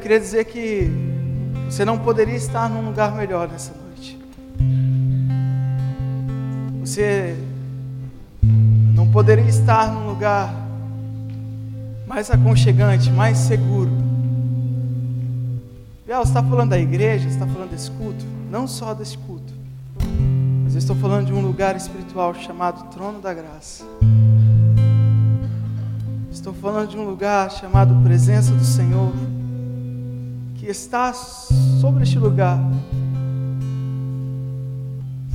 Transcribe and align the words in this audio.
queria 0.00 0.18
dizer 0.18 0.46
que 0.46 0.90
você 1.66 1.84
não 1.84 1.98
poderia 1.98 2.34
estar 2.34 2.68
num 2.68 2.86
lugar 2.86 3.14
melhor 3.14 3.48
nessa 3.48 3.72
noite. 3.74 4.18
Você 6.80 7.36
não 8.94 9.10
poderia 9.10 9.44
estar 9.44 9.92
num 9.92 10.06
lugar 10.06 10.52
mais 12.06 12.30
aconchegante, 12.30 13.10
mais 13.10 13.38
seguro. 13.38 13.90
Biel, 16.06 16.24
você 16.24 16.30
está 16.30 16.42
falando 16.42 16.70
da 16.70 16.78
igreja, 16.78 17.28
você 17.28 17.34
está 17.34 17.46
falando 17.46 17.70
desse 17.70 17.90
culto? 17.90 18.24
Não 18.50 18.66
só 18.66 18.94
desse 18.94 19.16
culto, 19.18 19.52
mas 20.64 20.74
eu 20.74 20.78
estou 20.78 20.96
falando 20.96 21.26
de 21.26 21.32
um 21.32 21.40
lugar 21.40 21.76
espiritual 21.76 22.34
chamado 22.34 22.90
Trono 22.90 23.20
da 23.20 23.32
Graça. 23.32 23.84
Estou 26.32 26.54
falando 26.54 26.88
de 26.88 26.96
um 26.96 27.04
lugar 27.04 27.50
chamado 27.50 27.94
Presença 28.02 28.50
do 28.52 28.64
Senhor 28.64 29.12
está 30.70 31.12
sobre 31.12 32.04
este 32.04 32.18
lugar. 32.18 32.58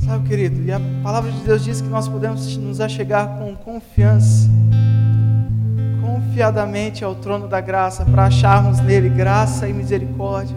Sabe, 0.04 0.28
querido, 0.28 0.62
e 0.62 0.72
a 0.72 0.80
palavra 1.02 1.30
de 1.30 1.40
Deus 1.40 1.64
diz 1.64 1.80
que 1.80 1.88
nós 1.88 2.08
podemos 2.08 2.56
nos 2.56 2.80
achegar 2.80 3.38
com 3.38 3.54
confiança, 3.56 4.48
confiadamente 6.00 7.04
ao 7.04 7.14
trono 7.16 7.48
da 7.48 7.60
graça, 7.60 8.04
para 8.04 8.26
acharmos 8.26 8.80
nele 8.80 9.08
graça 9.08 9.68
e 9.68 9.72
misericórdia 9.72 10.56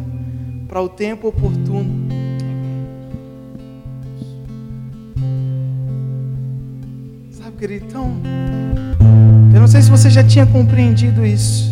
para 0.67 0.81
o 0.81 0.87
tempo 0.87 1.27
oportuno. 1.27 2.07
Sabe, 7.31 7.57
querido, 7.57 7.85
então, 7.87 8.21
eu 9.53 9.59
não 9.59 9.67
sei 9.67 9.81
se 9.81 9.89
você 9.89 10.09
já 10.11 10.23
tinha 10.23 10.45
compreendido 10.45 11.25
isso. 11.25 11.68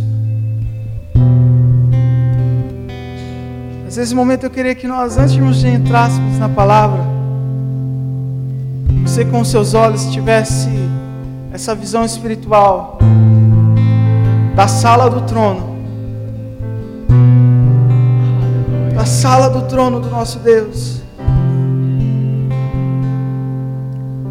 Nesse 3.97 4.13
momento 4.13 4.43
eu 4.45 4.49
queria 4.51 4.75
que 4.75 4.87
nós, 4.87 5.17
antes 5.17 5.33
de 5.33 5.67
entrássemos 5.67 6.37
na 6.37 6.47
palavra, 6.47 7.03
você 9.01 9.25
com 9.25 9.43
seus 9.43 9.73
olhos 9.73 10.05
tivesse 10.07 10.69
essa 11.51 11.73
visão 11.73 12.05
espiritual 12.05 12.99
da 14.55 14.67
sala 14.67 15.09
do 15.09 15.21
trono, 15.21 15.77
da 18.95 19.05
sala 19.05 19.49
do 19.49 19.63
trono 19.63 19.99
do 19.99 20.09
nosso 20.09 20.37
Deus. 20.39 21.01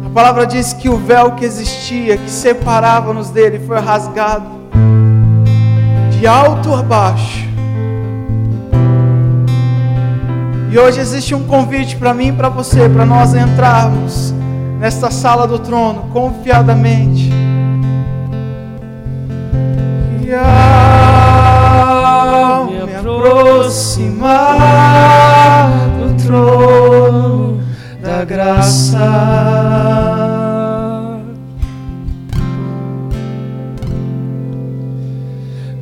A 0.05 0.09
palavra 0.09 0.47
diz 0.47 0.71
que 0.71 0.87
o 0.87 0.97
véu 0.97 1.33
que 1.33 1.43
existia, 1.43 2.17
que 2.17 2.29
separava-nos 2.29 3.29
dele, 3.29 3.59
foi 3.67 3.79
rasgado 3.79 4.47
de 6.11 6.25
alto 6.25 6.73
a 6.73 6.81
baixo. 6.81 7.46
E 10.69 10.77
hoje 10.77 10.99
existe 10.99 11.33
um 11.33 11.43
convite 11.45 11.95
para 11.95 12.13
mim 12.13 12.27
e 12.27 12.31
para 12.33 12.49
você, 12.49 12.89
para 12.89 13.05
nós 13.05 13.33
entrarmos 13.33 14.33
nesta 14.79 15.09
sala 15.09 15.47
do 15.47 15.57
trono 15.59 16.09
confiadamente. 16.11 17.31
E 20.21 20.33
ao 20.33 20.45
me 22.65 22.95
aproximar 22.95 24.27
do 25.99 26.13
trono 26.21 27.61
da 28.01 28.25
graça. 28.25 28.97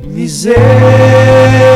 Misericórdia 0.04 1.75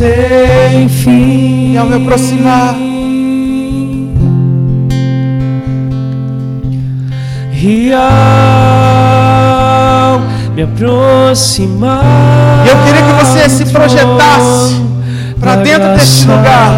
sem 0.00 0.88
fim. 0.88 1.74
E 1.74 1.76
ao 1.78 1.84
me 1.86 1.96
aproximar, 1.96 2.74
e 7.62 7.92
ao 7.92 8.00
me 10.54 10.62
aproximar, 10.62 12.02
eu 12.66 12.76
queria 12.84 13.02
que 13.02 13.12
você 13.24 13.46
se 13.50 13.66
projetasse 13.66 14.80
para 15.38 15.56
dentro 15.56 15.92
deste 15.94 16.26
lugar. 16.26 16.72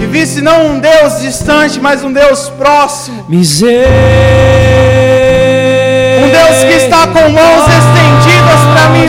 E 0.00 0.06
visse 0.06 0.40
não 0.40 0.76
um 0.76 0.80
Deus 0.80 1.20
distante, 1.22 1.80
mas 1.80 2.04
um 2.04 2.12
Deus 2.12 2.48
próximo. 2.50 3.24
Um 6.22 6.28
Deus 6.30 6.64
que 6.68 6.74
está 6.84 7.08
com 7.08 7.28
mãos 7.30 7.66
estendidas 7.68 8.33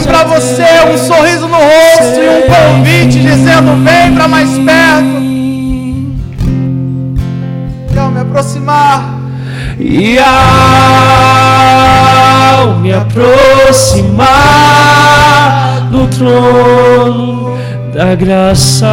para 0.05 0.23
você, 0.23 0.63
um 0.93 0.97
sorriso 0.97 1.47
no 1.47 1.57
rosto 1.57 2.19
e 2.19 2.29
um 2.29 2.43
convite 2.47 3.19
dizendo: 3.19 3.75
vem 3.83 4.13
para 4.13 4.27
mais 4.27 4.49
perto. 4.57 5.25
Ao 7.99 8.11
me 8.11 8.19
aproximar, 8.19 9.19
e 9.79 10.17
ao 10.19 10.25
me 12.79 12.93
aproximar 12.93 14.27
do 15.91 16.07
trono 16.07 17.57
da 17.93 18.15
graça. 18.15 18.85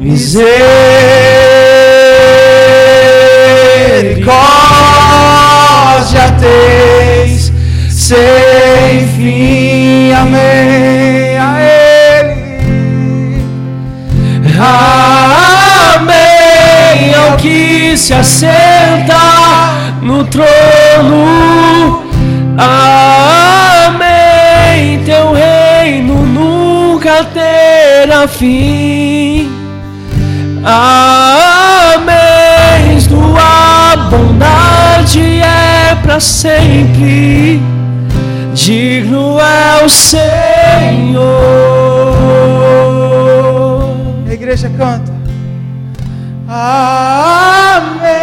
Misericórdia 0.00 1.47
tens 6.38 7.52
sem 7.90 9.06
fim, 9.16 10.12
amém 10.12 11.36
a 11.38 11.56
Ele, 11.60 12.34
amém 15.98 17.14
ao 17.14 17.36
que 17.36 17.96
se 17.96 18.14
assenta 18.14 19.14
no 20.02 20.24
trono, 20.24 22.02
amém. 22.56 23.98
Teu 25.04 25.32
reino 25.32 26.26
nunca 26.26 27.24
terá 27.24 28.28
fim. 28.28 29.50
Amém. 30.64 32.08
Tua 33.08 33.96
bondade 34.10 34.64
é 34.64 34.67
para 36.02 36.20
sempre. 36.20 37.60
Digno 38.54 39.38
é 39.38 39.84
o 39.84 39.88
Senhor. 39.88 41.28
A 44.28 44.32
igreja 44.32 44.70
canta. 44.70 45.12
Amém. 46.48 48.17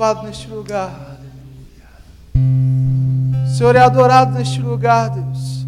Louvado 0.00 0.26
neste 0.26 0.48
lugar. 0.48 1.18
O 2.34 3.48
Senhor 3.50 3.76
é 3.76 3.80
adorado 3.80 4.32
neste 4.32 4.62
lugar, 4.62 5.10
Deus. 5.10 5.66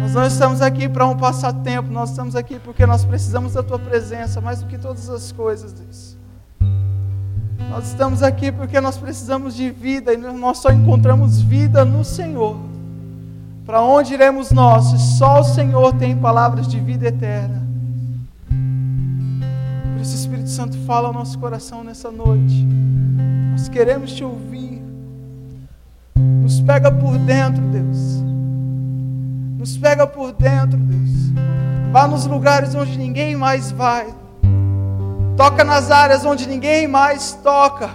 Nós 0.00 0.14
não 0.14 0.26
estamos 0.26 0.60
aqui 0.60 0.88
para 0.88 1.06
um 1.06 1.16
passatempo, 1.16 1.88
nós 1.92 2.10
estamos 2.10 2.34
aqui 2.34 2.58
porque 2.58 2.84
nós 2.84 3.04
precisamos 3.04 3.52
da 3.52 3.62
Tua 3.62 3.78
presença 3.78 4.40
mais 4.40 4.60
do 4.60 4.66
que 4.66 4.76
todas 4.76 5.08
as 5.08 5.30
coisas, 5.30 5.72
Deus. 5.72 6.16
Nós 7.70 7.86
estamos 7.86 8.20
aqui 8.20 8.50
porque 8.50 8.80
nós 8.80 8.98
precisamos 8.98 9.54
de 9.54 9.70
vida 9.70 10.12
e 10.12 10.16
nós 10.16 10.58
só 10.58 10.72
encontramos 10.72 11.40
vida 11.40 11.84
no 11.84 12.04
Senhor. 12.04 12.56
Para 13.64 13.80
onde 13.80 14.14
iremos 14.14 14.50
nós? 14.50 14.86
Só 15.18 15.38
o 15.38 15.44
Senhor 15.44 15.94
tem 15.94 16.16
palavras 16.16 16.66
de 16.66 16.80
vida 16.80 17.06
eterna. 17.06 17.69
Santo, 20.50 20.76
fala 20.86 21.08
ao 21.08 21.14
nosso 21.14 21.38
coração 21.38 21.84
nessa 21.84 22.10
noite. 22.10 22.66
Nós 23.52 23.68
queremos 23.68 24.12
te 24.12 24.24
ouvir. 24.24 24.82
Nos 26.16 26.60
pega 26.60 26.90
por 26.90 27.16
dentro, 27.18 27.62
Deus. 27.62 28.22
Nos 29.56 29.76
pega 29.76 30.06
por 30.06 30.32
dentro, 30.32 30.76
Deus. 30.76 31.32
Vá 31.92 32.08
nos 32.08 32.26
lugares 32.26 32.74
onde 32.74 32.98
ninguém 32.98 33.36
mais 33.36 33.70
vai. 33.70 34.06
Toca 35.36 35.64
nas 35.64 35.90
áreas 35.90 36.24
onde 36.24 36.48
ninguém 36.48 36.88
mais 36.88 37.32
toca. 37.42 37.90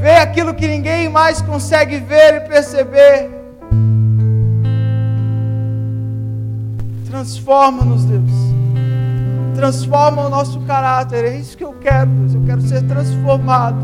Vê 0.00 0.16
aquilo 0.16 0.54
que 0.54 0.68
ninguém 0.68 1.08
mais 1.08 1.42
consegue 1.42 1.98
ver 1.98 2.34
e 2.36 2.40
perceber. 2.40 3.30
Transforma-nos, 7.08 8.04
Deus. 8.04 8.49
Transforma 9.60 10.22
o 10.22 10.30
nosso 10.30 10.58
caráter. 10.60 11.22
É 11.22 11.36
isso 11.36 11.54
que 11.54 11.62
eu 11.62 11.74
quero, 11.74 12.06
Deus. 12.06 12.34
Eu 12.34 12.42
quero 12.46 12.62
ser 12.62 12.82
transformado. 12.84 13.76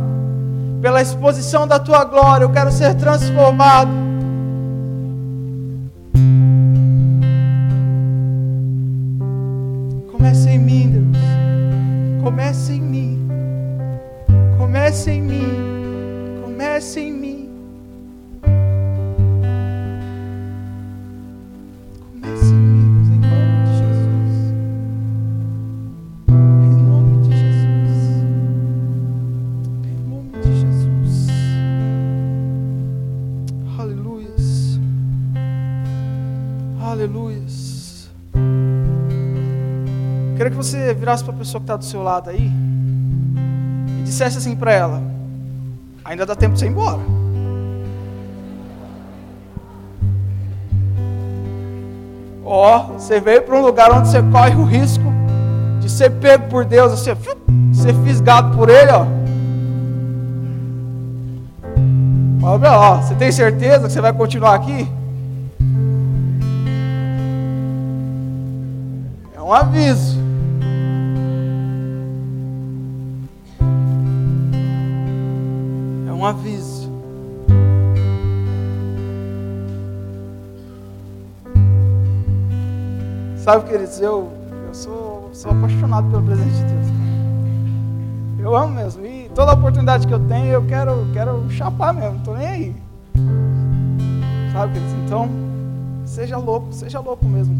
Pela 0.81 1.02
exposição 1.02 1.69
da 1.69 1.78
tua 1.78 2.02
glória, 2.02 2.44
eu 2.44 2.50
quero 2.50 2.73
ser 2.73 2.94
transformado. 2.94 4.06
Você 40.67 40.93
virasse 40.93 41.23
para 41.23 41.33
a 41.33 41.37
pessoa 41.37 41.61
que 41.61 41.65
está 41.65 41.77
do 41.77 41.85
seu 41.85 42.03
lado 42.03 42.31
aí 42.31 42.51
e 43.99 44.03
dissesse 44.03 44.39
assim 44.39 44.57
para 44.57 44.73
ela: 44.73 45.03
ainda 46.05 46.27
dá 46.27 46.35
tempo 46.35 46.55
de 46.55 46.61
você 46.61 46.67
ir 46.67 46.71
embora. 46.71 46.99
Ó, 52.45 52.79
oh, 52.79 52.93
você 52.93 53.21
veio 53.21 53.43
para 53.43 53.57
um 53.57 53.63
lugar 53.63 53.91
onde 53.91 54.09
você 54.09 54.23
corre 54.23 54.55
o 54.55 54.65
risco 54.65 55.05
de 55.81 55.91
ser 55.91 56.11
pego 56.11 56.49
por 56.49 56.65
Deus, 56.65 56.93
você 56.93 57.17
ser 57.73 57.95
fisgado 58.05 58.57
por 58.57 58.69
Ele, 58.69 58.91
ó. 58.93 59.05
Fala, 62.41 62.79
ó, 62.79 62.97
você 63.03 63.15
tem 63.17 63.33
certeza 63.33 63.87
que 63.87 63.93
você 63.93 64.01
vai 64.01 64.12
continuar 64.12 64.55
aqui? 64.55 64.89
É 69.35 69.43
um 69.43 69.53
aviso. 69.53 70.16
Aviso. 76.25 76.91
Sabe, 83.37 83.69
queridos, 83.69 84.01
eu, 84.01 84.33
eu 84.67 84.75
sou, 84.75 85.31
sou 85.33 85.53
apaixonado 85.53 86.11
pelo 86.11 86.23
presente 86.25 86.51
de 86.51 86.65
Deus. 86.65 86.87
Eu 88.41 88.57
amo 88.57 88.75
mesmo. 88.75 89.07
E 89.07 89.31
toda 89.35 89.53
oportunidade 89.53 90.07
que 90.07 90.13
eu 90.15 90.19
tenho, 90.21 90.47
eu 90.47 90.67
quero, 90.67 91.07
quero 91.13 91.49
chapar 91.51 91.93
mesmo, 91.93 92.11
não 92.11 92.19
estou 92.19 92.37
nem 92.37 92.47
aí. 92.47 92.77
Sabe, 94.53 94.73
queridos? 94.73 94.95
Então, 95.05 95.29
seja 96.05 96.39
louco, 96.39 96.73
seja 96.73 96.99
louco 96.99 97.25
mesmo. 97.25 97.55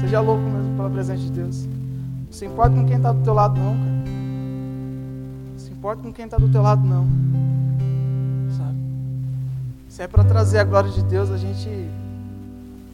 Seja 0.00 0.20
louco 0.20 0.42
mesmo 0.42 0.76
pela 0.76 0.90
presença 0.90 1.22
de 1.22 1.30
Deus. 1.30 1.66
Não 1.66 2.32
se 2.32 2.44
importa 2.44 2.76
com 2.76 2.84
quem 2.84 2.96
está 2.96 3.12
do 3.12 3.22
teu 3.22 3.32
lado, 3.32 3.58
não, 3.58 3.74
cara. 3.74 4.23
Importa 5.84 6.02
com 6.02 6.12
quem 6.14 6.24
está 6.24 6.38
do 6.38 6.48
teu 6.48 6.62
lado, 6.62 6.82
não. 6.82 7.06
Se 9.86 10.00
é 10.00 10.08
para 10.08 10.24
trazer 10.24 10.60
a 10.60 10.64
glória 10.64 10.90
de 10.90 11.02
Deus, 11.04 11.30
a 11.30 11.36
gente 11.36 11.68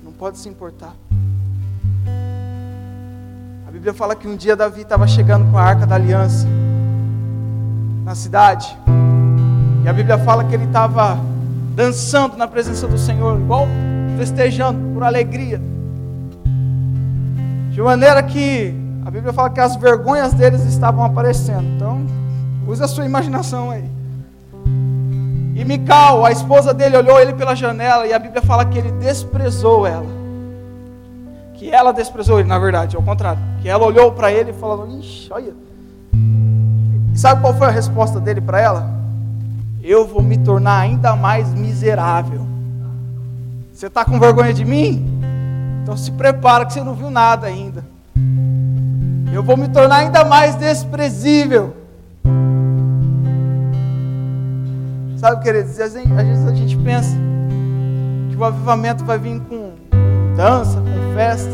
não 0.03 0.11
pode 0.11 0.39
se 0.39 0.49
importar. 0.49 0.93
A 3.65 3.71
Bíblia 3.71 3.95
fala 3.95 4.17
que 4.17 4.27
um 4.27 4.35
dia 4.35 4.57
Davi 4.57 4.81
estava 4.81 5.07
chegando 5.07 5.49
com 5.53 5.57
a 5.57 5.63
arca 5.63 5.87
da 5.87 5.95
aliança 5.95 6.49
na 8.05 8.17
cidade. 8.17 8.77
E 9.85 9.89
a 9.89 9.93
Bíblia 9.93 10.19
fala 10.19 10.43
que 10.43 10.53
ele 10.53 10.65
estava 10.65 11.17
dançando 11.77 12.37
na 12.37 12.49
presença 12.49 12.89
do 12.89 12.99
Senhor, 12.99 13.39
igual 13.39 13.69
festejando 14.19 14.93
por 14.93 15.05
alegria. 15.05 15.61
De 17.71 17.81
maneira 17.81 18.21
que 18.21 18.75
a 19.07 19.11
Bíblia 19.13 19.33
fala 19.33 19.49
que 19.49 19.61
as 19.61 19.77
vergonhas 19.77 20.35
deles 20.35 20.65
estavam 20.65 21.05
aparecendo. 21.05 21.69
Então, 21.77 22.19
use 22.70 22.82
a 22.82 22.88
sua 22.88 23.05
imaginação 23.05 23.70
aí. 23.70 23.84
E 25.55 25.64
Mical, 25.64 26.25
a 26.25 26.31
esposa 26.31 26.72
dele, 26.72 26.96
olhou 26.96 27.20
ele 27.20 27.34
pela 27.34 27.55
janela 27.55 28.06
e 28.06 28.12
a 28.12 28.19
Bíblia 28.19 28.40
fala 28.40 28.64
que 28.64 28.78
ele 28.78 28.93
desprezou 28.93 29.87
ela. 29.87 30.06
Que 31.55 31.70
ela 31.70 31.93
desprezou 31.93 32.38
ele, 32.38 32.49
na 32.49 32.58
verdade, 32.58 32.96
ao 32.96 33.02
contrário. 33.02 33.43
Que 33.61 33.69
ela 33.69 33.84
olhou 33.84 34.12
para 34.12 34.32
ele 34.32 34.52
e 34.52 34.55
falou: 34.55 34.88
Ixi, 34.99 35.31
olha. 35.31 35.52
E 37.12 37.19
sabe 37.19 37.43
qual 37.43 37.55
foi 37.55 37.67
a 37.67 37.70
resposta 37.70 38.19
dele 38.19 38.40
para 38.40 38.61
ela? 38.61 38.90
Eu 39.82 40.06
vou 40.06 40.22
me 40.22 40.38
tornar 40.38 40.78
ainda 40.78 41.14
mais 41.17 41.52
miserável. 41.52 42.46
Você 43.72 43.88
está 43.88 44.05
com 44.05 44.19
vergonha 44.19 44.55
de 44.55 44.64
mim? 44.64 45.20
Então 45.82 45.96
se 45.96 46.12
prepara 46.12 46.64
que 46.64 46.72
você 46.72 46.82
não 46.82 46.94
viu 46.94 47.11
nada 47.11 47.46
ainda. 47.46 47.84
Eu 49.32 49.43
vou 49.43 49.56
me 49.56 49.69
tornar 49.69 49.96
ainda 49.96 50.25
mais 50.25 50.55
desprezível. 50.55 51.80
Sabe, 55.20 55.43
queridos, 55.43 55.78
às 55.78 55.93
vezes 55.93 56.46
a 56.46 56.55
gente 56.55 56.78
pensa 56.78 57.14
que 58.31 58.37
o 58.37 58.43
avivamento 58.43 59.05
vai 59.05 59.19
vir 59.19 59.38
com 59.40 59.75
dança, 60.34 60.81
com 60.81 61.14
festa, 61.14 61.50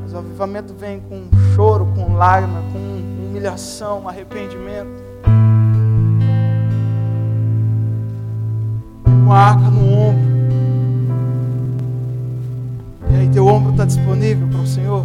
mas 0.00 0.12
o 0.12 0.18
avivamento 0.18 0.72
vem 0.74 1.00
com 1.00 1.28
choro, 1.56 1.88
com 1.96 2.14
lágrima, 2.14 2.60
com 2.72 2.78
humilhação, 2.78 4.08
arrependimento. 4.08 4.92
Com 9.24 9.32
a 9.32 9.36
arca 9.36 9.70
no 9.70 9.92
ombro. 9.92 10.28
E 13.10 13.16
aí 13.16 13.28
teu 13.30 13.44
ombro 13.48 13.72
está 13.72 13.86
disponível 13.86 14.46
para 14.46 14.60
o 14.60 14.66
Senhor. 14.68 15.04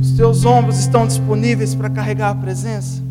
Os 0.00 0.10
teus 0.16 0.44
ombros 0.44 0.80
estão 0.80 1.06
disponíveis 1.06 1.72
para 1.72 1.88
carregar 1.88 2.30
a 2.30 2.34
presença. 2.34 3.09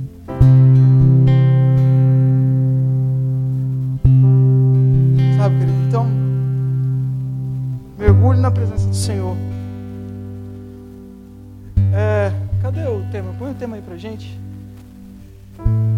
Na 8.49 8.51
presença 8.51 8.87
do 8.87 8.95
Senhor. 8.95 9.37
É, 11.93 12.31
cadê 12.61 12.87
o 12.87 13.05
tema? 13.11 13.33
Põe 13.37 13.51
o 13.51 13.53
tema 13.53 13.75
aí 13.75 13.81
pra 13.81 13.95
gente. 13.95 14.39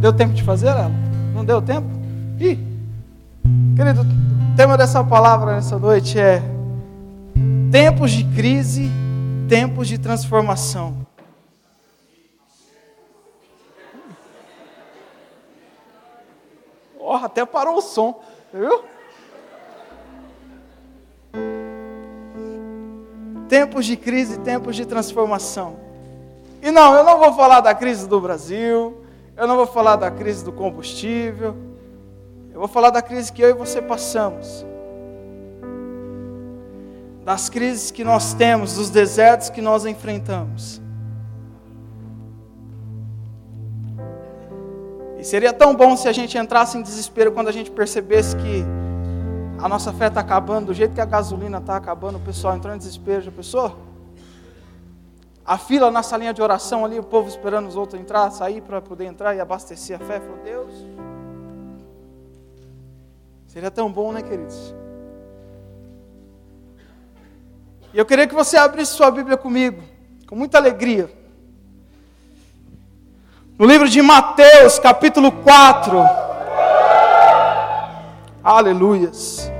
Deu 0.01 0.12
tempo 0.12 0.34
de 0.34 0.43
fazer 0.43 0.67
ela? 0.67 0.91
Não 1.34 1.46
deu 1.46 1.62
tempo? 1.62 1.88
Ih! 2.39 2.60
Querido, 3.75 4.01
o 4.01 4.55
tema 4.55 4.77
dessa 4.77 5.03
palavra 5.03 5.55
nessa 5.55 5.79
noite 5.79 6.20
é 6.20 6.41
tempos 7.72 8.12
de 8.12 8.25
crise, 8.36 8.91
tempos 9.48 9.88
de 9.88 9.98
transformação. 9.98 11.08
Oh, 17.00 17.13
até 17.13 17.46
parou 17.46 17.77
o 17.77 17.81
som, 17.81 18.22
viu? 18.53 18.90
Tempos 23.51 23.86
de 23.86 23.98
crise, 23.98 24.39
tempos 24.39 24.77
de 24.77 24.86
transformação. 24.86 25.75
E 26.63 26.72
não, 26.72 26.96
eu 26.96 27.03
não 27.03 27.20
vou 27.20 27.34
falar 27.34 27.60
da 27.60 27.75
crise 27.75 28.08
do 28.08 28.22
Brasil, 28.22 29.03
eu 29.36 29.46
não 29.46 29.58
vou 29.58 29.67
falar 29.67 29.98
da 29.98 30.10
crise 30.10 30.46
do 30.46 30.53
combustível, 30.53 31.53
eu 32.53 32.60
vou 32.60 32.70
falar 32.70 32.91
da 32.91 33.01
crise 33.01 33.29
que 33.29 33.41
eu 33.41 33.50
e 33.50 33.53
você 33.53 33.81
passamos. 33.81 34.65
Das 37.25 37.50
crises 37.50 37.91
que 37.91 38.05
nós 38.05 38.34
temos, 38.34 38.75
dos 38.75 38.89
desertos 38.89 39.50
que 39.50 39.62
nós 39.62 39.86
enfrentamos. 39.86 40.81
E 45.20 45.25
seria 45.25 45.51
tão 45.51 45.75
bom 45.75 45.98
se 45.98 46.08
a 46.08 46.13
gente 46.13 46.38
entrasse 46.38 46.77
em 46.77 46.81
desespero 46.81 47.34
quando 47.34 47.50
a 47.50 47.51
gente 47.51 47.70
percebesse 47.70 48.34
que 48.34 48.63
a 49.61 49.69
nossa 49.69 49.93
fé 49.93 50.07
está 50.07 50.21
acabando, 50.21 50.67
do 50.67 50.73
jeito 50.73 50.95
que 50.95 51.01
a 51.01 51.05
gasolina 51.05 51.59
está 51.59 51.75
acabando, 51.75 52.17
o 52.17 52.21
pessoal 52.21 52.55
entrou 52.55 52.73
em 52.73 52.77
desespero, 52.79 53.21
já 53.21 53.31
pensou? 53.31 53.77
A 55.45 55.57
fila 55.57 55.91
na 55.91 56.01
salinha 56.01 56.33
de 56.33 56.41
oração 56.41 56.83
ali, 56.83 56.97
o 56.97 57.03
povo 57.03 57.29
esperando 57.29 57.67
os 57.67 57.75
outros 57.75 58.01
entrar, 58.01 58.31
sair 58.31 58.61
para 58.61 58.81
poder 58.81 59.05
entrar 59.05 59.35
e 59.35 59.39
abastecer 59.39 60.01
a 60.01 60.03
fé. 60.03 60.19
Falou, 60.19 60.39
Deus, 60.43 60.73
seria 63.45 63.69
tão 63.69 63.91
bom, 63.91 64.11
né, 64.11 64.23
queridos? 64.23 64.73
E 67.93 67.99
eu 67.99 68.05
queria 68.05 68.25
que 68.25 68.33
você 68.33 68.57
abrisse 68.57 68.93
sua 68.93 69.11
Bíblia 69.11 69.37
comigo, 69.37 69.83
com 70.27 70.35
muita 70.35 70.57
alegria. 70.57 71.11
No 73.59 73.65
livro 73.67 73.87
de 73.87 74.01
Mateus, 74.01 74.79
capítulo 74.79 75.31
4. 75.31 76.20
Aleluias. 78.43 79.51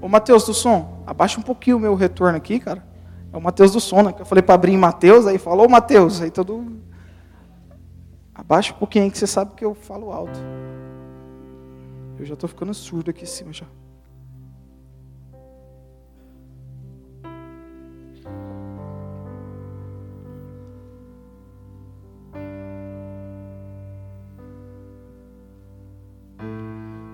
Ô 0.00 0.08
Mateus 0.08 0.44
do 0.46 0.54
som, 0.54 1.02
abaixa 1.06 1.38
um 1.38 1.42
pouquinho 1.42 1.76
o 1.76 1.80
meu 1.80 1.94
retorno 1.94 2.36
aqui, 2.36 2.58
cara. 2.58 2.82
É 3.30 3.36
o 3.36 3.40
Mateus 3.40 3.72
do 3.72 3.80
som, 3.80 4.02
né? 4.02 4.12
Que 4.12 4.22
eu 4.22 4.26
falei 4.26 4.42
para 4.42 4.54
abrir 4.54 4.72
em 4.72 4.78
Mateus, 4.78 5.26
aí 5.26 5.36
falou 5.36 5.68
Mateus, 5.68 6.22
aí 6.22 6.30
todo. 6.30 6.78
Abaixa 8.34 8.72
um 8.72 8.78
pouquinho 8.78 9.04
aí 9.04 9.10
que 9.10 9.18
você 9.18 9.26
sabe 9.26 9.52
que 9.54 9.64
eu 9.64 9.74
falo 9.74 10.10
alto. 10.10 10.38
Eu 12.18 12.24
já 12.24 12.34
estou 12.34 12.48
ficando 12.48 12.72
surdo 12.72 13.10
aqui 13.10 13.24
em 13.24 13.26
cima 13.26 13.52
já. 13.52 13.66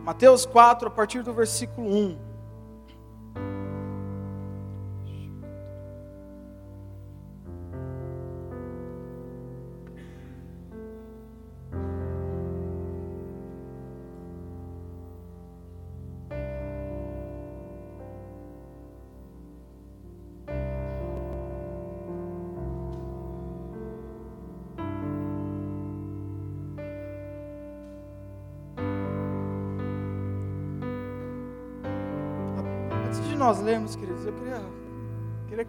Mateus 0.04 0.44
4, 0.44 0.88
a 0.88 0.90
partir 0.90 1.22
do 1.22 1.32
versículo 1.32 1.88
1. 1.88 2.18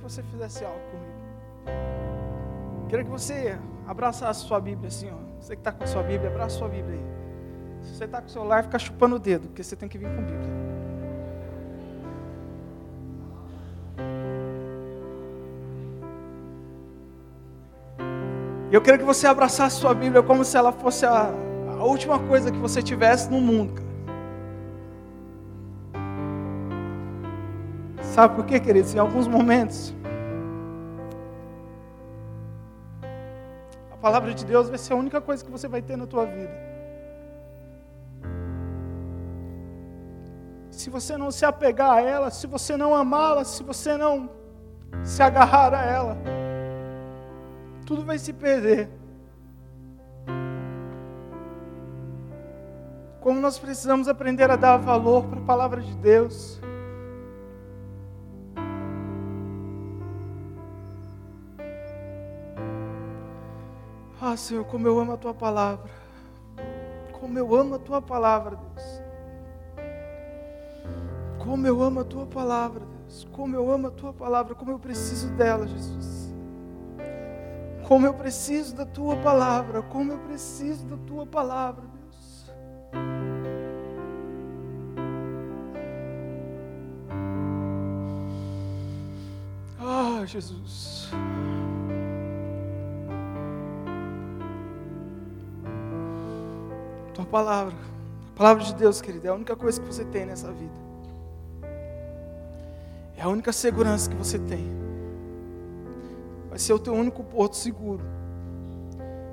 Você 0.10 0.22
fizesse 0.22 0.64
algo 0.64 0.80
comigo. 0.92 1.16
Queria 2.88 3.04
que 3.04 3.10
você 3.10 3.58
abraçasse 3.88 4.46
sua 4.46 4.60
Bíblia 4.60 4.88
assim, 4.88 5.10
ó. 5.10 5.42
Você 5.42 5.56
que 5.56 5.62
está 5.62 5.72
com 5.72 5.84
a 5.84 5.88
sua 5.88 6.04
Bíblia, 6.04 6.30
abraça 6.30 6.58
sua 6.58 6.68
Bíblia 6.68 6.94
aí. 6.94 7.06
Se 7.82 7.96
você 7.96 8.06
está 8.06 8.22
com 8.22 8.28
o 8.28 8.30
celular, 8.30 8.64
fica 8.64 8.78
chupando 8.78 9.16
o 9.16 9.20
dedo, 9.20 9.48
porque 9.48 9.64
você 9.64 9.76
tem 9.76 9.90
que 9.90 9.98
vir 9.98 10.08
com 10.08 10.22
Bíblia. 10.22 10.66
E 18.72 18.76
eu 18.76 18.82
queria 18.82 19.00
que 19.00 19.06
você 19.06 19.26
abraçasse 19.26 19.78
sua 19.78 19.94
Bíblia 19.94 20.22
como 20.22 20.46
se 20.46 20.56
ela 20.56 20.72
fosse 20.72 21.06
a, 21.06 21.32
a 21.80 21.84
última 21.84 22.20
coisa 22.20 22.52
que 22.52 22.58
você 22.60 22.82
tivesse 22.82 23.30
no 23.32 23.42
mundo, 23.42 23.74
cara. 23.74 23.86
Sabe 28.16 28.36
por 28.36 28.46
quê, 28.46 28.60
queridos? 28.60 28.94
Em 28.96 29.00
alguns 29.00 29.28
momentos, 29.28 29.95
palavra 34.06 34.36
de 34.36 34.46
Deus 34.46 34.70
vai 34.70 34.78
ser 34.78 34.94
a 34.94 34.96
única 34.96 35.20
coisa 35.20 35.44
que 35.44 35.50
você 35.50 35.68
vai 35.68 35.82
ter 35.82 35.98
na 35.98 36.06
tua 36.06 36.28
vida. 36.28 36.54
Se 40.70 40.92
você 40.92 41.18
não 41.18 41.32
se 41.32 41.44
apegar 41.44 41.94
a 41.94 42.02
ela, 42.02 42.30
se 42.30 42.46
você 42.46 42.78
não 42.78 42.94
amá-la, 42.94 43.44
se 43.44 43.64
você 43.64 43.98
não 43.98 44.30
se 45.04 45.24
agarrar 45.24 45.74
a 45.74 45.84
ela, 45.84 46.18
tudo 47.84 48.06
vai 48.06 48.20
se 48.20 48.32
perder. 48.32 48.88
Como 53.22 53.42
nós 53.42 53.58
precisamos 53.58 54.08
aprender 54.08 54.52
a 54.52 54.56
dar 54.56 54.78
valor 54.78 55.24
para 55.24 55.40
a 55.40 55.46
palavra 55.46 55.82
de 55.82 55.96
Deus. 55.98 56.62
Ah, 64.36 64.38
Senhor, 64.38 64.66
como 64.66 64.86
eu 64.86 65.00
amo 65.00 65.14
a 65.14 65.18
tua 65.18 65.34
palavra. 65.34 65.90
Como 67.14 67.40
eu 67.40 67.56
amo 67.56 67.76
a 67.76 67.80
tua 67.80 68.02
palavra, 68.02 68.58
Deus. 68.58 69.02
Como 71.40 71.66
eu 71.66 71.82
amo 71.82 72.02
a 72.02 72.04
tua 72.04 72.26
palavra, 72.26 72.82
Deus. 72.86 73.26
Como 73.32 73.56
eu 73.56 73.72
amo 73.72 73.88
a 73.88 73.92
tua 73.92 74.12
palavra, 74.12 74.54
como 74.54 74.72
eu 74.72 74.78
preciso 74.78 75.30
dela, 75.36 75.66
Jesus. 75.66 76.34
Como 77.88 78.06
eu 78.06 78.14
preciso 78.14 78.76
da 78.76 78.86
tua 78.86 79.16
palavra, 79.16 79.82
como 79.84 80.12
eu 80.12 80.20
preciso 80.20 80.86
da 80.86 80.98
tua 80.98 81.26
palavra, 81.26 81.86
Deus. 81.86 82.52
Ah, 89.80 90.26
Jesus. 90.26 91.10
Tua 97.26 97.44
palavra, 97.44 97.74
a 98.34 98.38
palavra 98.38 98.64
de 98.64 98.76
Deus, 98.76 99.02
querido, 99.02 99.26
é 99.26 99.30
a 99.32 99.34
única 99.34 99.56
coisa 99.56 99.82
que 99.82 99.88
você 99.88 100.06
tem 100.06 100.28
nessa 100.28 100.52
vida. 100.52 100.74
É 103.18 103.24
a 103.24 103.28
única 103.28 103.52
segurança 103.52 104.10
que 104.10 104.16
você 104.16 104.38
tem. 104.38 104.70
Vai 106.50 106.60
ser 106.60 106.74
o 106.74 106.80
teu 106.80 106.94
único 106.94 107.24
porto 107.24 107.56
seguro. 107.56 108.04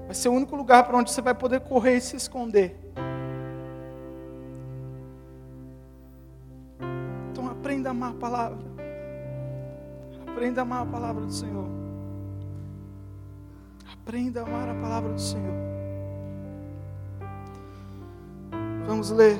Vai 0.06 0.14
ser 0.14 0.30
o 0.30 0.32
único 0.32 0.56
lugar 0.56 0.84
para 0.84 0.96
onde 0.96 1.10
você 1.10 1.20
vai 1.20 1.34
poder 1.34 1.60
correr 1.60 1.96
e 1.96 2.00
se 2.00 2.16
esconder. 2.16 2.74
Então 7.30 7.46
aprenda 7.46 7.90
a 7.90 7.92
amar 7.92 8.12
a 8.12 8.14
palavra. 8.14 8.58
Aprenda 10.26 10.60
a 10.60 10.62
amar 10.62 10.82
a 10.82 10.86
palavra 10.86 11.26
do 11.26 11.32
Senhor. 11.32 11.68
Aprenda 13.92 14.40
a 14.40 14.44
amar 14.44 14.68
a 14.70 14.74
palavra 14.80 15.12
do 15.12 15.20
Senhor. 15.20 15.71
Vamos 18.86 19.10
ler. 19.10 19.38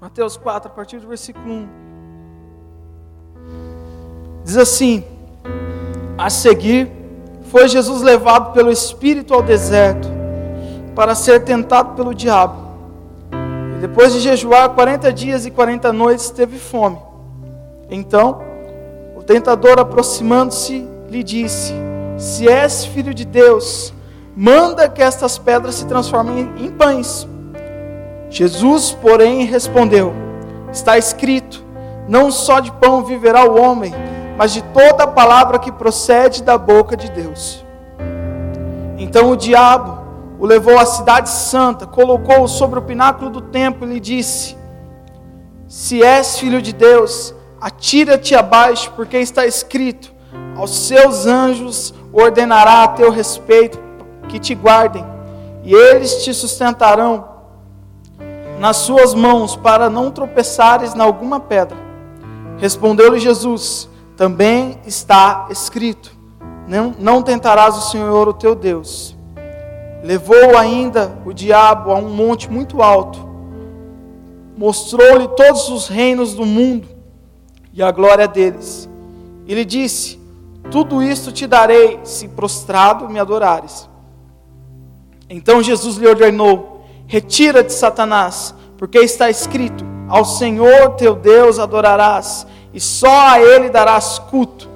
Mateus 0.00 0.36
4, 0.36 0.70
a 0.70 0.74
partir 0.74 0.98
do 1.00 1.08
versículo 1.08 1.44
1. 1.44 1.68
Diz 4.44 4.56
assim: 4.56 5.04
A 6.16 6.30
seguir, 6.30 6.90
foi 7.50 7.68
Jesus 7.68 8.00
levado 8.00 8.52
pelo 8.52 8.70
Espírito 8.70 9.34
ao 9.34 9.42
deserto, 9.42 10.08
para 10.94 11.14
ser 11.14 11.42
tentado 11.44 11.96
pelo 11.96 12.14
diabo. 12.14 12.68
E 13.76 13.80
depois 13.80 14.12
de 14.12 14.20
jejuar 14.20 14.70
40 14.70 15.12
dias 15.12 15.44
e 15.44 15.50
40 15.50 15.92
noites, 15.92 16.30
teve 16.30 16.58
fome. 16.58 16.98
Então, 17.90 18.40
o 19.16 19.22
tentador, 19.22 19.80
aproximando-se, 19.80 20.86
lhe 21.10 21.24
disse: 21.24 21.74
Se 22.16 22.48
és 22.48 22.84
filho 22.84 23.12
de 23.12 23.24
Deus, 23.24 23.92
manda 24.36 24.88
que 24.88 25.02
estas 25.02 25.38
pedras 25.38 25.74
se 25.74 25.86
transformem 25.86 26.52
em 26.56 26.70
pães. 26.70 27.26
Jesus, 28.30 28.92
porém, 28.92 29.44
respondeu: 29.44 30.14
Está 30.72 30.98
escrito: 30.98 31.64
Não 32.06 32.30
só 32.30 32.60
de 32.60 32.70
pão 32.72 33.04
viverá 33.04 33.44
o 33.44 33.60
homem, 33.60 33.94
mas 34.36 34.52
de 34.52 34.62
toda 34.62 35.06
palavra 35.06 35.58
que 35.58 35.72
procede 35.72 36.42
da 36.42 36.58
boca 36.58 36.96
de 36.96 37.10
Deus. 37.10 37.64
Então 38.98 39.30
o 39.30 39.36
diabo 39.36 39.98
o 40.38 40.46
levou 40.46 40.78
à 40.78 40.86
cidade 40.86 41.28
santa, 41.30 41.86
colocou-o 41.86 42.46
sobre 42.46 42.78
o 42.78 42.82
pináculo 42.82 43.30
do 43.30 43.40
templo 43.40 43.86
e 43.86 43.94
lhe 43.94 44.00
disse: 44.00 44.56
Se 45.66 46.02
és 46.02 46.38
filho 46.38 46.62
de 46.62 46.72
Deus, 46.72 47.34
atira-te 47.60 48.34
abaixo, 48.34 48.92
porque 48.94 49.16
está 49.18 49.46
escrito: 49.46 50.12
Aos 50.56 50.86
seus 50.86 51.26
anjos 51.26 51.94
ordenará 52.12 52.84
a 52.84 52.88
teu 52.88 53.10
respeito 53.10 53.80
que 54.28 54.38
te 54.38 54.54
guardem, 54.54 55.04
e 55.64 55.74
eles 55.74 56.22
te 56.22 56.32
sustentarão 56.32 57.37
nas 58.58 58.78
suas 58.78 59.14
mãos 59.14 59.56
para 59.56 59.88
não 59.88 60.10
tropeçares 60.10 60.94
em 60.94 61.00
alguma 61.00 61.38
pedra. 61.40 61.76
Respondeu-lhe 62.58 63.18
Jesus: 63.18 63.88
Também 64.16 64.78
está 64.84 65.46
escrito: 65.50 66.12
não, 66.66 66.94
não 66.98 67.22
tentarás 67.22 67.76
o 67.76 67.90
Senhor 67.90 68.28
o 68.28 68.34
teu 68.34 68.54
Deus. 68.54 69.16
Levou 70.02 70.56
ainda 70.56 71.18
o 71.24 71.32
diabo 71.32 71.90
a 71.90 71.96
um 71.96 72.08
monte 72.10 72.50
muito 72.50 72.82
alto, 72.82 73.18
mostrou-lhe 74.56 75.26
todos 75.28 75.68
os 75.68 75.88
reinos 75.88 76.34
do 76.34 76.46
mundo 76.46 76.86
e 77.72 77.82
a 77.82 77.90
glória 77.90 78.28
deles. 78.28 78.88
E 79.46 79.54
lhe 79.54 79.64
disse: 79.64 80.20
Tudo 80.70 81.02
isto 81.02 81.32
te 81.32 81.46
darei, 81.46 82.00
se 82.04 82.28
prostrado 82.28 83.08
me 83.08 83.18
adorares. 83.18 83.88
Então 85.30 85.62
Jesus 85.62 85.96
lhe 85.96 86.06
ordenou: 86.06 86.77
Retira-te, 87.08 87.72
Satanás, 87.72 88.54
porque 88.76 88.98
está 88.98 89.30
escrito: 89.30 89.84
Ao 90.08 90.26
Senhor 90.26 90.90
teu 90.90 91.16
Deus 91.16 91.58
adorarás, 91.58 92.46
e 92.72 92.78
só 92.78 93.30
a 93.30 93.40
Ele 93.40 93.70
darás 93.70 94.18
culto. 94.18 94.68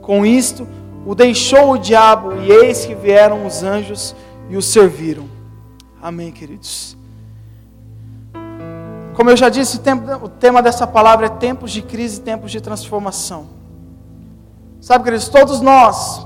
Com 0.00 0.24
isto, 0.24 0.66
o 1.04 1.14
deixou 1.14 1.72
o 1.72 1.78
diabo, 1.78 2.40
e 2.40 2.50
eis 2.50 2.86
que 2.86 2.94
vieram 2.94 3.44
os 3.44 3.64
anjos 3.64 4.14
e 4.48 4.56
o 4.56 4.62
serviram. 4.62 5.28
Amém, 6.00 6.30
queridos. 6.30 6.96
Como 9.14 9.28
eu 9.28 9.36
já 9.36 9.48
disse, 9.48 9.80
o 10.22 10.28
tema 10.28 10.62
dessa 10.62 10.86
palavra 10.86 11.26
é 11.26 11.28
tempos 11.28 11.72
de 11.72 11.82
crise 11.82 12.20
tempos 12.20 12.52
de 12.52 12.60
transformação. 12.60 13.48
Sabe, 14.80 15.04
queridos, 15.04 15.28
todos 15.28 15.60
nós, 15.60 16.24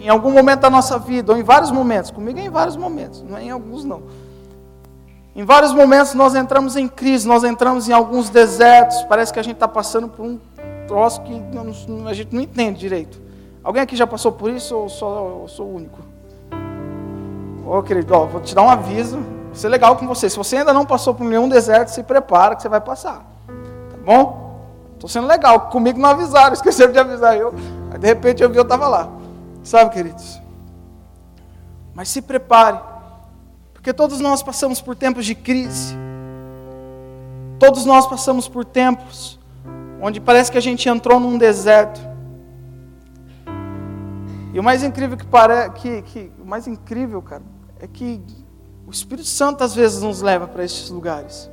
em 0.00 0.08
algum 0.08 0.32
momento 0.32 0.60
da 0.60 0.70
nossa 0.70 0.98
vida, 0.98 1.32
ou 1.32 1.38
em 1.38 1.42
vários 1.42 1.70
momentos, 1.70 2.10
comigo 2.10 2.38
é 2.38 2.46
em 2.46 2.50
vários 2.50 2.76
momentos, 2.76 3.22
não 3.22 3.36
é 3.36 3.44
em 3.44 3.50
alguns 3.50 3.84
não. 3.84 4.02
Em 5.40 5.44
vários 5.44 5.72
momentos 5.72 6.12
nós 6.12 6.34
entramos 6.34 6.76
em 6.76 6.86
crise, 6.86 7.26
nós 7.26 7.44
entramos 7.44 7.88
em 7.88 7.94
alguns 7.94 8.28
desertos, 8.28 9.02
parece 9.04 9.32
que 9.32 9.40
a 9.40 9.42
gente 9.42 9.54
está 9.54 9.66
passando 9.66 10.06
por 10.06 10.22
um 10.22 10.38
troço 10.86 11.22
que 11.22 11.32
a 12.06 12.12
gente 12.12 12.34
não 12.34 12.42
entende 12.42 12.78
direito. 12.78 13.18
Alguém 13.64 13.80
aqui 13.80 13.96
já 13.96 14.06
passou 14.06 14.32
por 14.32 14.50
isso 14.50 14.76
ou 14.76 14.90
só 14.90 15.40
eu 15.40 15.48
sou 15.48 15.66
o 15.66 15.76
único? 15.76 15.98
Ô 17.64 17.78
oh, 17.78 17.82
querido, 17.82 18.26
vou 18.26 18.42
te 18.42 18.54
dar 18.54 18.60
um 18.60 18.68
aviso, 18.68 19.16
vai 19.16 19.54
ser 19.54 19.70
legal 19.70 19.96
com 19.96 20.06
você. 20.06 20.28
Se 20.28 20.36
você 20.36 20.58
ainda 20.58 20.74
não 20.74 20.84
passou 20.84 21.14
por 21.14 21.24
nenhum 21.24 21.48
deserto, 21.48 21.88
se 21.88 22.02
prepara 22.02 22.54
que 22.54 22.60
você 22.60 22.68
vai 22.68 22.82
passar. 22.82 23.24
Tá 23.46 23.96
bom? 24.04 24.60
Estou 24.92 25.08
sendo 25.08 25.26
legal, 25.26 25.70
comigo 25.70 25.98
não 25.98 26.10
avisaram, 26.10 26.52
esqueceram 26.52 26.92
de 26.92 26.98
avisar 26.98 27.34
eu. 27.38 27.54
Aí 27.90 27.98
de 27.98 28.06
repente 28.06 28.42
eu 28.42 28.50
vi, 28.50 28.58
eu 28.58 28.62
estava 28.62 28.86
lá. 28.88 29.08
Sabe, 29.64 29.90
queridos? 29.90 30.38
Mas 31.94 32.10
se 32.10 32.20
prepare, 32.20 32.89
porque 33.80 33.94
todos 33.94 34.20
nós 34.20 34.42
passamos 34.42 34.78
por 34.82 34.94
tempos 34.94 35.24
de 35.24 35.34
crise. 35.34 35.96
Todos 37.58 37.86
nós 37.86 38.06
passamos 38.06 38.46
por 38.46 38.62
tempos 38.62 39.40
onde 40.02 40.20
parece 40.20 40.52
que 40.52 40.58
a 40.58 40.60
gente 40.60 40.86
entrou 40.86 41.18
num 41.18 41.38
deserto. 41.38 41.98
E 44.52 44.60
o 44.60 44.62
mais 44.62 44.82
incrível 44.82 45.16
que 45.16 45.24
parece, 45.24 45.70
que, 45.76 46.02
que, 46.02 46.32
o 46.38 46.44
mais 46.44 46.66
incrível, 46.66 47.22
cara, 47.22 47.42
é 47.78 47.86
que 47.86 48.22
o 48.86 48.90
Espírito 48.90 49.26
Santo 49.26 49.64
às 49.64 49.74
vezes 49.74 50.02
nos 50.02 50.20
leva 50.20 50.46
para 50.46 50.62
estes 50.62 50.90
lugares. 50.90 51.50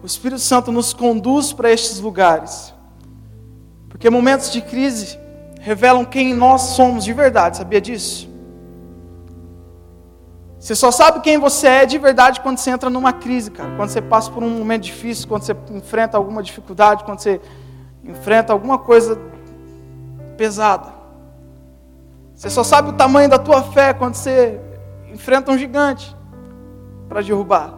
O 0.00 0.06
Espírito 0.06 0.40
Santo 0.40 0.70
nos 0.70 0.94
conduz 0.94 1.52
para 1.52 1.72
estes 1.72 1.98
lugares. 1.98 2.72
Porque 3.88 4.08
momentos 4.08 4.52
de 4.52 4.62
crise 4.62 5.18
revelam 5.60 6.04
quem 6.04 6.32
nós 6.32 6.62
somos 6.62 7.04
de 7.04 7.12
verdade, 7.12 7.56
sabia 7.56 7.80
disso? 7.80 8.35
Você 10.66 10.74
só 10.74 10.90
sabe 10.90 11.20
quem 11.20 11.38
você 11.38 11.68
é 11.68 11.86
de 11.86 11.96
verdade 11.96 12.40
quando 12.40 12.58
você 12.58 12.70
entra 12.70 12.90
numa 12.90 13.12
crise, 13.12 13.52
cara. 13.52 13.70
Quando 13.76 13.88
você 13.88 14.02
passa 14.02 14.32
por 14.32 14.42
um 14.42 14.50
momento 14.50 14.82
difícil, 14.82 15.28
quando 15.28 15.44
você 15.44 15.56
enfrenta 15.70 16.16
alguma 16.16 16.42
dificuldade, 16.42 17.04
quando 17.04 17.20
você 17.20 17.40
enfrenta 18.02 18.52
alguma 18.52 18.76
coisa 18.76 19.16
pesada. 20.36 20.92
Você 22.34 22.50
só 22.50 22.64
sabe 22.64 22.90
o 22.90 22.94
tamanho 22.94 23.28
da 23.28 23.38
tua 23.38 23.62
fé 23.62 23.94
quando 23.94 24.16
você 24.16 24.60
enfrenta 25.12 25.52
um 25.52 25.56
gigante 25.56 26.16
para 27.08 27.22
derrubar. 27.22 27.72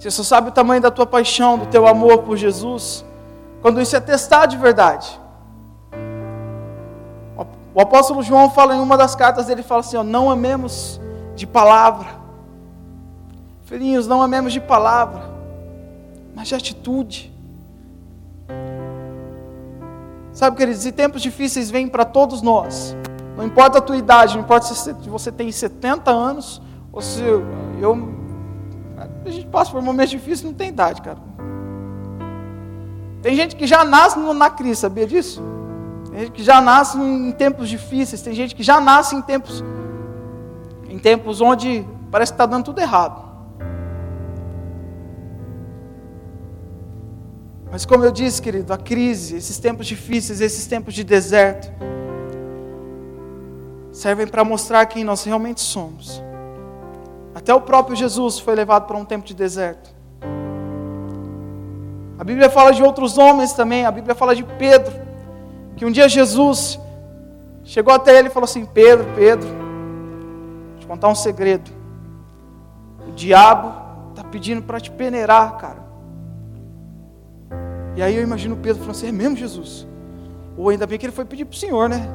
Você 0.00 0.10
só 0.10 0.24
sabe 0.24 0.48
o 0.48 0.52
tamanho 0.52 0.82
da 0.82 0.90
tua 0.90 1.06
paixão, 1.06 1.56
do 1.56 1.66
teu 1.66 1.86
amor 1.86 2.24
por 2.24 2.36
Jesus, 2.36 3.04
quando 3.62 3.80
isso 3.80 3.94
é 3.94 4.00
testado 4.00 4.50
de 4.50 4.58
verdade. 4.58 5.20
O 7.72 7.80
apóstolo 7.80 8.20
João 8.20 8.50
fala 8.50 8.74
em 8.74 8.80
uma 8.80 8.96
das 8.96 9.14
cartas 9.14 9.46
dele, 9.46 9.62
fala 9.62 9.78
assim: 9.78 9.96
ó, 9.96 10.02
não 10.02 10.28
amemos 10.28 11.00
de 11.36 11.46
palavra. 11.46 12.08
Filhinhos, 13.64 14.06
não 14.06 14.22
amemos 14.22 14.52
de 14.52 14.60
palavra, 14.60 15.30
mas 16.34 16.48
de 16.48 16.54
atitude. 16.54 17.32
Sabe, 20.32 20.56
queridos, 20.56 20.84
e 20.84 20.92
tempos 20.92 21.22
difíceis 21.22 21.70
vêm 21.70 21.88
para 21.88 22.04
todos 22.04 22.42
nós. 22.42 22.96
Não 23.36 23.44
importa 23.44 23.78
a 23.78 23.80
tua 23.80 23.96
idade, 23.96 24.34
não 24.34 24.42
importa 24.42 24.66
se 24.66 24.92
você 24.92 25.30
tem 25.30 25.52
70 25.52 26.10
anos 26.10 26.60
ou 26.92 27.02
se 27.02 27.22
eu. 27.22 27.44
A 29.24 29.30
gente 29.30 29.46
passa 29.48 29.70
por 29.70 29.82
momentos 29.82 30.10
difíceis 30.10 30.44
não 30.44 30.54
tem 30.54 30.68
idade, 30.68 31.02
cara. 31.02 31.18
Tem 33.20 33.34
gente 33.34 33.56
que 33.56 33.66
já 33.66 33.84
nasce 33.84 34.18
na 34.18 34.50
crise, 34.50 34.80
sabia 34.80 35.06
disso? 35.06 35.42
Tem 36.10 36.20
gente 36.20 36.32
que 36.32 36.42
já 36.42 36.60
nasce 36.60 36.96
em 36.96 37.32
tempos 37.32 37.68
difíceis, 37.68 38.22
tem 38.22 38.32
gente 38.32 38.54
que 38.54 38.62
já 38.62 38.80
nasce 38.80 39.16
em 39.16 39.20
tempos 39.20 39.64
em 40.96 40.98
tempos 40.98 41.42
onde 41.42 41.84
parece 42.10 42.32
que 42.32 42.36
está 42.36 42.46
dando 42.46 42.64
tudo 42.64 42.80
errado. 42.80 43.22
Mas 47.70 47.84
como 47.84 48.02
eu 48.02 48.10
disse, 48.10 48.40
querido, 48.40 48.72
a 48.72 48.78
crise, 48.78 49.36
esses 49.36 49.58
tempos 49.58 49.86
difíceis, 49.86 50.40
esses 50.40 50.66
tempos 50.66 50.94
de 50.94 51.04
deserto, 51.04 51.70
servem 53.92 54.26
para 54.26 54.42
mostrar 54.42 54.86
quem 54.86 55.04
nós 55.04 55.22
realmente 55.22 55.60
somos. 55.60 56.22
Até 57.34 57.52
o 57.52 57.60
próprio 57.60 57.94
Jesus 57.94 58.38
foi 58.38 58.54
levado 58.54 58.86
para 58.86 58.96
um 58.96 59.04
tempo 59.04 59.26
de 59.26 59.34
deserto. 59.34 59.94
A 62.18 62.24
Bíblia 62.24 62.48
fala 62.48 62.72
de 62.72 62.82
outros 62.82 63.18
homens 63.18 63.52
também, 63.52 63.84
a 63.84 63.90
Bíblia 63.90 64.14
fala 64.14 64.34
de 64.34 64.44
Pedro 64.44 64.94
que 65.76 65.84
um 65.84 65.90
dia 65.90 66.08
Jesus 66.08 66.80
chegou 67.62 67.92
até 67.92 68.18
ele 68.18 68.28
e 68.28 68.30
falou 68.30 68.46
assim: 68.46 68.64
Pedro, 68.64 69.06
Pedro, 69.14 69.65
contar 70.96 71.08
um 71.08 71.14
segredo. 71.14 71.70
O 73.06 73.12
diabo 73.12 73.74
está 74.10 74.24
pedindo 74.24 74.62
para 74.62 74.80
te 74.80 74.90
peneirar, 74.90 75.56
cara. 75.58 75.86
E 77.94 78.02
aí 78.02 78.16
eu 78.16 78.22
imagino 78.22 78.56
Pedro 78.56 78.80
falando 78.80 78.96
assim: 78.96 79.08
É 79.08 79.12
mesmo, 79.12 79.36
Jesus? 79.36 79.86
Ou 80.56 80.70
ainda 80.70 80.86
bem 80.86 80.98
que 80.98 81.04
ele 81.04 81.12
foi 81.12 81.26
pedir 81.26 81.44
para 81.44 81.54
o 81.54 81.58
Senhor, 81.58 81.88
né? 81.88 82.08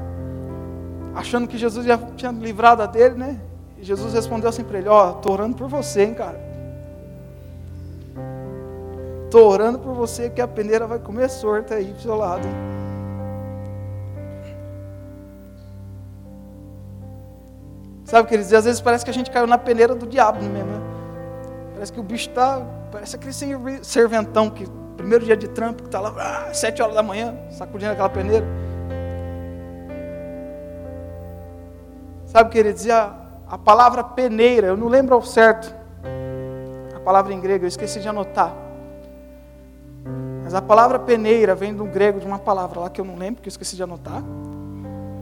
Achando 1.14 1.48
que 1.48 1.58
Jesus 1.58 1.86
já 1.86 1.98
tinha 2.18 2.32
livrado 2.32 2.86
dele, 2.88 3.16
né? 3.16 3.40
E 3.78 3.84
Jesus 3.84 4.14
respondeu 4.14 4.50
assim 4.50 4.64
para 4.64 4.80
ele: 4.80 4.90
Ó, 4.90 5.08
oh, 5.08 5.18
estou 5.18 5.34
orando 5.34 5.56
por 5.56 5.68
você, 5.68 6.04
hein, 6.04 6.14
cara. 6.16 6.50
Estou 9.26 9.48
orando 9.48 9.80
por 9.80 9.94
você 9.94 10.30
que 10.30 10.42
a 10.42 10.48
peneira 10.48 10.86
vai 10.88 11.00
comer 11.00 11.30
sorte 11.30 11.74
aí 11.74 11.94
pro 11.94 12.02
seu 12.02 12.16
lado, 12.16 12.46
hein? 12.46 12.54
Sabe 18.04 18.24
o 18.24 18.28
que 18.28 18.36
eles 18.36 18.48
dizem? 18.48 18.60
Às 18.60 18.66
vezes 18.66 18.82
parece 18.82 19.06
que 19.06 19.12
a 19.12 19.14
gente 19.14 19.32
caiu 19.32 19.48
na 19.48 19.58
peneira 19.58 19.96
do 19.96 20.06
diabo 20.06 20.42
mesmo. 20.44 20.72
Né? 20.72 20.82
Parece 21.74 21.94
que 21.94 22.00
o 22.00 22.04
bicho 22.04 22.30
está. 22.30 22.62
Parece 22.92 23.16
aquele 23.16 23.34
serventão 23.84 24.50
que, 24.50 24.66
primeiro 24.98 25.24
dia 25.24 25.38
de 25.38 25.48
trampo, 25.48 25.84
que 25.84 25.88
está 25.88 26.00
lá, 26.00 26.14
ah, 26.18 26.54
sete 26.54 26.82
horas 26.82 26.94
da 26.94 27.02
manhã, 27.02 27.36
sacudindo 27.50 27.92
aquela 27.92 28.10
peneira. 28.10 28.46
Sabe 32.26 32.50
o 32.50 32.52
que 32.52 32.58
ele 32.58 32.74
dizia? 32.74 33.12
A 33.48 33.58
palavra 33.58 34.04
peneira, 34.04 34.68
eu 34.68 34.78
não 34.78 34.88
lembro 34.88 35.16
ao 35.16 35.22
certo. 35.22 35.74
A 36.96 37.00
palavra 37.00 37.34
em 37.34 37.40
grego, 37.40 37.66
eu 37.66 37.68
esqueci 37.68 38.00
de 38.00 38.08
anotar. 38.08 38.54
Mas 40.44 40.54
a 40.54 40.62
palavra 40.62 41.00
peneira 41.00 41.56
vem 41.56 41.74
do 41.74 41.86
grego 41.86 42.20
de 42.20 42.26
uma 42.26 42.40
palavra 42.40 42.82
lá 42.82 42.90
que 42.90 43.00
eu 43.00 43.06
não 43.06 43.16
lembro, 43.16 43.42
que 43.42 43.48
eu 43.48 43.52
esqueci 43.52 43.76
de 43.76 43.84
anotar. 43.84 44.22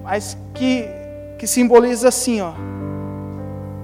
Mas 0.03 0.37
que, 0.53 0.87
que 1.39 1.47
simboliza 1.47 2.09
assim, 2.09 2.39
ó 2.41 2.53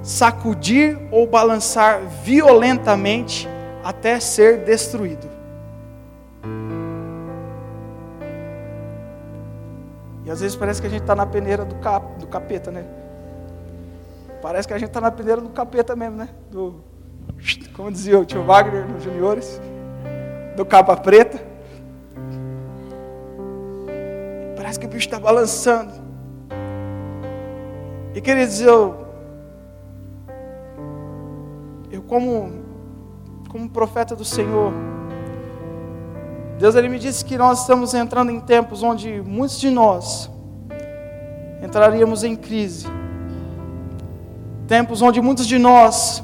sacudir 0.06 1.00
ou 1.10 1.26
balançar 1.26 2.00
violentamente 2.24 3.50
até 3.84 4.20
ser 4.20 4.60
destruído. 4.60 5.28
E 10.24 10.30
às 10.30 10.42
vezes 10.42 10.56
parece 10.56 10.80
que 10.80 10.86
a 10.86 10.90
gente 10.92 11.02
está 11.02 11.16
na 11.16 11.26
peneira 11.26 11.66
do, 11.66 11.74
cap, 11.76 12.20
do 12.20 12.28
capeta, 12.28 12.70
né? 12.70 12.86
Parece 14.44 14.68
que 14.68 14.76
a 14.76 14.78
gente 14.78 14.90
está 14.90 15.02
na 15.02 15.10
peneira 15.10 15.42
do 15.42 15.50
capeta 15.50 15.96
mesmo, 15.96 16.18
né? 16.18 16.30
Do, 16.52 16.84
como 17.74 17.92
dizia 17.92 18.20
o 18.20 18.26
tio 18.26 18.44
Wagner 18.44 18.88
nos 18.88 19.04
juniores, 19.04 19.60
do 20.56 20.64
capa 20.64 20.96
preta. 20.96 21.42
Parece 24.56 24.80
que 24.80 24.86
o 24.86 24.90
bicho 24.90 25.08
está 25.08 25.20
balançando. 25.20 26.05
E 28.16 28.22
queridos, 28.22 28.62
eu 28.62 29.06
como, 32.08 32.52
como 33.50 33.70
profeta 33.70 34.16
do 34.16 34.24
Senhor, 34.24 34.72
Deus 36.58 36.76
ele 36.76 36.88
me 36.88 36.98
disse 36.98 37.26
que 37.26 37.38
nós 37.38 37.62
estamos 37.62 37.94
entrando 37.94 38.32
em 38.32 38.40
tempos 38.40 38.82
onde 38.84 39.22
muitos 39.22 39.60
de 39.60 39.70
nós 39.70 40.30
entraríamos 41.62 42.24
em 42.24 42.36
crise. 42.36 42.88
Tempos 44.68 45.02
onde 45.02 45.22
muitos 45.22 45.46
de 45.46 45.58
nós 45.58 46.24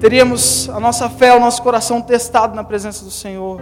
teríamos 0.00 0.68
a 0.68 0.80
nossa 0.80 1.08
fé, 1.08 1.34
o 1.34 1.40
nosso 1.40 1.62
coração 1.62 2.02
testado 2.02 2.54
na 2.54 2.64
presença 2.64 3.04
do 3.04 3.10
Senhor. 3.10 3.60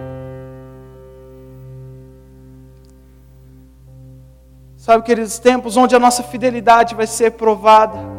Sabe, 4.84 5.02
queridos, 5.02 5.38
tempos 5.38 5.78
onde 5.78 5.96
a 5.96 5.98
nossa 5.98 6.22
fidelidade 6.22 6.94
vai 6.94 7.06
ser 7.06 7.30
provada 7.30 8.14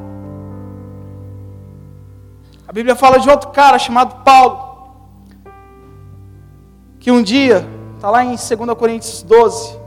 Bíblia 2.75 2.93
fala 2.93 3.19
de 3.19 3.29
outro 3.29 3.51
cara 3.51 3.79
chamado 3.79 4.21
Paulo, 4.25 4.91
que 6.99 7.09
um 7.09 7.23
dia, 7.23 7.65
está 7.95 8.09
lá 8.09 8.21
em 8.21 8.35
2 8.35 8.49
Coríntios 8.77 9.23
12, 9.23 9.79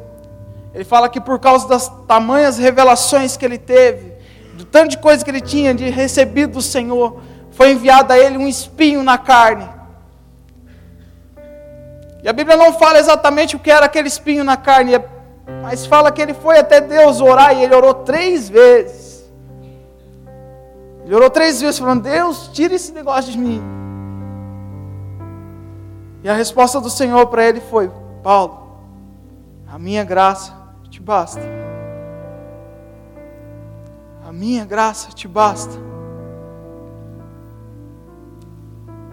ele 0.73 0.85
fala 0.85 1.07
que 1.11 1.21
por 1.21 1.39
causa 1.39 1.69
das 1.69 1.87
tamanhas 2.07 2.57
revelações 2.57 3.37
que 3.37 3.45
ele 3.45 3.59
teve, 3.59 4.15
do 4.55 4.65
tanto 4.65 4.93
de 4.93 4.97
coisa 4.97 5.23
que 5.23 5.31
ele 5.31 5.43
tinha 5.43 5.75
de 5.75 5.91
recebido 5.91 6.55
do 6.55 6.63
Senhor, 6.63 7.21
foi 7.51 7.73
enviado 7.73 8.11
a 8.11 8.19
ele 8.19 8.39
um 8.39 8.49
espinho 8.49 9.03
na 9.03 9.19
carne. 9.19 9.69
E 12.23 12.27
a 12.27 12.33
Bíblia 12.33 12.57
não 12.57 12.73
fala 12.73 12.99
exatamente 12.99 13.55
o 13.55 13.59
que 13.59 13.71
era 13.71 13.85
aquele 13.85 14.09
espinho 14.09 14.45
na 14.45 14.57
carne, 14.57 14.99
mas 15.63 15.87
fala 15.87 16.13
que 16.13 16.21
ele 16.21 16.35
foi 16.35 16.59
até 16.59 16.81
Deus 16.81 17.21
orar 17.21 17.57
e 17.57 17.65
ele 17.65 17.75
orou 17.75 17.95
três 17.95 18.49
vezes. 18.49 19.29
Ele 21.05 21.15
orou 21.15 21.31
três 21.31 21.61
vezes, 21.61 21.79
falando: 21.79 22.03
Deus, 22.03 22.51
tira 22.53 22.75
esse 22.75 22.93
negócio 22.93 23.33
de 23.33 23.39
mim. 23.39 23.63
E 26.23 26.29
a 26.29 26.35
resposta 26.35 26.81
do 26.81 26.91
Senhor 26.91 27.27
para 27.29 27.49
ele 27.49 27.61
foi: 27.61 27.91
Paulo, 28.23 28.69
a 29.67 29.79
minha 29.79 30.05
graça 30.05 30.53
te 30.91 31.01
basta. 31.01 31.41
A 34.27 34.33
minha 34.33 34.67
graça 34.67 35.11
te 35.11 35.27
basta. 35.27 35.73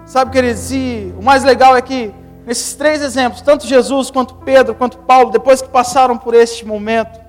Sabe, 0.06 0.32
queridos, 0.32 0.72
e 0.72 1.14
o 1.18 1.24
mais 1.24 1.44
legal 1.44 1.76
é 1.76 1.82
que 1.82 2.14
nesses 2.46 2.76
três 2.76 3.02
exemplos, 3.02 3.42
tanto 3.42 3.66
Jesus 3.66 4.12
quanto 4.12 4.36
Pedro, 4.36 4.76
quanto 4.76 4.98
Paulo, 5.00 5.32
depois 5.32 5.62
que 5.62 5.70
passaram 5.70 6.18
por 6.18 6.34
este 6.34 6.66
momento, 6.66 7.20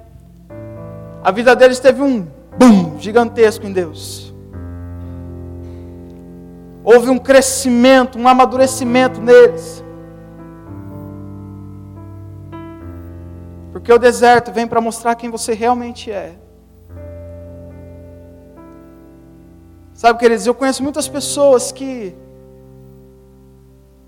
a 1.23 1.31
vida 1.31 1.57
deles 1.57 1.81
teve 1.81 2.03
um 2.03 2.27
boom 2.59 2.99
gigantesco 2.99 3.67
em 3.67 3.73
Deus 3.73 4.27
houve 6.87 7.11
um 7.11 7.19
crescimento, 7.19 8.17
um 8.17 8.29
amadurecimento 8.29 9.21
neles. 9.21 9.83
Porque 13.73 13.93
o 13.93 13.99
deserto 13.99 14.53
vem 14.53 14.69
para 14.69 14.81
mostrar 14.81 15.17
quem 15.17 15.29
você 15.29 15.53
realmente 15.53 16.13
é. 16.13 16.37
Sabe, 19.93 20.21
queridos, 20.21 20.47
eu 20.47 20.55
conheço 20.55 20.81
muitas 20.81 21.09
pessoas 21.09 21.73
que 21.73 22.15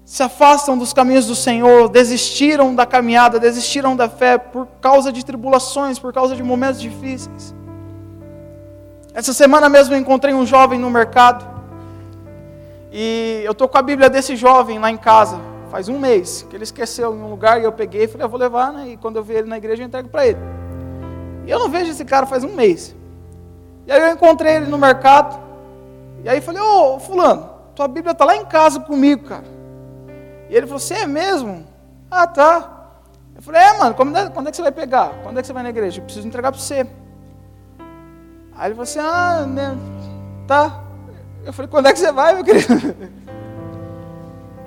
se 0.09 0.23
afastam 0.23 0.79
dos 0.79 0.95
caminhos 0.95 1.27
do 1.27 1.37
Senhor, 1.37 1.87
desistiram 1.87 2.75
da 2.75 2.87
caminhada, 2.87 3.39
desistiram 3.39 3.95
da 3.95 4.09
fé 4.09 4.39
por 4.39 4.67
causa 4.81 5.13
de 5.13 5.23
tribulações, 5.23 5.99
por 5.99 6.15
causa 6.15 6.35
de 6.35 6.43
momentos 6.43 6.81
difíceis. 6.81 7.55
Essa 9.13 9.35
semana 9.35 9.69
mesmo 9.69 9.95
eu 9.95 9.99
encontrei 9.99 10.33
um 10.33 10.47
jovem 10.47 10.79
no 10.79 10.89
mercado. 10.89 11.47
E 12.91 13.43
eu 13.45 13.53
estou 13.53 13.69
com 13.69 13.77
a 13.77 13.83
Bíblia 13.83 14.09
desse 14.09 14.35
jovem 14.35 14.79
lá 14.79 14.91
em 14.91 14.97
casa, 14.97 15.39
faz 15.71 15.91
um 15.91 15.99
mês, 15.99 16.47
que 16.49 16.57
ele 16.57 16.65
esqueceu 16.65 17.15
em 17.15 17.19
um 17.19 17.29
lugar 17.29 17.61
e 17.61 17.65
eu 17.65 17.73
peguei 17.73 18.05
e 18.05 18.09
falei, 18.09 18.25
eu 18.25 18.31
vou 18.31 18.41
levar, 18.41 18.73
né? 18.73 18.89
E 18.89 18.97
quando 18.97 19.17
eu 19.17 19.23
ver 19.23 19.41
ele 19.41 19.49
na 19.51 19.59
igreja, 19.59 19.83
eu 19.83 19.87
entrego 19.87 20.09
para 20.09 20.27
ele. 20.27 20.39
E 21.47 21.51
eu 21.51 21.59
não 21.59 21.69
vejo 21.69 21.91
esse 21.91 22.07
cara 22.07 22.25
faz 22.25 22.43
um 22.45 22.55
mês. 22.55 22.97
E 23.87 23.93
aí 23.93 24.01
eu 24.01 24.11
encontrei 24.11 24.57
ele 24.57 24.69
no 24.69 24.79
mercado, 24.79 25.39
e 26.25 26.31
aí 26.31 26.41
falei, 26.41 26.63
ô 26.63 26.99
fulano, 26.99 27.51
tua 27.75 27.87
Bíblia 27.87 28.13
está 28.13 28.25
lá 28.25 28.35
em 28.35 28.47
casa 28.47 28.81
comigo, 28.81 29.29
cara. 29.29 29.58
E 30.49 30.57
ele 30.57 30.67
falou, 30.67 30.79
você 30.79 30.95
é 30.95 31.07
mesmo? 31.07 31.67
Ah, 32.11 32.27
tá. 32.27 32.77
Eu 33.37 33.43
falei, 33.43 33.61
é, 33.61 33.79
mano, 33.79 33.95
quando 33.95 34.17
é, 34.17 34.31
quando 34.31 34.49
é 34.49 34.51
que 34.51 34.57
você 34.57 34.63
vai 34.63 34.73
pegar? 34.73 35.13
Quando 35.23 35.39
é 35.39 35.41
que 35.41 35.47
você 35.47 35.53
vai 35.53 35.63
na 35.63 35.69
igreja? 35.71 36.01
Eu 36.01 36.05
preciso 36.05 36.27
entregar 36.27 36.51
para 36.51 36.61
você. 36.61 36.87
Aí 38.57 38.67
ele 38.67 38.75
falou 38.75 38.83
assim, 38.83 38.99
ah, 38.99 39.47
né, 39.47 39.77
tá. 40.47 40.83
Eu 41.45 41.53
falei, 41.53 41.71
quando 41.71 41.87
é 41.87 41.93
que 41.93 41.99
você 41.99 42.11
vai, 42.11 42.35
meu 42.35 42.45
querido? 42.45 42.69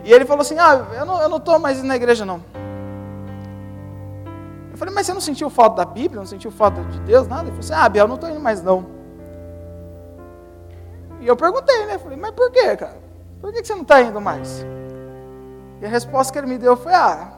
E 0.04 0.12
ele 0.12 0.26
falou 0.26 0.42
assim, 0.42 0.58
ah, 0.58 0.84
eu 0.98 1.06
não, 1.06 1.22
eu 1.22 1.30
não 1.30 1.60
mais 1.60 1.84
na 1.84 1.96
igreja 1.96 2.26
não. 2.26 2.44
Eu 4.72 4.78
falei, 4.78 4.92
mas 4.92 5.06
você 5.06 5.14
não 5.14 5.22
sentiu 5.22 5.48
falta 5.48 5.76
da 5.76 5.86
Bíblia, 5.86 6.20
não 6.20 6.26
sentiu 6.26 6.50
falta 6.50 6.84
de 6.86 7.00
Deus, 7.02 7.28
nada? 7.28 7.44
Ele 7.44 7.52
falou 7.52 7.60
assim, 7.60 7.74
ah, 7.74 7.88
Biel, 7.88 8.06
eu 8.06 8.08
não 8.08 8.16
estou 8.16 8.28
indo 8.28 8.40
mais 8.40 8.64
não. 8.64 8.84
E 11.20 11.28
eu 11.28 11.36
perguntei, 11.36 11.86
né? 11.86 11.94
Eu 11.94 12.00
falei, 12.00 12.18
mas 12.18 12.32
por 12.32 12.50
quê, 12.50 12.76
cara? 12.76 12.98
Por 13.40 13.54
que 13.54 13.64
você 13.64 13.76
não 13.76 13.84
está 13.84 14.02
indo 14.02 14.20
mais? 14.20 14.66
E 15.82 15.86
a 15.86 15.90
resposta 15.90 16.32
que 16.32 16.38
ele 16.38 16.48
me 16.48 16.60
deu 16.60 16.78
foi, 16.78 16.94
ah, 16.94 17.34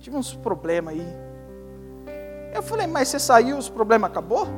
tive 0.00 0.16
uns 0.16 0.34
problemas 0.34 0.94
aí. 0.94 1.16
Eu 2.52 2.62
falei, 2.62 2.88
mas 2.88 3.08
você 3.08 3.20
saiu, 3.20 3.56
os 3.56 3.68
problemas 3.68 4.10
acabou? 4.10 4.48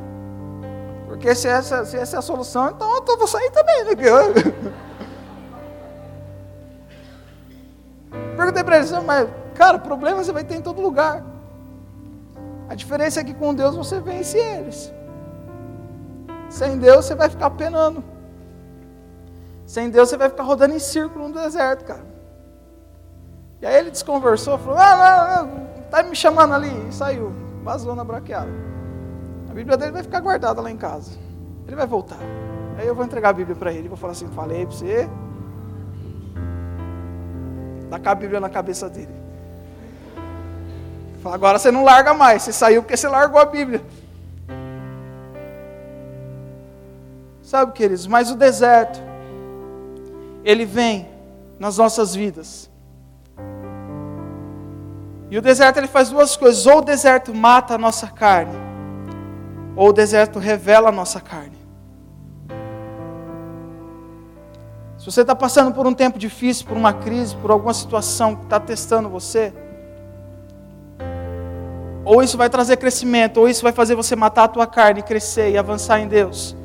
Porque 1.07 1.35
se 1.35 1.47
essa, 1.47 1.85
se 1.85 1.99
essa 1.99 2.17
é 2.17 2.19
a 2.19 2.23
solução, 2.23 2.71
então 2.71 3.05
eu 3.07 3.19
vou 3.19 3.27
sair 3.27 3.51
também. 3.51 3.85
Né? 3.85 3.91
Perguntei 8.37 8.65
para 8.65 8.79
ele, 8.79 9.01
mas, 9.05 9.29
cara, 9.55 9.79
problema 9.79 10.25
você 10.25 10.33
vai 10.33 10.45
ter 10.45 10.55
em 10.55 10.63
todo 10.63 10.81
lugar. 10.81 11.23
A 12.69 12.75
diferença 12.75 13.21
é 13.21 13.25
que 13.25 13.35
com 13.35 13.55
Deus 13.55 13.77
você 13.77 14.01
vence 14.01 14.39
eles. 14.39 14.91
Sem 16.49 16.79
Deus 16.79 17.05
você 17.05 17.15
vai 17.15 17.29
ficar 17.29 17.51
penando. 17.51 18.03
Sem 19.67 19.91
Deus 19.91 20.09
você 20.09 20.17
vai 20.17 20.31
ficar 20.31 20.45
rodando 20.45 20.75
em 20.75 20.79
círculo 20.79 21.29
no 21.29 21.35
deserto, 21.35 21.85
cara. 21.85 22.08
E 23.61 23.67
aí 23.67 23.77
ele 23.77 23.91
desconversou, 23.91 24.59
falou: 24.59 24.79
Ah, 24.79 25.37
não, 25.37 25.47
não, 25.47 25.67
tá 25.91 26.03
me 26.03 26.15
chamando 26.15 26.55
ali. 26.55 26.89
E 26.89 26.93
saiu, 26.93 27.33
vazou 27.63 27.95
na 27.95 28.05
braqueada. 28.05 28.69
Bíblia 29.59 29.77
dele 29.77 29.91
vai 29.91 30.03
ficar 30.05 30.21
guardada 30.21 30.61
lá 30.61 30.71
em 30.71 30.77
casa. 30.77 31.19
Ele 31.67 31.75
vai 31.75 31.87
voltar. 31.87 32.19
Aí 32.79 32.87
eu 32.87 32.95
vou 32.95 33.05
entregar 33.05 33.31
a 33.31 33.33
Bíblia 33.33 33.57
para 33.57 33.73
ele. 33.73 33.89
Vou 33.89 33.97
falar 33.97 34.13
assim: 34.13 34.29
falei 34.29 34.65
para 34.65 34.77
você. 34.77 35.11
Dá 37.91 37.99
a 38.11 38.15
Bíblia 38.15 38.39
na 38.39 38.49
cabeça 38.49 38.89
dele. 38.89 39.13
Fala, 41.23 41.35
agora 41.35 41.59
você 41.59 41.73
não 41.73 41.83
larga 41.83 42.15
mais. 42.15 42.43
Você 42.43 42.53
saiu 42.53 42.83
porque 42.83 42.97
você 42.97 43.09
largou 43.09 43.41
a 43.41 43.45
Bíblia. 43.45 43.83
Sabe, 47.43 47.73
queridos, 47.73 48.07
mas 48.07 48.31
o 48.31 48.37
deserto, 48.37 49.01
ele 50.45 50.67
vem 50.67 51.09
nas 51.59 51.79
nossas 51.79 52.15
vidas. 52.15 52.71
E 55.31 55.37
o 55.37 55.43
deserto 55.43 55.77
ele 55.79 55.89
faz 55.89 56.11
duas 56.11 56.37
coisas: 56.37 56.67
ou 56.67 56.79
o 56.79 56.83
deserto 56.83 57.35
mata 57.35 57.75
a 57.75 57.79
nossa 57.79 58.07
carne, 58.07 58.57
ou 59.77 59.89
o 59.89 59.93
deserto 59.93 60.39
revela 60.39 60.89
a 60.89 60.93
nossa 60.93 61.21
carne. 61.21 61.59
Se 64.99 65.05
você 65.05 65.21
está 65.21 65.35
passando 65.35 65.73
por 65.73 65.87
um 65.87 65.95
tempo 65.95 66.19
difícil, 66.19 66.67
por 66.67 66.77
uma 66.77 66.93
crise, 66.93 67.37
por 67.37 67.51
alguma 67.51 67.73
situação 67.73 68.35
que 68.35 68.45
está 68.45 68.59
testando 68.59 69.09
você, 69.09 69.53
ou 72.05 72.23
isso 72.23 72.37
vai 72.37 72.49
trazer 72.49 72.79
crescimento, 72.79 73.39
ou 73.39 73.49
isso 73.49 73.63
vai 73.63 73.73
fazer 73.73 73.95
você 73.95 74.17
matar 74.17 74.45
a 74.45 74.49
tua 74.49 74.67
carne, 74.67 75.03
crescer 75.03 75.51
e 75.51 75.59
avançar 75.59 76.01
em 76.01 76.09
Deus, 76.09 76.57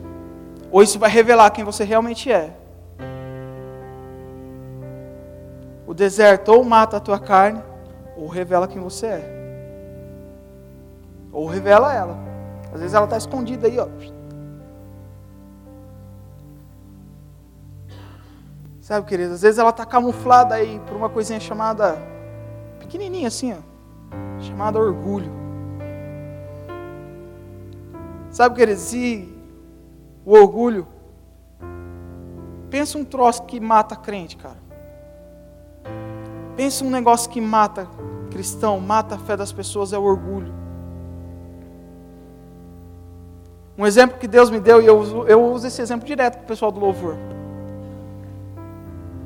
ou 0.72 0.82
isso 0.82 0.98
vai 0.98 1.10
revelar 1.10 1.52
quem 1.52 1.64
você 1.64 1.84
realmente 1.84 2.32
é. 2.32 2.52
O 5.86 5.94
deserto 5.94 6.50
ou 6.50 6.64
mata 6.64 6.98
a 6.98 7.00
tua 7.00 7.20
carne, 7.20 7.62
ou 8.18 8.28
revela 8.28 8.68
quem 8.68 8.82
você 8.82 9.08
é. 9.08 9.44
Ou 11.32 11.48
revela 11.48 11.94
ela. 11.94 12.18
Às 12.74 12.80
vezes 12.80 12.94
ela 12.94 13.06
está 13.06 13.18
escondida 13.18 13.68
aí, 13.68 13.80
ó. 13.80 13.88
Sabe, 18.82 19.08
querido? 19.08 19.34
Às 19.34 19.42
vezes 19.42 19.58
ela 19.58 19.70
está 19.70 19.86
camuflada 19.86 20.56
aí 20.56 20.80
por 20.88 20.96
uma 20.96 21.10
coisinha 21.10 21.40
chamada. 21.40 21.98
pequenininha 22.80 23.28
assim, 23.28 23.54
ó. 23.54 24.42
Chamada 24.42 24.78
orgulho. 24.78 25.32
Sabe, 28.30 28.56
querido? 28.56 28.80
Se 28.80 29.34
o 30.26 30.34
orgulho. 30.34 30.88
Pensa 32.70 32.98
um 32.98 33.06
troço 33.06 33.44
que 33.44 33.60
mata 33.60 33.96
crente, 33.96 34.36
cara. 34.36 34.63
Pensa 36.56 36.84
um 36.84 36.90
negócio 36.90 37.30
que 37.30 37.42
mata 37.42 37.88
cristão, 38.32 38.80
mata 38.80 39.16
a 39.16 39.18
fé 39.18 39.38
das 39.38 39.52
pessoas, 39.52 39.94
é 39.94 39.98
o 39.98 40.04
orgulho. 40.04 40.54
Um 43.78 43.86
exemplo 43.86 44.20
que 44.20 44.28
Deus 44.28 44.50
me 44.50 44.60
deu, 44.60 44.82
e 44.82 44.86
eu 44.86 44.98
uso, 44.98 45.24
eu 45.24 45.44
uso 45.44 45.68
esse 45.68 45.82
exemplo 45.82 46.06
direto 46.06 46.38
para 46.38 46.44
o 46.44 46.48
pessoal 46.48 46.72
do 46.72 46.80
louvor. 46.80 47.18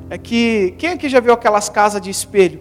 É 0.10 0.18
que, 0.18 0.74
quem 0.78 0.92
aqui 0.92 1.10
já 1.10 1.20
viu 1.20 1.34
aquelas 1.34 1.68
casas 1.68 2.02
de 2.02 2.10
espelho? 2.10 2.60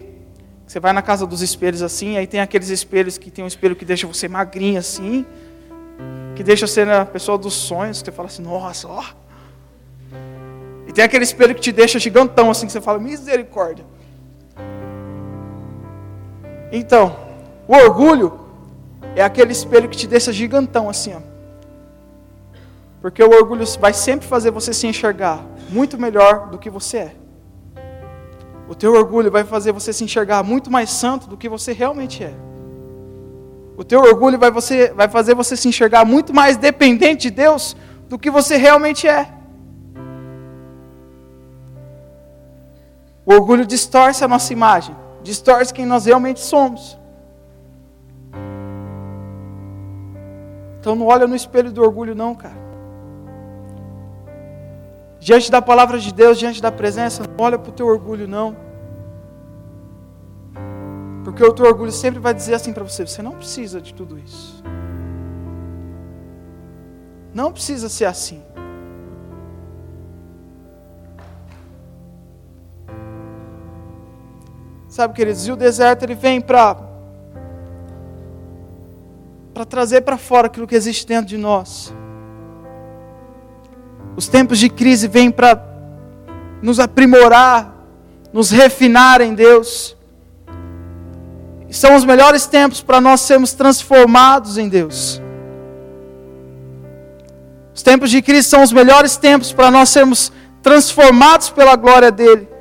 Você 0.65 0.81
vai 0.81 0.91
na 0.91 1.01
casa 1.01 1.25
dos 1.25 1.41
espelhos 1.41 1.81
assim, 1.81 2.17
aí 2.17 2.27
tem 2.27 2.41
aqueles 2.41 2.69
espelhos 2.69 3.17
que 3.17 3.31
tem 3.31 3.43
um 3.43 3.47
espelho 3.47 3.73
que 3.73 3.85
deixa 3.85 4.05
você 4.05 4.27
magrinha 4.27 4.79
assim, 4.79 5.25
que 6.35 6.43
deixa 6.43 6.67
você 6.67 6.83
na 6.83 7.05
pessoa 7.05 7.37
dos 7.37 7.53
sonhos, 7.53 8.01
que 8.01 8.05
você 8.05 8.11
fala 8.11 8.27
assim, 8.27 8.43
nossa, 8.43 8.87
ó. 8.89 9.03
E 10.85 10.91
tem 10.91 11.05
aquele 11.05 11.23
espelho 11.23 11.55
que 11.55 11.61
te 11.61 11.71
deixa 11.71 11.97
gigantão 11.99 12.51
assim, 12.51 12.65
que 12.65 12.71
você 12.73 12.81
fala, 12.81 12.99
misericórdia. 12.99 13.85
Então, 16.71 17.15
o 17.67 17.75
orgulho 17.75 18.39
é 19.15 19.23
aquele 19.23 19.51
espelho 19.51 19.89
que 19.89 19.97
te 19.97 20.07
deixa 20.07 20.31
gigantão 20.31 20.89
assim, 20.89 21.13
ó. 21.15 21.21
Porque 23.01 23.23
o 23.23 23.29
orgulho 23.29 23.65
vai 23.79 23.93
sempre 23.93 24.27
fazer 24.27 24.51
você 24.51 24.73
se 24.73 24.87
enxergar 24.87 25.43
muito 25.69 25.97
melhor 25.97 26.49
do 26.49 26.57
que 26.57 26.69
você 26.69 26.97
é. 26.97 27.15
O 28.67 28.75
teu 28.75 28.93
orgulho 28.93 29.31
vai 29.31 29.43
fazer 29.43 29.71
você 29.71 29.93
se 29.93 30.03
enxergar 30.03 30.43
muito 30.43 30.69
mais 30.69 30.89
santo 30.89 31.27
do 31.27 31.37
que 31.37 31.47
você 31.47 31.71
realmente 31.71 32.23
é. 32.23 32.33
O 33.77 33.83
teu 33.83 34.01
orgulho 34.01 34.37
vai, 34.37 34.51
você, 34.51 34.91
vai 34.91 35.07
fazer 35.07 35.35
você 35.35 35.55
se 35.55 35.67
enxergar 35.67 36.03
muito 36.03 36.33
mais 36.33 36.57
dependente 36.57 37.29
de 37.29 37.31
Deus 37.31 37.77
do 38.09 38.17
que 38.17 38.29
você 38.29 38.57
realmente 38.57 39.07
é. 39.07 39.31
O 43.25 43.33
orgulho 43.33 43.65
distorce 43.65 44.23
a 44.23 44.27
nossa 44.27 44.51
imagem, 44.51 44.95
distorce 45.27 45.73
quem 45.73 45.85
nós 45.85 46.05
realmente 46.05 46.39
somos. 46.39 46.97
Então 50.79 50.95
não 50.95 51.07
olha 51.07 51.27
no 51.27 51.35
espelho 51.35 51.69
do 51.69 51.81
orgulho, 51.81 52.15
não, 52.15 52.33
cara. 52.33 52.55
Diante 55.19 55.51
da 55.51 55.61
palavra 55.61 55.99
de 55.99 56.13
Deus, 56.13 56.39
diante 56.39 56.61
da 56.61 56.71
presença, 56.71 57.23
não 57.23 57.45
olha 57.45 57.59
para 57.59 57.69
o 57.69 57.73
teu 57.73 57.87
orgulho, 57.87 58.25
não. 58.25 58.55
Porque 61.25 61.43
o 61.43 61.51
teu 61.51 61.65
orgulho 61.65 61.91
sempre 61.91 62.21
vai 62.21 62.33
dizer 62.33 62.53
assim 62.53 62.71
para 62.71 62.85
você: 62.85 63.05
você 63.05 63.21
não 63.21 63.33
precisa 63.33 63.81
de 63.81 63.93
tudo 63.93 64.17
isso. 64.17 64.63
Não 67.33 67.51
precisa 67.51 67.89
ser 67.89 68.05
assim. 68.05 68.41
Sabe, 74.97 75.13
queridos, 75.13 75.45
e 75.47 75.51
o 75.51 75.55
deserto 75.55 76.01
ele 76.01 76.15
vem 76.15 76.41
para 76.41 76.75
para 79.53 79.63
trazer 79.63 80.01
para 80.01 80.17
fora 80.17 80.47
aquilo 80.47 80.65
que 80.65 80.73
existe 80.73 81.05
dentro 81.05 81.27
de 81.27 81.37
nós. 81.37 81.93
Os 84.15 84.27
tempos 84.27 84.57
de 84.57 84.71
crise 84.71 85.07
vêm 85.07 85.29
para 85.29 85.63
nos 86.63 86.79
aprimorar, 86.79 87.75
nos 88.33 88.49
refinar 88.49 89.21
em 89.21 89.35
Deus. 89.35 89.95
São 91.69 91.95
os 91.95 92.03
melhores 92.03 92.47
tempos 92.47 92.81
para 92.81 92.99
nós 92.99 93.21
sermos 93.21 93.53
transformados 93.53 94.57
em 94.57 94.67
Deus. 94.67 95.21
Os 97.71 97.83
tempos 97.83 98.09
de 98.09 98.19
crise 98.23 98.49
são 98.49 98.63
os 98.63 98.73
melhores 98.73 99.15
tempos 99.15 99.53
para 99.53 99.69
nós 99.69 99.89
sermos 99.89 100.31
transformados 100.63 101.51
pela 101.51 101.75
glória 101.75 102.11
dele. 102.11 102.56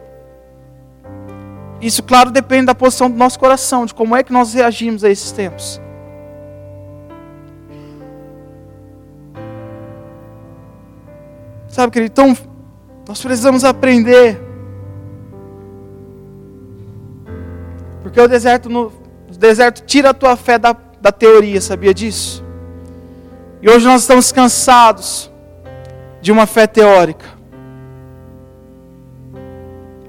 Isso, 1.81 2.03
claro, 2.03 2.31
depende 2.31 2.67
da 2.67 2.75
posição 2.75 3.11
do 3.11 3.17
nosso 3.17 3.39
coração, 3.39 3.85
de 3.85 3.95
como 3.95 4.17
é 4.17 4.23
que 4.23 4.33
nós 4.33 4.55
reagimos 4.55 5.05
a 5.05 5.11
esses 5.11 5.31
tempos. 5.31 5.81
Sabe, 11.69 11.93
querido? 11.93 12.11
Então, 12.11 12.37
nós 13.07 13.21
precisamos 13.21 13.63
aprender. 13.63 14.41
Porque 18.03 18.19
o 18.19 18.27
deserto, 18.27 18.71
no, 18.71 18.87
o 19.29 19.37
deserto 19.37 19.85
tira 19.85 20.11
a 20.11 20.15
tua 20.15 20.37
fé 20.37 20.59
da, 20.59 20.75
da 21.01 21.13
teoria, 21.13 21.61
sabia 21.61 21.93
disso? 21.93 22.43
E 23.61 23.69
hoje 23.69 23.87
nós 23.87 24.03
estamos 24.03 24.33
cansados 24.33 25.31
de 26.23 26.33
uma 26.33 26.47
fé 26.47 26.67
teórica. 26.67 27.36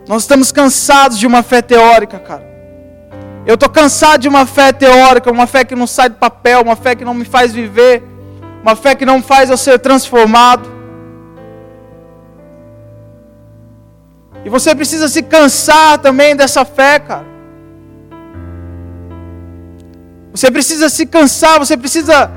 Nós 0.08 0.24
estamos 0.24 0.52
cansados 0.52 1.20
de 1.20 1.28
uma 1.28 1.44
fé 1.44 1.62
teórica, 1.62 2.18
cara. 2.18 2.48
Eu 3.46 3.56
estou 3.56 3.70
cansado 3.70 4.22
de 4.22 4.28
uma 4.28 4.46
fé 4.46 4.72
teórica, 4.72 5.32
uma 5.32 5.48
fé 5.48 5.66
que 5.66 5.76
não 5.76 5.86
sai 5.86 6.10
do 6.10 6.16
papel, 6.16 6.62
uma 6.62 6.76
fé 6.76 6.96
que 6.96 7.04
não 7.04 7.14
me 7.14 7.26
faz 7.26 7.54
viver, 7.54 8.04
uma 8.62 8.76
fé 8.76 8.96
que 8.96 9.06
não 9.06 9.22
faz 9.22 9.50
eu 9.50 9.58
ser 9.58 9.80
transformado. 9.80 10.70
E 14.46 14.50
você 14.50 14.74
precisa 14.74 15.10
se 15.10 15.22
cansar 15.22 15.98
também 15.98 16.36
dessa 16.36 16.64
fé, 16.64 17.00
cara. 17.00 17.26
Você 20.32 20.50
precisa 20.50 20.88
se 20.88 21.06
cansar, 21.06 21.60
você 21.60 21.76
precisa 21.76 22.32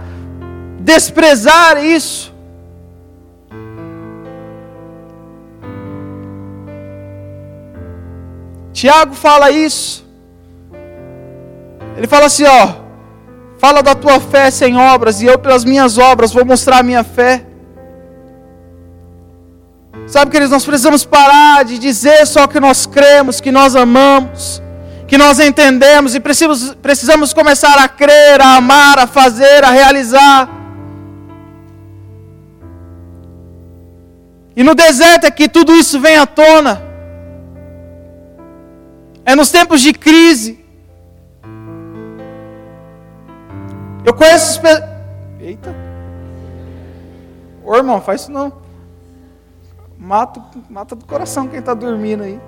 desprezar 0.80 1.84
isso. 1.84 2.29
Tiago 8.80 9.14
fala 9.14 9.50
isso. 9.50 10.02
Ele 11.98 12.06
fala 12.06 12.24
assim, 12.24 12.44
ó: 12.44 12.76
Fala 13.58 13.82
da 13.82 13.94
tua 13.94 14.18
fé 14.18 14.50
sem 14.50 14.74
obras, 14.74 15.20
e 15.20 15.26
eu 15.26 15.38
pelas 15.38 15.66
minhas 15.66 15.98
obras 15.98 16.32
vou 16.32 16.46
mostrar 16.46 16.78
a 16.78 16.82
minha 16.82 17.04
fé. 17.04 17.44
Sabe, 20.06 20.30
queridos, 20.30 20.50
nós 20.50 20.64
precisamos 20.64 21.04
parar 21.04 21.62
de 21.62 21.78
dizer 21.78 22.26
só 22.26 22.46
que 22.46 22.58
nós 22.58 22.86
cremos, 22.86 23.38
que 23.38 23.52
nós 23.52 23.76
amamos, 23.76 24.62
que 25.06 25.18
nós 25.18 25.38
entendemos 25.38 26.14
e 26.14 26.20
precisamos, 26.20 26.74
precisamos 26.80 27.34
começar 27.34 27.76
a 27.78 27.86
crer, 27.86 28.40
a 28.40 28.56
amar, 28.56 28.98
a 28.98 29.06
fazer, 29.06 29.62
a 29.62 29.70
realizar. 29.70 30.48
E 34.56 34.62
no 34.62 34.74
deserto 34.74 35.26
é 35.26 35.30
que 35.30 35.50
tudo 35.50 35.74
isso 35.74 36.00
vem 36.00 36.16
à 36.16 36.24
tona. 36.24 36.89
É 39.30 39.34
nos 39.36 39.48
tempos 39.48 39.80
de 39.80 39.92
crise. 39.92 40.58
Eu 44.04 44.12
conheço. 44.12 44.60
Eita. 45.38 45.72
Ô 47.64 47.76
irmão, 47.76 48.00
faz 48.00 48.22
isso 48.22 48.32
não. 48.32 48.52
Mata, 49.96 50.42
mata 50.68 50.96
do 50.96 51.04
coração 51.04 51.46
quem 51.46 51.60
está 51.60 51.74
dormindo 51.74 52.24
aí. 52.24 52.40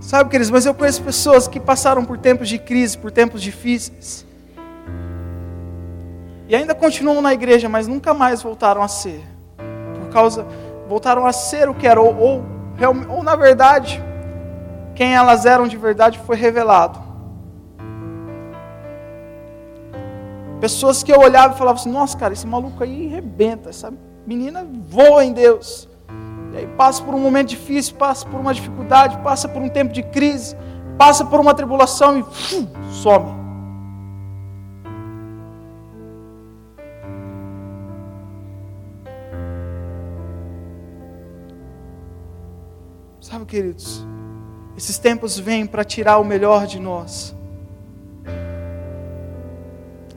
Sabe, 0.00 0.30
queridos, 0.30 0.50
mas 0.50 0.66
eu 0.66 0.74
conheço 0.74 1.00
pessoas 1.04 1.46
que 1.46 1.60
passaram 1.60 2.04
por 2.04 2.18
tempos 2.18 2.48
de 2.48 2.58
crise, 2.58 2.98
por 2.98 3.12
tempos 3.12 3.40
difíceis. 3.40 4.26
E 6.48 6.56
ainda 6.56 6.74
continuam 6.74 7.22
na 7.22 7.32
igreja, 7.32 7.68
mas 7.68 7.86
nunca 7.86 8.12
mais 8.12 8.42
voltaram 8.42 8.82
a 8.82 8.88
ser. 8.88 9.22
Por 10.00 10.08
causa, 10.08 10.44
voltaram 10.88 11.24
a 11.24 11.32
ser 11.32 11.68
o 11.68 11.74
que 11.74 11.86
eram, 11.86 12.04
ou, 12.04 12.16
ou, 12.20 12.44
ou 13.10 13.22
na 13.22 13.36
verdade, 13.36 14.02
quem 14.94 15.14
elas 15.14 15.46
eram 15.46 15.66
de 15.66 15.76
verdade 15.76 16.18
foi 16.20 16.36
revelado. 16.36 17.00
Pessoas 20.60 21.02
que 21.02 21.12
eu 21.12 21.18
olhava 21.18 21.54
e 21.54 21.58
falava 21.58 21.78
assim: 21.78 21.90
nossa, 21.90 22.16
cara, 22.16 22.32
esse 22.32 22.46
maluco 22.46 22.82
aí 22.82 23.06
rebenta, 23.06 23.72
sabe? 23.72 23.98
menina 24.26 24.66
voa 24.88 25.24
em 25.24 25.32
Deus. 25.32 25.88
E 26.52 26.58
aí 26.58 26.66
passa 26.66 27.02
por 27.02 27.14
um 27.14 27.18
momento 27.18 27.48
difícil, 27.48 27.96
passa 27.96 28.26
por 28.26 28.38
uma 28.38 28.52
dificuldade, 28.52 29.18
passa 29.18 29.48
por 29.48 29.62
um 29.62 29.68
tempo 29.68 29.92
de 29.92 30.02
crise, 30.02 30.56
passa 30.98 31.24
por 31.24 31.40
uma 31.40 31.54
tribulação 31.54 32.18
e 32.18 32.22
uf, 32.22 32.68
some. 32.90 33.42
Sabe, 43.20 43.46
queridos, 43.46 44.06
esses 44.76 44.98
tempos 44.98 45.38
vêm 45.38 45.66
para 45.66 45.84
tirar 45.84 46.18
o 46.18 46.24
melhor 46.24 46.66
de 46.66 46.78
nós. 46.78 47.34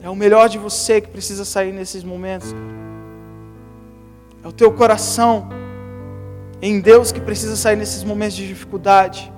É 0.02 0.08
o 0.08 0.14
melhor 0.14 0.48
de 0.48 0.56
você 0.56 1.00
que 1.00 1.08
precisa 1.08 1.44
sair 1.44 1.72
nesses 1.72 2.04
momentos. 2.04 2.54
É 4.42 4.48
o 4.48 4.52
teu 4.52 4.72
coração 4.72 5.48
em 6.62 6.80
Deus 6.80 7.12
que 7.12 7.20
precisa 7.20 7.56
sair 7.56 7.76
nesses 7.76 8.04
momentos 8.04 8.36
de 8.36 8.46
dificuldade. 8.46 9.32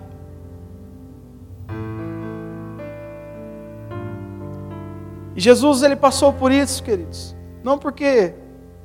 E 5.34 5.40
Jesus 5.40 5.82
ele 5.82 5.96
passou 5.96 6.32
por 6.32 6.52
isso, 6.52 6.82
queridos. 6.82 7.34
Não 7.62 7.78
porque 7.78 8.34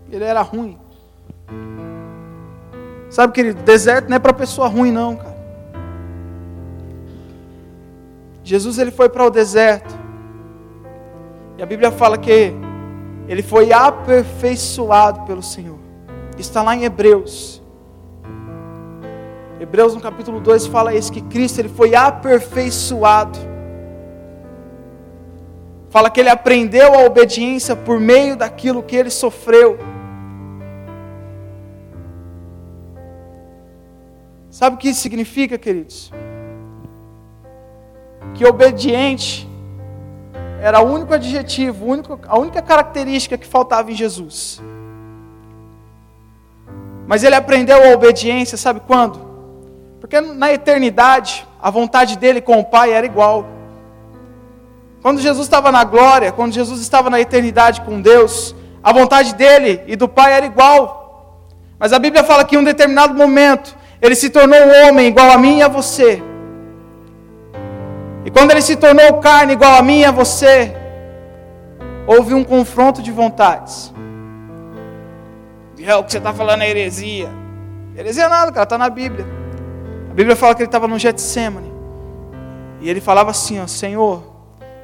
ele 0.09 0.23
era 0.23 0.41
ruim. 0.41 0.79
Sabe, 3.09 3.33
querido, 3.33 3.61
deserto 3.63 4.07
não 4.09 4.15
é 4.15 4.19
para 4.19 4.33
pessoa 4.33 4.67
ruim 4.67 4.91
não, 4.91 5.15
cara. 5.15 5.32
Jesus 8.43 8.77
ele 8.77 8.91
foi 8.91 9.07
para 9.07 9.25
o 9.25 9.29
deserto. 9.29 9.93
E 11.57 11.63
a 11.63 11.65
Bíblia 11.65 11.91
fala 11.91 12.17
que 12.17 12.53
ele 13.27 13.41
foi 13.41 13.71
aperfeiçoado 13.71 15.21
pelo 15.21 15.41
Senhor. 15.41 15.79
Está 16.37 16.61
lá 16.61 16.75
em 16.75 16.83
Hebreus. 16.83 17.61
Hebreus 19.59 19.95
no 19.95 20.01
capítulo 20.01 20.41
2 20.41 20.67
fala 20.67 20.93
isso 20.93 21.11
que 21.11 21.21
Cristo 21.21 21.59
ele 21.59 21.69
foi 21.69 21.95
aperfeiçoado. 21.95 23.39
Fala 25.89 26.09
que 26.09 26.19
ele 26.19 26.29
aprendeu 26.29 26.93
a 26.93 27.05
obediência 27.05 27.75
por 27.75 27.99
meio 27.99 28.35
daquilo 28.35 28.83
que 28.83 28.95
ele 28.95 29.11
sofreu. 29.11 29.77
Sabe 34.49 34.75
o 34.75 34.79
que 34.79 34.89
isso 34.89 35.01
significa, 35.01 35.57
queridos? 35.57 36.11
Que 38.33 38.45
obediente 38.45 39.47
era 40.61 40.79
o 40.79 40.93
único 40.93 41.13
adjetivo, 41.13 41.85
a 42.27 42.39
única 42.39 42.61
característica 42.61 43.37
que 43.37 43.45
faltava 43.45 43.91
em 43.91 43.95
Jesus. 43.95 44.61
Mas 47.05 47.23
ele 47.23 47.35
aprendeu 47.35 47.83
a 47.83 47.93
obediência, 47.93 48.57
sabe 48.57 48.79
quando? 48.87 49.19
Porque 49.99 50.21
na 50.21 50.53
eternidade, 50.53 51.45
a 51.61 51.69
vontade 51.69 52.17
dele 52.17 52.39
com 52.39 52.59
o 52.59 52.63
Pai 52.65 52.91
era 52.91 53.05
igual. 53.05 53.45
Quando 55.01 55.19
Jesus 55.19 55.45
estava 55.45 55.69
na 55.69 55.83
glória, 55.83 56.31
quando 56.31 56.53
Jesus 56.53 56.79
estava 56.79 57.09
na 57.09 57.19
eternidade 57.19 57.81
com 57.81 58.01
Deus, 58.01 58.55
a 58.81 58.93
vontade 58.93 59.35
dele 59.35 59.81
e 59.85 59.97
do 59.97 60.07
Pai 60.07 60.31
era 60.31 60.45
igual. 60.45 61.45
Mas 61.77 61.91
a 61.91 61.99
Bíblia 61.99 62.23
fala 62.23 62.45
que 62.45 62.55
em 62.55 62.59
um 62.59 62.63
determinado 62.63 63.13
momento, 63.13 63.75
ele 64.01 64.15
se 64.15 64.29
tornou 64.29 64.57
um 64.57 64.87
homem 64.87 65.07
igual 65.07 65.29
a 65.29 65.37
mim 65.37 65.57
e 65.57 65.61
a 65.61 65.67
você. 65.67 66.23
E 68.25 68.31
quando 68.31 68.51
ele 68.51 68.61
se 68.61 68.75
tornou 68.75 69.19
carne 69.19 69.53
igual 69.53 69.75
a 69.77 69.81
mim 69.81 69.99
e 69.99 70.05
a 70.05 70.11
você, 70.11 70.75
houve 72.07 72.33
um 72.33 72.43
confronto 72.43 73.01
de 73.01 73.11
vontades. 73.11 73.93
É, 75.85 75.95
o 75.95 76.03
que 76.03 76.11
você 76.13 76.17
está 76.17 76.33
falando 76.33 76.61
é 76.61 76.69
heresia. 76.69 77.29
Heresia 77.95 78.23
é 78.23 78.29
nada, 78.29 78.51
cara, 78.51 78.63
está 78.63 78.77
na 78.77 78.89
Bíblia. 78.89 79.25
A 80.09 80.13
Bíblia 80.13 80.35
fala 80.35 80.55
que 80.55 80.61
ele 80.61 80.67
estava 80.67 80.87
no 80.87 80.97
Getsemane. 80.97 81.73
E 82.79 82.89
ele 82.89 83.01
falava 83.01 83.31
assim, 83.31 83.59
ó, 83.59 83.67
Senhor, 83.67 84.23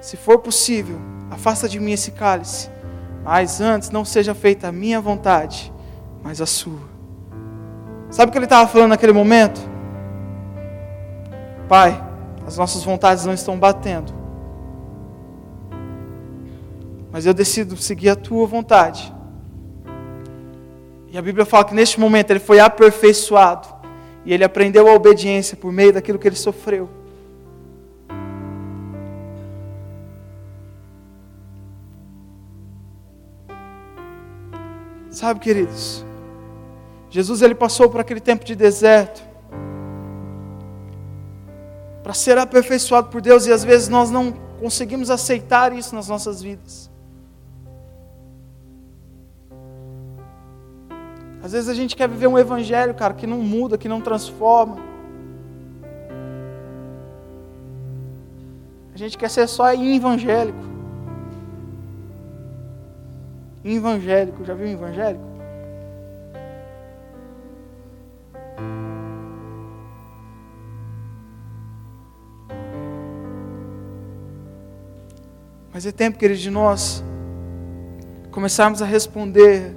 se 0.01 0.17
for 0.17 0.39
possível, 0.39 0.97
afasta 1.31 1.69
de 1.69 1.79
mim 1.79 1.93
esse 1.93 2.11
cálice. 2.11 2.69
Mas 3.23 3.61
antes 3.61 3.91
não 3.91 4.03
seja 4.03 4.33
feita 4.33 4.67
a 4.67 4.71
minha 4.71 4.99
vontade, 4.99 5.71
mas 6.21 6.41
a 6.41 6.45
sua. 6.45 6.89
Sabe 8.09 8.29
o 8.29 8.31
que 8.31 8.37
ele 8.37 8.45
estava 8.45 8.67
falando 8.67 8.89
naquele 8.89 9.13
momento? 9.13 9.61
Pai, 11.67 12.01
as 12.49 12.57
nossas 12.57 12.83
vontades 12.83 13.25
não 13.25 13.33
estão 13.33 13.59
batendo. 13.59 14.11
Mas 17.11 17.27
eu 17.27 17.33
decido 17.33 17.77
seguir 17.77 18.09
a 18.09 18.15
tua 18.15 18.47
vontade. 18.47 19.13
E 21.11 21.17
a 21.17 21.21
Bíblia 21.21 21.45
fala 21.45 21.63
que 21.63 21.75
neste 21.75 21.99
momento 21.99 22.31
ele 22.31 22.39
foi 22.39 22.59
aperfeiçoado. 22.59 23.67
E 24.25 24.33
ele 24.33 24.43
aprendeu 24.43 24.87
a 24.87 24.93
obediência 24.95 25.55
por 25.55 25.71
meio 25.71 25.93
daquilo 25.93 26.17
que 26.17 26.27
ele 26.27 26.35
sofreu. 26.35 26.89
Sabe, 35.11 35.39
queridos, 35.39 36.03
Jesus 37.11 37.43
ele 37.43 37.53
passou 37.53 37.89
por 37.91 37.99
aquele 37.99 38.19
tempo 38.19 38.43
de 38.43 38.55
deserto 38.55 39.28
para 42.09 42.15
ser 42.15 42.39
aperfeiçoado 42.39 43.09
por 43.09 43.21
Deus 43.21 43.45
e 43.45 43.53
às 43.53 43.63
vezes 43.63 43.87
nós 43.87 44.09
não 44.09 44.31
conseguimos 44.59 45.11
aceitar 45.11 45.71
isso 45.71 45.93
nas 45.93 46.07
nossas 46.07 46.41
vidas. 46.41 46.89
Às 51.43 51.51
vezes 51.51 51.69
a 51.69 51.73
gente 51.75 51.95
quer 51.95 52.09
viver 52.09 52.25
um 52.25 52.35
evangelho, 52.35 52.95
cara, 52.95 53.13
que 53.13 53.27
não 53.27 53.37
muda, 53.37 53.77
que 53.77 53.87
não 53.87 54.01
transforma. 54.01 54.77
A 58.91 58.97
gente 58.97 59.15
quer 59.15 59.29
ser 59.29 59.47
só 59.47 59.71
evangélico. 59.71 60.57
Evangélico, 63.63 64.43
já 64.43 64.55
viu 64.55 64.67
evangélico? 64.67 65.23
Mas 75.79 75.85
é 75.85 75.93
tempo, 75.93 76.19
queridos, 76.19 76.43
de 76.43 76.51
nós 76.51 77.01
começarmos 78.31 78.81
a 78.81 78.85
responder 78.85 79.73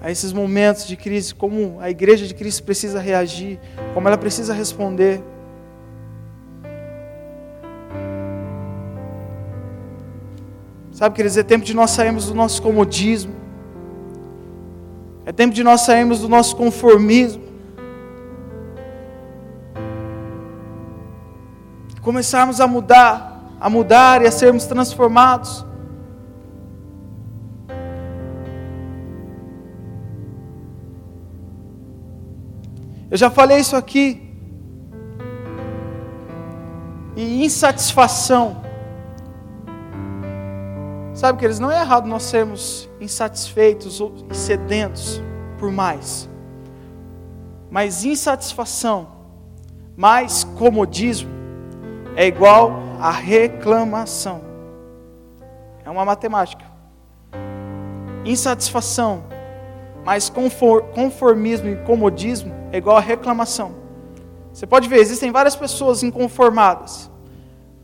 a 0.00 0.10
esses 0.10 0.32
momentos 0.32 0.88
de 0.88 0.96
crise, 0.96 1.32
como 1.32 1.78
a 1.78 1.88
igreja 1.88 2.26
de 2.26 2.34
Cristo 2.34 2.64
precisa 2.64 2.98
reagir, 2.98 3.60
como 3.94 4.08
ela 4.08 4.18
precisa 4.18 4.52
responder. 4.52 5.22
Sabe, 10.90 11.14
queridos, 11.14 11.36
é 11.36 11.44
tempo 11.44 11.64
de 11.64 11.74
nós 11.74 11.92
sairmos 11.92 12.26
do 12.26 12.34
nosso 12.34 12.60
comodismo. 12.60 13.34
É 15.24 15.30
tempo 15.30 15.54
de 15.54 15.62
nós 15.62 15.82
sairmos 15.82 16.22
do 16.22 16.28
nosso 16.28 16.56
conformismo. 16.56 17.44
Começarmos 22.02 22.60
a 22.60 22.66
mudar, 22.66 23.27
a 23.60 23.68
mudar 23.68 24.22
e 24.22 24.26
a 24.26 24.30
sermos 24.30 24.66
transformados. 24.66 25.64
Eu 33.10 33.16
já 33.16 33.30
falei 33.30 33.58
isso 33.58 33.74
aqui. 33.74 34.22
E 37.16 37.44
insatisfação 37.44 38.68
Sabe 41.18 41.40
que 41.40 41.44
eles 41.44 41.58
não 41.58 41.68
é 41.68 41.80
errado 41.80 42.06
nós 42.06 42.22
sermos 42.22 42.88
insatisfeitos 43.00 44.00
ou 44.00 44.14
sedentos 44.30 45.20
por 45.58 45.72
mais. 45.72 46.28
Mas 47.68 48.04
insatisfação 48.04 49.08
mais 49.96 50.44
comodismo 50.44 51.28
é 52.14 52.24
igual 52.24 52.87
a 53.00 53.10
reclamação. 53.10 54.42
É 55.84 55.90
uma 55.90 56.04
matemática. 56.04 56.64
Insatisfação 58.24 59.24
mais 60.04 60.30
conformismo 60.94 61.68
e 61.68 61.76
comodismo 61.76 62.54
é 62.72 62.78
igual 62.78 62.96
a 62.96 63.00
reclamação. 63.00 63.74
Você 64.52 64.66
pode 64.66 64.88
ver, 64.88 64.98
existem 64.98 65.30
várias 65.30 65.54
pessoas 65.54 66.02
inconformadas 66.02 67.10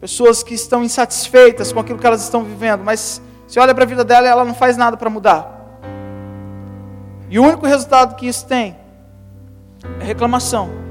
pessoas 0.04 0.42
que 0.42 0.52
estão 0.52 0.84
insatisfeitas 0.84 1.72
com 1.72 1.80
aquilo 1.80 1.98
que 1.98 2.06
elas 2.06 2.22
estão 2.22 2.44
vivendo, 2.44 2.84
mas 2.84 3.22
se 3.46 3.58
olha 3.58 3.74
para 3.74 3.84
a 3.84 3.86
vida 3.86 4.04
dela 4.04 4.28
ela 4.28 4.44
não 4.44 4.52
faz 4.52 4.76
nada 4.76 4.98
para 4.98 5.08
mudar. 5.08 5.80
E 7.30 7.38
o 7.38 7.42
único 7.42 7.64
resultado 7.64 8.14
que 8.14 8.26
isso 8.26 8.46
tem 8.46 8.76
é 9.98 10.04
reclamação. 10.04 10.83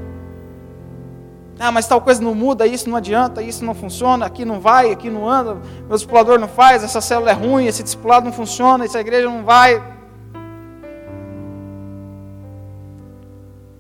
Ah, 1.59 1.71
mas 1.71 1.87
tal 1.87 2.01
coisa 2.01 2.21
não 2.21 2.33
muda, 2.33 2.65
isso 2.65 2.89
não 2.89 2.97
adianta, 2.97 3.41
isso 3.41 3.63
não 3.63 3.75
funciona, 3.75 4.25
aqui 4.25 4.43
não 4.43 4.59
vai, 4.59 4.91
aqui 4.91 5.09
não 5.09 5.29
anda, 5.29 5.55
meu 5.87 5.95
discipulador 5.95 6.39
não 6.39 6.47
faz, 6.47 6.83
essa 6.83 6.99
célula 6.99 7.31
é 7.31 7.33
ruim, 7.33 7.67
esse 7.67 7.83
discipulado 7.83 8.25
não 8.25 8.33
funciona, 8.33 8.83
essa 8.83 8.99
igreja 8.99 9.29
não 9.29 9.43
vai. 9.43 9.81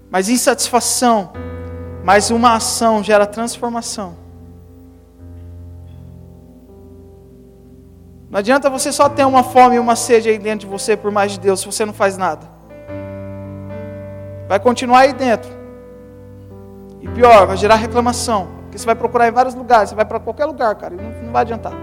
Mas 0.09 0.29
insatisfação, 0.29 1.33
mas 2.03 2.29
uma 2.29 2.55
ação 2.55 3.03
gera 3.03 3.25
transformação. 3.25 4.15
Não 8.29 8.39
adianta 8.39 8.69
você 8.69 8.91
só 8.91 9.09
ter 9.09 9.25
uma 9.25 9.43
fome 9.43 9.75
e 9.75 9.79
uma 9.79 9.95
sede 9.95 10.29
aí 10.29 10.39
dentro 10.39 10.67
de 10.67 10.71
você 10.71 10.95
por 10.95 11.11
mais 11.11 11.33
de 11.33 11.39
Deus 11.39 11.59
se 11.59 11.65
você 11.65 11.85
não 11.85 11.93
faz 11.93 12.17
nada. 12.17 12.47
Vai 14.47 14.59
continuar 14.59 14.99
aí 14.99 15.13
dentro. 15.13 15.62
E 17.03 17.07
pior, 17.09 17.45
vai 17.45 17.55
gerar 17.55 17.75
reclamação. 17.75 18.47
Porque 18.63 18.79
você 18.79 18.85
vai 18.85 18.95
procurar 18.95 19.27
em 19.27 19.31
vários 19.31 19.53
lugares, 19.53 19.89
você 19.89 19.95
vai 19.95 20.05
para 20.05 20.19
qualquer 20.19 20.45
lugar, 20.45 20.73
cara, 20.73 20.95
e 20.95 20.97
não, 20.97 21.11
não 21.25 21.31
vai 21.31 21.43
adiantar. 21.43 21.73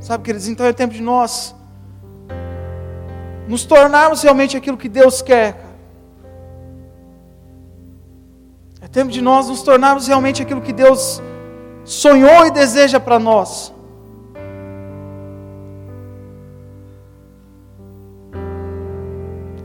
Sabe, 0.00 0.22
queridos, 0.22 0.48
então 0.48 0.66
é 0.66 0.72
tempo 0.74 0.92
de 0.92 1.02
nós 1.02 1.54
nos 3.48 3.64
tornarmos 3.64 4.22
realmente 4.22 4.54
aquilo 4.54 4.76
que 4.76 4.88
Deus 4.88 5.22
quer. 5.22 5.64
tempo 8.94 9.10
de 9.10 9.20
nós 9.20 9.48
nos 9.48 9.60
tornarmos 9.62 10.06
realmente 10.06 10.40
aquilo 10.40 10.60
que 10.60 10.72
Deus 10.72 11.20
sonhou 11.84 12.46
e 12.46 12.50
deseja 12.52 13.00
para 13.00 13.18
nós. 13.18 13.73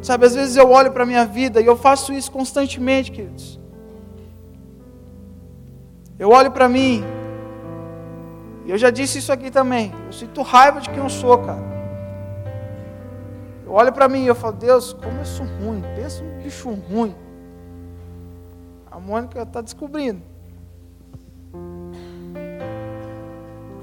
Sabe, 0.10 0.26
às 0.26 0.34
vezes 0.34 0.56
eu 0.56 0.72
olho 0.72 0.92
para 0.92 1.04
a 1.04 1.06
minha 1.06 1.24
vida 1.24 1.62
e 1.62 1.68
eu 1.68 1.78
faço 1.78 2.12
isso 2.12 2.32
constantemente, 2.32 3.12
queridos. 3.12 3.60
Eu 6.18 6.32
olho 6.32 6.50
para 6.50 6.68
mim, 6.68 7.04
e 8.66 8.72
eu 8.72 8.78
já 8.80 8.90
disse 8.90 9.20
isso 9.20 9.32
aqui 9.32 9.52
também. 9.52 9.94
Eu 10.08 10.12
sinto 10.12 10.42
raiva 10.42 10.82
de 10.82 10.90
quem 10.90 10.98
eu 10.98 11.12
sou, 11.12 11.38
cara. 11.38 11.62
Eu 13.64 13.72
olho 13.74 13.94
para 13.94 14.10
mim 14.10 14.24
e 14.24 14.26
eu 14.26 14.34
falo, 14.34 14.54
Deus, 14.54 14.94
como 14.94 15.20
eu 15.20 15.26
sou 15.26 15.46
ruim. 15.46 15.84
Pensa 15.96 16.24
um 16.24 16.42
bicho 16.42 16.72
ruim. 16.72 17.16
A 18.90 19.00
Mônica 19.00 19.40
está 19.44 19.62
descobrindo. 19.62 20.24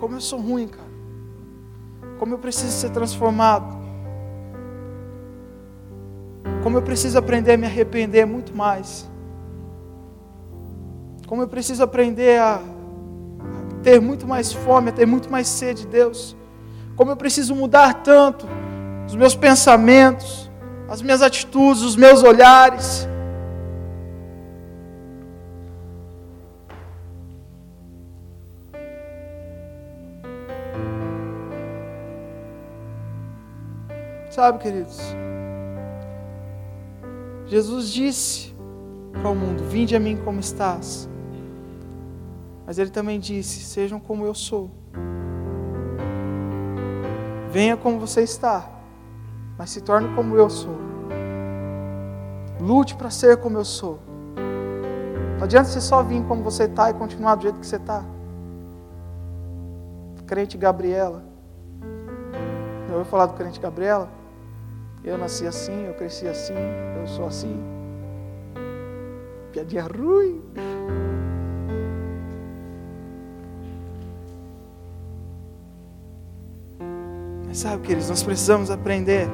Como 0.01 0.16
eu 0.16 0.20
sou 0.20 0.41
ruim, 0.41 0.66
cara. 0.66 0.91
Como 2.18 2.35
eu 2.35 2.39
preciso 2.41 2.72
ser 2.72 2.91
transformado. 2.91 3.76
Como 6.63 6.79
eu 6.79 6.83
preciso 6.83 7.19
aprender 7.19 7.53
a 7.53 7.57
me 7.57 7.67
arrepender 7.67 8.27
muito 8.27 8.55
mais. 8.55 9.09
Como 11.27 11.43
eu 11.43 11.49
preciso 11.49 11.83
aprender 11.83 12.39
a 12.41 12.61
ter 13.83 14.01
muito 14.01 14.27
mais 14.27 14.53
fome, 14.53 14.91
a 14.91 14.93
ter 14.93 15.07
muito 15.07 15.31
mais 15.31 15.47
sede 15.47 15.83
de 15.83 15.89
Deus. 15.89 16.37
Como 16.97 17.11
eu 17.11 17.17
preciso 17.17 17.55
mudar 17.55 17.95
tanto 18.03 18.47
os 19.07 19.15
meus 19.15 19.35
pensamentos, 19.35 20.51
as 20.89 21.03
minhas 21.03 21.23
atitudes, 21.23 21.83
os 21.83 21.97
meus 21.97 22.23
olhares. 22.23 23.09
Sabe, 34.31 34.59
queridos? 34.59 35.26
Jesus 37.47 37.91
disse 37.91 38.55
para 39.13 39.31
o 39.31 39.35
mundo: 39.35 39.63
Vinde 39.65 39.95
a 39.95 40.01
mim 40.01 40.17
como 40.17 40.41
estás. 40.41 41.09
Mas 42.67 42.79
ele 42.79 42.91
também 42.91 43.21
disse: 43.21 43.61
Sejam 43.61 44.01
como 44.01 44.27
eu 44.27 44.35
sou. 44.35 44.71
Venha 47.51 47.77
como 47.77 47.99
você 48.01 48.23
está, 48.23 48.69
mas 49.57 49.71
se 49.71 49.81
torne 49.81 50.15
como 50.15 50.37
eu 50.37 50.51
sou. 50.51 50.77
Lute 52.61 52.97
para 52.97 53.11
ser 53.11 53.37
como 53.37 53.57
eu 53.57 53.65
sou. 53.65 54.01
Não 55.37 55.45
adianta 55.45 55.69
você 55.69 55.81
só 55.81 56.03
vir 56.03 56.25
como 56.25 56.43
você 56.43 56.65
está 56.65 56.91
e 56.91 56.95
continuar 56.95 57.37
do 57.37 57.43
jeito 57.43 57.61
que 57.61 57.67
você 57.67 57.77
está. 57.77 58.05
Crente 60.27 60.59
Gabriela. 60.59 61.23
Eu 62.89 62.97
vou 62.97 63.05
falar 63.05 63.27
do 63.27 63.35
crente 63.35 63.61
Gabriela? 63.61 64.09
Eu 65.07 65.17
nasci 65.17 65.47
assim, 65.47 65.87
eu 65.87 65.95
cresci 65.95 66.27
assim, 66.27 66.53
eu 67.01 67.07
sou 67.07 67.27
assim. 67.27 67.57
Piadinha 69.53 69.85
ruim. 69.85 70.43
Mas 77.47 77.59
sabe, 77.59 77.87
queridos, 77.87 78.11
nós 78.11 78.25
precisamos 78.25 78.69
aprender 78.69 79.29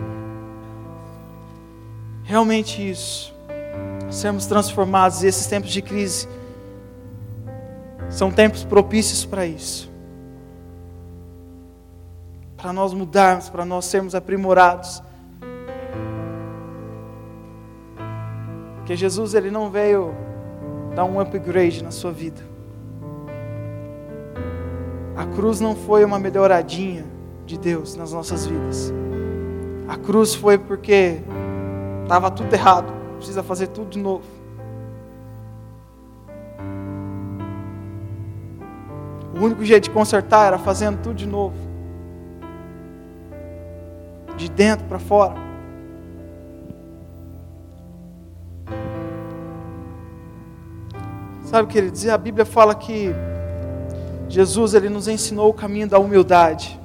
realmente 2.23 2.91
isso. 2.91 3.35
Sermos 4.11 4.45
transformados 4.45 5.23
e 5.23 5.27
esses 5.27 5.47
tempos 5.47 5.71
de 5.71 5.81
crise 5.81 6.29
são 8.11 8.31
tempos 8.31 8.63
propícios 8.63 9.25
para 9.25 9.47
isso. 9.47 9.91
Para 12.59 12.75
nós 12.75 12.93
mudarmos, 12.93 13.49
para 13.49 13.65
nós 13.65 13.87
sermos 13.87 14.15
aprimorados 14.15 15.03
Porque 18.83 18.97
Jesus 18.97 19.33
ele 19.33 19.49
não 19.49 19.71
veio 19.71 20.13
dar 20.93 21.05
um 21.05 21.21
upgrade 21.21 21.85
na 21.85 21.93
sua 21.93 22.11
vida. 22.11 22.43
A 25.17 25.25
cruz 25.25 25.61
não 25.61 25.77
foi 25.77 26.05
uma 26.05 26.19
melhoradinha 26.19 27.05
de 27.47 27.57
Deus 27.57 27.95
nas 27.95 28.13
nossas 28.13 28.45
vidas. 28.45 28.93
A 29.87 29.97
cruz 29.97 30.35
foi 30.35 30.59
porque 30.59 31.21
estava 32.03 32.29
tudo 32.29 32.53
errado, 32.53 32.93
precisa 33.19 33.41
fazer 33.41 33.69
tudo 33.69 33.91
de 33.91 34.01
novo. 34.01 34.25
O 39.33 39.45
único 39.45 39.65
jeito 39.65 39.85
de 39.85 39.91
consertar 39.91 40.49
era 40.49 40.59
fazendo 40.59 41.01
tudo 41.01 41.15
de 41.15 41.27
novo. 41.29 41.55
De 44.37 44.51
dentro 44.51 44.85
para 44.87 44.99
fora. 44.99 45.52
Sabe 51.53 51.65
o 51.65 51.67
que 51.67 51.77
ele 51.77 51.91
dizia? 51.91 52.15
A 52.15 52.17
Bíblia 52.17 52.47
fala 52.47 52.75
que 52.75 53.15
Jesus 54.27 54.73
ele 54.73 54.89
nos 54.89 55.07
ensinou 55.07 55.51
o 55.51 55.53
caminho 55.53 55.87
da 55.87 55.99
humildade. 55.99 56.81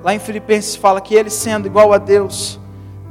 Lá 0.00 0.14
em 0.14 0.20
Filipenses 0.20 0.76
fala 0.76 1.00
que 1.00 1.12
ele 1.12 1.28
sendo 1.28 1.66
igual 1.66 1.92
a 1.92 1.98
Deus, 1.98 2.60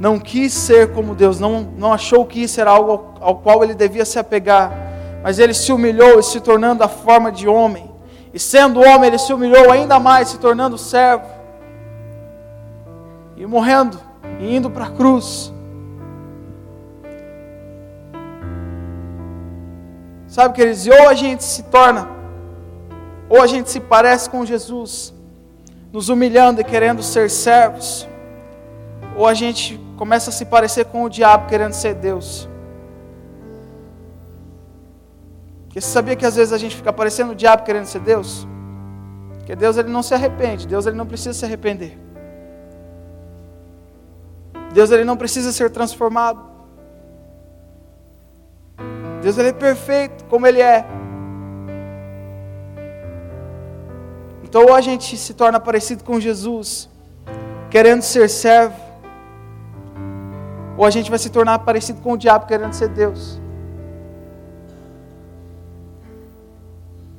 não 0.00 0.18
quis 0.18 0.54
ser 0.54 0.90
como 0.94 1.14
Deus, 1.14 1.38
não, 1.38 1.60
não 1.76 1.92
achou 1.92 2.24
que 2.24 2.42
isso 2.42 2.58
era 2.62 2.70
algo 2.70 2.90
ao, 2.90 3.14
ao 3.20 3.34
qual 3.36 3.62
ele 3.62 3.74
devia 3.74 4.06
se 4.06 4.18
apegar, 4.18 4.72
mas 5.22 5.38
ele 5.38 5.52
se 5.52 5.70
humilhou 5.70 6.18
e 6.18 6.22
se 6.22 6.40
tornando 6.40 6.82
a 6.82 6.88
forma 6.88 7.30
de 7.30 7.46
homem. 7.46 7.90
E 8.32 8.38
sendo 8.38 8.80
homem, 8.80 9.08
ele 9.08 9.18
se 9.18 9.34
humilhou 9.34 9.70
ainda 9.70 10.00
mais, 10.00 10.28
se 10.28 10.38
tornando 10.38 10.78
servo. 10.78 11.26
E 13.36 13.44
morrendo, 13.44 14.00
e 14.40 14.56
indo 14.56 14.70
para 14.70 14.86
a 14.86 14.90
cruz. 14.90 15.52
Sabe, 20.28 20.54
queridos, 20.54 20.86
e 20.86 20.90
ou 20.90 21.08
a 21.08 21.14
gente 21.14 21.42
se 21.42 21.62
torna, 21.64 22.06
ou 23.30 23.40
a 23.40 23.46
gente 23.46 23.70
se 23.70 23.80
parece 23.80 24.28
com 24.28 24.44
Jesus, 24.44 25.14
nos 25.90 26.10
humilhando 26.10 26.60
e 26.60 26.64
querendo 26.64 27.02
ser 27.02 27.30
servos, 27.30 28.06
ou 29.16 29.26
a 29.26 29.32
gente 29.32 29.80
começa 29.96 30.28
a 30.28 30.32
se 30.32 30.44
parecer 30.44 30.84
com 30.84 31.02
o 31.02 31.08
diabo 31.08 31.48
querendo 31.48 31.72
ser 31.72 31.94
Deus. 31.94 32.46
Porque 35.64 35.80
você 35.80 35.88
sabia 35.88 36.14
que 36.14 36.26
às 36.26 36.36
vezes 36.36 36.52
a 36.52 36.58
gente 36.58 36.76
fica 36.76 36.92
parecendo 36.92 37.32
o 37.32 37.34
diabo 37.34 37.62
querendo 37.62 37.86
ser 37.86 38.00
Deus? 38.00 38.46
Porque 39.38 39.56
Deus 39.56 39.78
ele 39.78 39.88
não 39.88 40.02
se 40.02 40.12
arrepende, 40.12 40.68
Deus 40.68 40.84
ele 40.84 40.96
não 40.96 41.06
precisa 41.06 41.32
se 41.32 41.44
arrepender. 41.44 41.98
Deus 44.74 44.90
ele 44.90 45.04
não 45.04 45.16
precisa 45.16 45.52
ser 45.52 45.70
transformado. 45.70 46.47
Deus 49.22 49.36
ele 49.36 49.48
é 49.48 49.52
perfeito 49.52 50.24
como 50.24 50.46
ele 50.46 50.60
é. 50.60 50.84
Então 54.44 54.64
ou 54.64 54.74
a 54.74 54.80
gente 54.80 55.16
se 55.16 55.34
torna 55.34 55.60
parecido 55.60 56.02
com 56.04 56.18
Jesus, 56.18 56.88
querendo 57.70 58.02
ser 58.02 58.30
servo, 58.30 58.80
ou 60.76 60.86
a 60.86 60.90
gente 60.90 61.10
vai 61.10 61.18
se 61.18 61.28
tornar 61.28 61.58
parecido 61.58 62.00
com 62.00 62.12
o 62.12 62.16
diabo, 62.16 62.46
querendo 62.46 62.72
ser 62.72 62.88
Deus. 62.88 63.40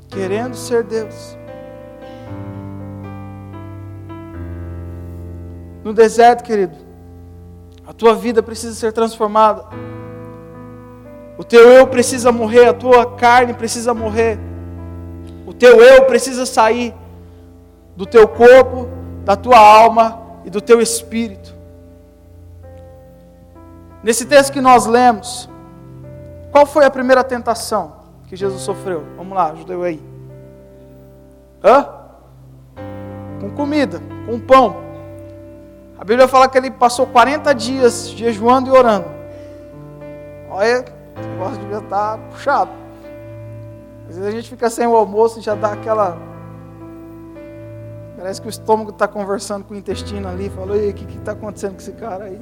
Querendo 0.10 0.56
ser 0.56 0.84
Deus. 0.84 1.38
No 5.84 5.94
deserto, 5.94 6.44
querido, 6.44 6.76
a 7.86 7.94
tua 7.94 8.16
vida 8.16 8.42
precisa 8.42 8.74
ser 8.74 8.92
transformada. 8.92 9.66
O 11.40 11.44
teu 11.46 11.70
eu 11.70 11.88
precisa 11.88 12.34
morrer, 12.34 12.66
a 12.66 12.74
tua 12.74 13.16
carne 13.16 13.54
precisa 13.54 13.94
morrer. 13.94 14.38
O 15.48 15.54
teu 15.54 15.82
eu 15.82 16.04
precisa 16.04 16.46
sair 16.46 16.94
do 17.96 18.06
teu 18.06 18.28
corpo, 18.28 18.90
da 19.24 19.38
tua 19.38 19.58
alma 19.58 20.22
e 20.44 20.50
do 20.50 20.60
teu 20.60 20.82
espírito. 20.82 21.56
Nesse 24.04 24.26
texto 24.26 24.52
que 24.52 24.60
nós 24.60 24.86
lemos, 24.86 25.50
qual 26.52 26.66
foi 26.66 26.84
a 26.84 26.92
primeira 26.92 27.24
tentação 27.24 27.94
que 28.28 28.36
Jesus 28.36 28.62
sofreu? 28.62 29.06
Vamos 29.16 29.34
lá, 29.34 29.52
ajuda 29.52 29.72
eu 29.72 29.84
aí. 29.84 30.04
Hã? 31.64 31.88
Com 33.40 33.50
comida, 33.52 34.02
com 34.26 34.38
pão. 34.42 34.76
A 35.98 36.04
Bíblia 36.04 36.28
fala 36.28 36.50
que 36.50 36.58
ele 36.58 36.70
passou 36.70 37.08
40 37.08 37.56
dias 37.56 38.10
jejuando 38.10 38.70
e 38.70 38.78
orando. 38.78 39.08
Olha, 40.50 40.99
o 41.26 41.30
negócio 41.30 41.60
devia 41.60 41.78
estar 41.78 42.18
tá 42.18 42.24
puxado. 42.30 42.72
Às 44.10 44.16
vezes 44.16 44.26
a 44.26 44.32
gente 44.32 44.50
fica 44.50 44.70
sem 44.70 44.88
o 44.88 44.96
almoço 44.96 45.40
e 45.40 45.42
já 45.42 45.56
dá 45.56 45.74
aquela. 45.74 46.18
Parece 48.18 48.42
que 48.42 48.48
o 48.48 48.50
estômago 48.50 48.90
está 48.90 49.08
conversando 49.08 49.64
com 49.64 49.74
o 49.74 49.78
intestino 49.78 50.28
ali. 50.28 50.50
Falou, 50.50 50.76
e 50.76 50.90
o 50.90 50.94
que 50.94 51.18
está 51.18 51.34
acontecendo 51.34 51.74
com 51.74 51.78
esse 51.78 51.92
cara 51.94 52.26
aí? 52.26 52.42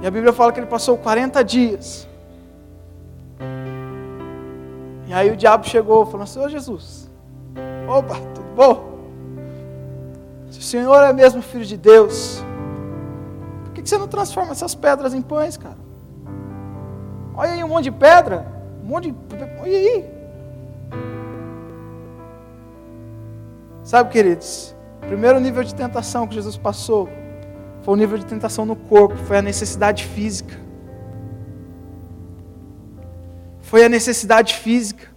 E 0.00 0.06
a 0.06 0.10
Bíblia 0.10 0.32
fala 0.32 0.52
que 0.52 0.60
ele 0.60 0.66
passou 0.66 0.96
40 0.96 1.42
dias. 1.42 2.08
E 5.06 5.12
aí 5.12 5.30
o 5.30 5.36
diabo 5.36 5.66
chegou 5.66 6.06
falando 6.06 6.28
ô 6.44 6.48
Jesus, 6.48 7.10
opa, 7.88 8.14
tudo 8.34 8.54
bom? 8.54 8.94
Se 10.50 10.60
o 10.60 10.62
Senhor 10.62 11.02
é 11.02 11.12
mesmo 11.12 11.42
filho 11.42 11.64
de 11.64 11.76
Deus, 11.76 12.42
por 13.64 13.74
que 13.74 13.86
você 13.86 13.98
não 13.98 14.08
transforma 14.08 14.52
essas 14.52 14.74
pedras 14.74 15.12
em 15.12 15.20
pães, 15.20 15.56
cara? 15.56 15.83
Olha 17.36 17.52
aí 17.52 17.64
um 17.64 17.68
monte 17.68 17.84
de 17.84 17.92
pedra, 17.92 18.46
um 18.82 18.86
monte 18.86 19.10
de. 19.10 19.16
Olha 19.60 19.76
aí. 19.76 20.14
Sabe, 23.82 24.10
queridos, 24.10 24.74
o 25.02 25.06
primeiro 25.06 25.38
nível 25.40 25.62
de 25.62 25.74
tentação 25.74 26.26
que 26.26 26.34
Jesus 26.34 26.56
passou 26.56 27.08
foi 27.82 27.94
o 27.94 27.96
nível 27.96 28.16
de 28.16 28.24
tentação 28.24 28.64
no 28.64 28.74
corpo, 28.74 29.14
foi 29.16 29.38
a 29.38 29.42
necessidade 29.42 30.04
física. 30.04 30.54
Foi 33.60 33.84
a 33.84 33.88
necessidade 33.88 34.54
física. 34.54 35.08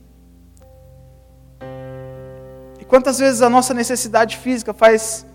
E 2.80 2.84
quantas 2.84 3.20
vezes 3.20 3.42
a 3.42 3.50
nossa 3.50 3.74
necessidade 3.74 4.36
física 4.38 4.74
faz 4.74 5.26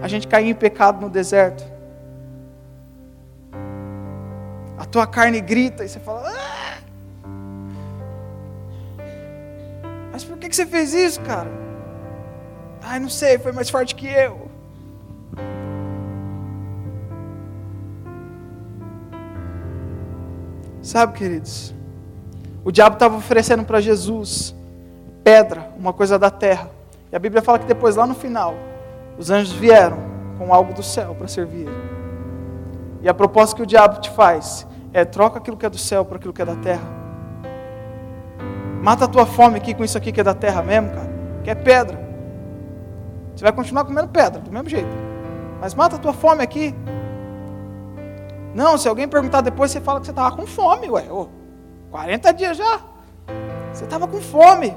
a 0.00 0.08
gente 0.08 0.26
cair 0.26 0.48
em 0.48 0.54
pecado 0.54 1.00
no 1.00 1.10
deserto? 1.10 1.79
A 4.80 4.84
tua 4.84 5.06
carne 5.06 5.40
grita 5.40 5.84
e 5.84 5.88
você 5.88 6.00
fala. 6.00 6.28
Ah! 6.28 6.60
que, 10.40 10.48
que 10.48 10.56
você 10.56 10.66
fez 10.66 10.94
isso, 10.94 11.20
cara? 11.20 11.50
Ai, 12.82 12.98
não 12.98 13.10
sei, 13.10 13.38
foi 13.38 13.52
mais 13.52 13.68
forte 13.68 13.94
que 13.94 14.06
eu. 14.06 14.48
Sabe, 20.82 21.12
queridos, 21.12 21.74
o 22.64 22.72
diabo 22.72 22.94
estava 22.94 23.16
oferecendo 23.16 23.64
para 23.64 23.80
Jesus 23.80 24.54
pedra, 25.22 25.70
uma 25.78 25.92
coisa 25.92 26.18
da 26.18 26.30
terra. 26.30 26.70
E 27.12 27.16
a 27.16 27.18
Bíblia 27.18 27.42
fala 27.42 27.58
que 27.58 27.66
depois, 27.66 27.96
lá 27.96 28.06
no 28.06 28.14
final, 28.14 28.54
os 29.18 29.30
anjos 29.30 29.52
vieram 29.52 29.98
com 30.38 30.54
algo 30.54 30.72
do 30.72 30.82
céu 30.82 31.14
para 31.14 31.28
servir. 31.28 31.68
E 33.02 33.08
a 33.08 33.14
proposta 33.14 33.54
que 33.54 33.62
o 33.62 33.66
diabo 33.66 34.00
te 34.00 34.10
faz 34.10 34.66
é 34.92 35.04
troca 35.04 35.38
aquilo 35.38 35.56
que 35.56 35.66
é 35.66 35.70
do 35.70 35.78
céu 35.78 36.04
por 36.04 36.16
aquilo 36.16 36.32
que 36.32 36.42
é 36.42 36.44
da 36.44 36.56
terra. 36.56 37.00
Mata 38.82 39.04
a 39.04 39.08
tua 39.08 39.26
fome 39.26 39.56
aqui 39.56 39.74
com 39.74 39.84
isso 39.84 39.98
aqui 39.98 40.10
que 40.10 40.20
é 40.20 40.24
da 40.24 40.34
terra 40.34 40.62
mesmo, 40.62 40.90
cara. 40.90 41.10
Que 41.44 41.50
é 41.50 41.54
pedra. 41.54 41.98
Você 43.34 43.44
vai 43.44 43.52
continuar 43.52 43.84
comendo 43.84 44.08
pedra, 44.08 44.40
do 44.40 44.50
mesmo 44.50 44.68
jeito. 44.68 44.88
Mas 45.60 45.74
mata 45.74 45.96
a 45.96 45.98
tua 45.98 46.12
fome 46.12 46.42
aqui. 46.42 46.74
Não, 48.54 48.78
se 48.78 48.88
alguém 48.88 49.06
perguntar 49.06 49.42
depois, 49.42 49.70
você 49.70 49.80
fala 49.80 50.00
que 50.00 50.06
você 50.06 50.12
estava 50.12 50.34
com 50.34 50.46
fome, 50.46 50.90
ué. 50.90 51.06
Oh, 51.10 51.28
40 51.90 52.32
dias 52.32 52.56
já. 52.56 52.80
Você 53.72 53.84
estava 53.84 54.08
com 54.08 54.20
fome. 54.20 54.74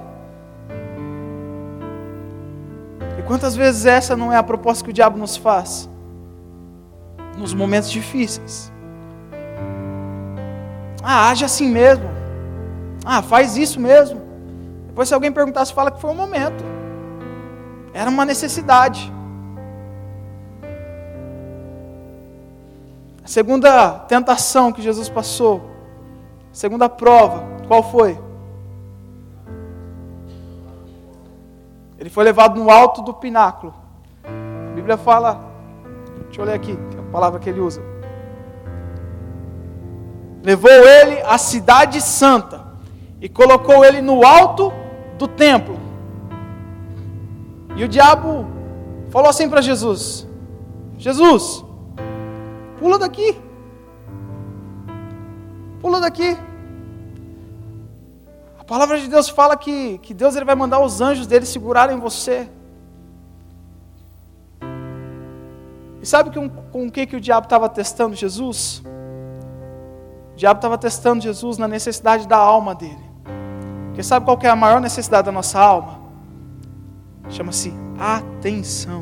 E 3.17 3.21
quantas 3.23 3.55
vezes 3.55 3.85
essa 3.85 4.17
não 4.17 4.33
é 4.33 4.37
a 4.37 4.43
proposta 4.43 4.83
que 4.83 4.89
o 4.89 4.93
diabo 4.93 5.17
nos 5.17 5.37
faz? 5.37 5.89
Nos 7.37 7.53
momentos 7.53 7.89
difíceis. 7.89 8.72
Ah, 11.03 11.29
age 11.29 11.43
assim 11.43 11.67
mesmo. 11.67 12.09
Ah, 13.05 13.21
faz 13.21 13.57
isso 13.57 13.79
mesmo. 13.79 14.21
Depois, 14.87 15.09
se 15.09 15.13
alguém 15.13 15.31
perguntar, 15.31 15.65
você 15.65 15.73
fala 15.73 15.91
que 15.91 15.99
foi 15.99 16.09
um 16.09 16.15
momento. 16.15 16.63
Era 17.93 18.09
uma 18.09 18.23
necessidade. 18.23 19.11
A 23.21 23.27
segunda 23.27 23.99
tentação 23.99 24.71
que 24.71 24.81
Jesus 24.81 25.09
passou, 25.09 25.61
a 26.51 26.55
segunda 26.55 26.87
prova, 26.87 27.43
qual 27.67 27.83
foi? 27.83 28.17
Ele 31.97 32.09
foi 32.09 32.23
levado 32.23 32.59
no 32.59 32.69
alto 32.69 33.01
do 33.01 33.13
pináculo. 33.13 33.73
A 34.25 34.75
Bíblia 34.75 34.97
fala, 34.97 35.39
deixa 36.25 36.41
eu 36.41 36.45
ler 36.45 36.53
aqui, 36.53 36.77
a 36.99 37.11
palavra 37.11 37.39
que 37.39 37.49
ele 37.49 37.61
usa. 37.61 37.92
Levou 40.43 40.69
ele 40.69 41.21
à 41.21 41.37
cidade 41.37 42.01
santa 42.01 42.61
e 43.21 43.29
colocou 43.29 43.85
ele 43.85 44.01
no 44.01 44.25
alto 44.25 44.73
do 45.17 45.25
templo. 45.25 45.79
E 47.77 47.83
o 47.85 47.87
diabo 47.87 48.45
falou 49.09 49.29
assim 49.29 49.49
para 49.49 49.61
Jesus: 49.61 50.27
Jesus, 50.97 51.63
pula 52.77 52.99
daqui. 52.99 53.37
Pula 55.79 56.01
daqui. 56.01 56.37
A 58.59 58.65
palavra 58.65 58.99
de 58.99 59.07
Deus 59.07 59.29
fala 59.29 59.55
que, 59.55 59.97
que 59.99 60.13
Deus 60.13 60.35
ele 60.35 60.45
vai 60.45 60.55
mandar 60.55 60.81
os 60.81 60.99
anjos 60.99 61.25
dele 61.25 61.45
segurarem 61.45 61.99
você. 61.99 62.49
E 66.01 66.05
sabe 66.05 66.31
com, 66.31 66.49
com 66.49 66.87
o 66.87 66.91
que, 66.91 67.05
que 67.05 67.15
o 67.15 67.21
diabo 67.21 67.45
estava 67.45 67.69
testando 67.69 68.13
Jesus? 68.13 68.83
O 70.33 70.35
diabo 70.35 70.57
estava 70.57 70.77
testando 70.77 71.21
Jesus 71.21 71.57
na 71.57 71.67
necessidade 71.67 72.27
da 72.27 72.37
alma 72.37 72.73
dele. 72.73 73.03
Porque 73.87 74.01
sabe 74.01 74.25
qual 74.25 74.37
é 74.41 74.49
a 74.49 74.55
maior 74.55 74.81
necessidade 74.81 75.25
da 75.25 75.31
nossa 75.31 75.59
alma? 75.59 75.99
Chama-se 77.29 77.71
atenção. 77.99 79.01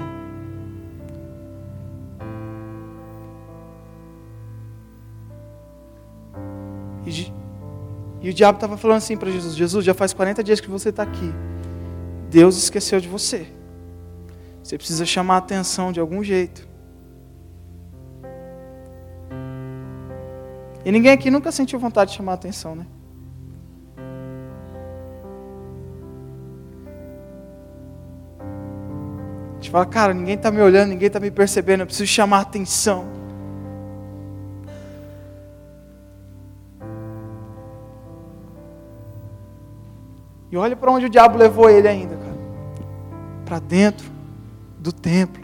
E, 7.05 7.33
e 8.21 8.29
o 8.29 8.33
diabo 8.33 8.57
estava 8.57 8.77
falando 8.77 8.97
assim 8.97 9.15
para 9.17 9.31
Jesus: 9.31 9.55
Jesus, 9.55 9.85
já 9.85 9.93
faz 9.93 10.13
40 10.13 10.43
dias 10.43 10.59
que 10.59 10.69
você 10.69 10.89
está 10.89 11.03
aqui. 11.03 11.33
Deus 12.29 12.57
esqueceu 12.57 12.99
de 12.99 13.07
você. 13.07 13.47
Você 14.61 14.77
precisa 14.77 15.05
chamar 15.05 15.35
a 15.35 15.37
atenção 15.37 15.91
de 15.91 15.99
algum 15.99 16.23
jeito. 16.23 16.70
E 20.83 20.91
ninguém 20.91 21.11
aqui 21.11 21.29
nunca 21.29 21.51
sentiu 21.51 21.79
vontade 21.79 22.11
de 22.11 22.17
chamar 22.17 22.33
a 22.33 22.35
atenção, 22.35 22.75
né? 22.75 22.85
A 29.51 29.55
gente 29.55 29.69
fala, 29.69 29.85
cara, 29.85 30.13
ninguém 30.13 30.35
está 30.35 30.49
me 30.49 30.59
olhando, 30.59 30.89
ninguém 30.89 31.07
está 31.07 31.19
me 31.19 31.29
percebendo, 31.29 31.81
eu 31.81 31.85
preciso 31.85 32.07
chamar 32.07 32.37
a 32.37 32.41
atenção. 32.41 33.05
E 40.51 40.57
olha 40.57 40.75
para 40.75 40.91
onde 40.91 41.05
o 41.05 41.09
diabo 41.09 41.37
levou 41.37 41.69
ele 41.69 41.87
ainda, 41.87 42.15
cara. 42.17 42.37
Para 43.45 43.59
dentro 43.59 44.11
do 44.79 44.91
templo. 44.91 45.40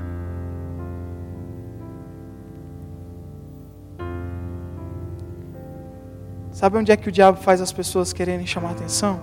Sabe 6.57 6.75
onde 6.75 6.91
é 6.91 6.97
que 6.97 7.07
o 7.07 7.11
diabo 7.11 7.37
faz 7.37 7.61
as 7.61 7.71
pessoas 7.71 8.11
quererem 8.11 8.47
chamar 8.47 8.71
atenção? 8.71 9.21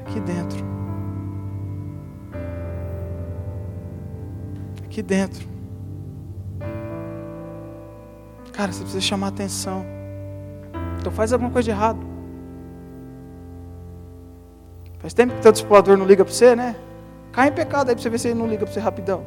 Aqui 0.00 0.18
dentro. 0.18 0.64
Aqui 4.82 5.02
dentro. 5.02 5.46
Cara, 8.54 8.72
você 8.72 8.80
precisa 8.80 9.02
chamar 9.02 9.26
atenção. 9.26 9.84
Então 10.98 11.12
faz 11.12 11.34
alguma 11.34 11.50
coisa 11.50 11.66
de 11.66 11.70
errado. 11.72 12.00
Faz 15.00 15.12
tempo 15.12 15.34
que 15.34 15.42
teu 15.42 15.52
discipulador 15.52 15.98
não 15.98 16.06
liga 16.06 16.24
para 16.24 16.32
você, 16.32 16.56
né? 16.56 16.76
Cai 17.30 17.48
em 17.48 17.52
pecado 17.52 17.90
aí 17.90 17.94
para 17.94 18.02
você 18.02 18.08
ver 18.08 18.18
se 18.18 18.28
ele 18.28 18.38
não 18.38 18.46
liga 18.46 18.64
para 18.64 18.72
você 18.72 18.80
rapidão. 18.80 19.22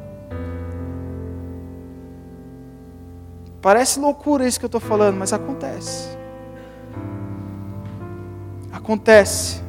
Parece 3.62 4.00
loucura 4.00 4.44
isso 4.44 4.58
que 4.58 4.64
eu 4.64 4.68
estou 4.68 4.80
falando, 4.80 5.16
mas 5.16 5.32
acontece. 5.32 6.17
Acontece. 8.78 9.60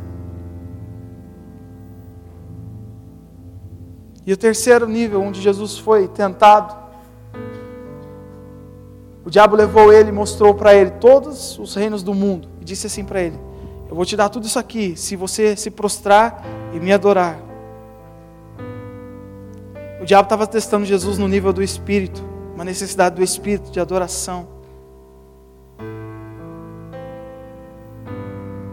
E 4.26 4.32
o 4.32 4.38
terceiro 4.38 4.88
nível, 4.88 5.22
onde 5.22 5.42
Jesus 5.42 5.80
foi 5.80 6.08
tentado, 6.08 6.78
o 9.26 9.30
diabo 9.30 9.56
levou 9.56 9.92
ele 9.92 10.10
e 10.10 10.12
mostrou 10.12 10.54
para 10.54 10.76
ele 10.76 10.92
todos 10.92 11.58
os 11.58 11.74
reinos 11.74 12.04
do 12.04 12.14
mundo 12.14 12.48
e 12.62 12.64
disse 12.64 12.86
assim 12.86 13.04
para 13.04 13.22
ele: 13.22 13.40
eu 13.90 13.96
vou 13.96 14.06
te 14.06 14.16
dar 14.16 14.30
tudo 14.30 14.46
isso 14.46 14.60
aqui 14.60 14.96
se 14.96 15.16
você 15.16 15.56
se 15.56 15.72
prostrar 15.72 16.46
e 16.72 16.80
me 16.80 16.94
adorar. 16.94 17.40
O 20.00 20.06
diabo 20.06 20.28
estava 20.28 20.46
testando 20.46 20.86
Jesus 20.86 21.18
no 21.18 21.28
nível 21.28 21.52
do 21.52 21.64
espírito, 21.64 22.24
uma 22.54 22.64
necessidade 22.64 23.16
do 23.16 23.24
espírito 23.24 23.72
de 23.72 23.80
adoração. 23.80 24.59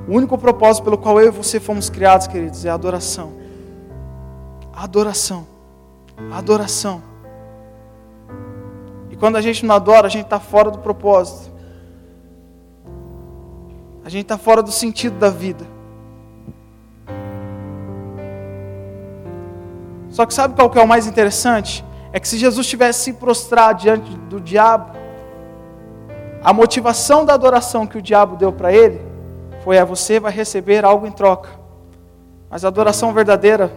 O 0.08 0.14
único 0.14 0.38
propósito 0.38 0.84
pelo 0.84 0.96
qual 0.96 1.20
eu 1.20 1.28
e 1.28 1.30
você 1.30 1.58
fomos 1.58 1.90
criados, 1.90 2.28
queridos, 2.28 2.64
é 2.64 2.70
a 2.70 2.74
adoração. 2.74 3.32
A 4.72 4.84
adoração. 4.84 5.46
A 6.30 6.38
adoração. 6.38 7.02
E 9.10 9.16
quando 9.16 9.36
a 9.36 9.40
gente 9.40 9.66
não 9.66 9.74
adora, 9.74 10.06
a 10.06 10.10
gente 10.10 10.24
está 10.24 10.38
fora 10.38 10.70
do 10.70 10.78
propósito. 10.78 11.50
A 14.04 14.08
gente 14.08 14.22
está 14.22 14.38
fora 14.38 14.62
do 14.62 14.70
sentido 14.70 15.18
da 15.18 15.28
vida. 15.28 15.66
Só 20.08 20.24
que 20.24 20.32
sabe 20.32 20.54
qual 20.54 20.70
que 20.70 20.78
é 20.78 20.82
o 20.82 20.86
mais 20.86 21.08
interessante? 21.08 21.84
É 22.12 22.20
que 22.20 22.28
se 22.28 22.38
Jesus 22.38 22.66
tivesse 22.68 23.00
se 23.00 23.12
prostrado 23.14 23.80
diante 23.80 24.08
do 24.28 24.40
diabo, 24.40 24.96
a 26.44 26.52
motivação 26.52 27.24
da 27.24 27.34
adoração 27.34 27.86
que 27.86 27.98
o 27.98 28.02
diabo 28.02 28.36
deu 28.36 28.52
para 28.52 28.72
ele 28.72 29.05
foi: 29.66 29.78
a 29.78 29.84
você 29.84 30.20
vai 30.20 30.30
receber 30.30 30.84
algo 30.84 31.08
em 31.08 31.10
troca. 31.10 31.50
Mas 32.48 32.64
a 32.64 32.68
adoração 32.68 33.12
verdadeira 33.12 33.72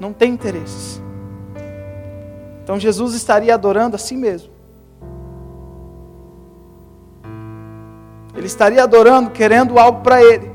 não 0.00 0.12
tem 0.12 0.32
interesses. 0.32 1.00
Então 2.64 2.80
Jesus 2.80 3.14
estaria 3.14 3.54
adorando 3.54 3.94
a 3.94 3.98
si 3.98 4.16
mesmo. 4.16 4.52
Ele 8.34 8.46
estaria 8.46 8.82
adorando, 8.82 9.30
querendo 9.30 9.78
algo 9.78 10.00
para 10.00 10.20
ele. 10.20 10.50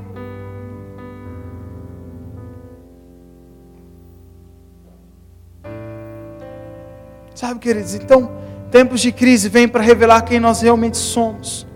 Sabe, 7.34 7.58
queridos? 7.58 7.94
Então, 7.94 8.30
tempos 8.70 9.00
de 9.00 9.10
crise 9.10 9.48
vêm 9.48 9.66
para 9.66 9.80
revelar 9.80 10.20
quem 10.20 10.38
nós 10.38 10.60
realmente 10.60 10.98
somos. 10.98 11.69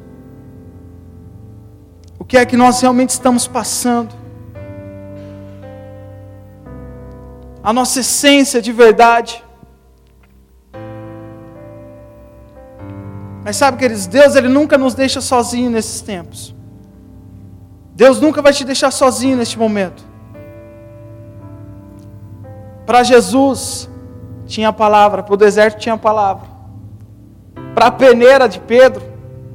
O 2.24 2.26
que 2.26 2.36
é 2.36 2.44
que 2.44 2.56
nós 2.56 2.80
realmente 2.80 3.10
estamos 3.10 3.46
passando. 3.46 4.24
a 7.64 7.72
nossa 7.72 8.00
essência 8.00 8.60
de 8.60 8.70
verdade. 8.70 9.42
Mas 13.42 13.56
sabe, 13.56 13.78
queridos, 13.78 14.06
Deus 14.06 14.36
ele 14.36 14.48
nunca 14.48 14.76
nos 14.76 14.94
deixa 14.94 15.22
sozinho 15.22 15.70
nesses 15.70 16.02
tempos. 16.02 16.54
Deus 17.94 18.20
nunca 18.20 18.42
vai 18.42 18.52
te 18.52 18.64
deixar 18.64 18.90
sozinho 18.90 19.38
neste 19.38 19.58
momento. 19.58 20.04
Para 22.84 23.02
Jesus 23.02 23.88
tinha 24.44 24.68
a 24.68 24.72
palavra, 24.72 25.22
para 25.22 25.32
o 25.32 25.36
deserto 25.36 25.78
tinha 25.78 25.94
a 25.94 25.98
palavra. 25.98 26.46
Para 27.74 27.86
a 27.86 27.90
peneira 27.90 28.46
de 28.46 28.60
Pedro 28.60 29.02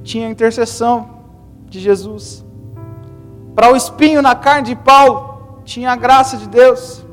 tinha 0.04 0.28
a 0.28 0.32
intercessão 0.32 1.20
de 1.68 1.80
Jesus. 1.80 2.44
Para 3.56 3.72
o 3.72 3.76
espinho 3.76 4.22
na 4.22 4.36
carne 4.36 4.68
de 4.70 4.76
Paulo 4.76 5.62
tinha 5.66 5.92
a 5.92 5.96
graça 5.96 6.38
de 6.38 6.48
Deus. 6.48 7.06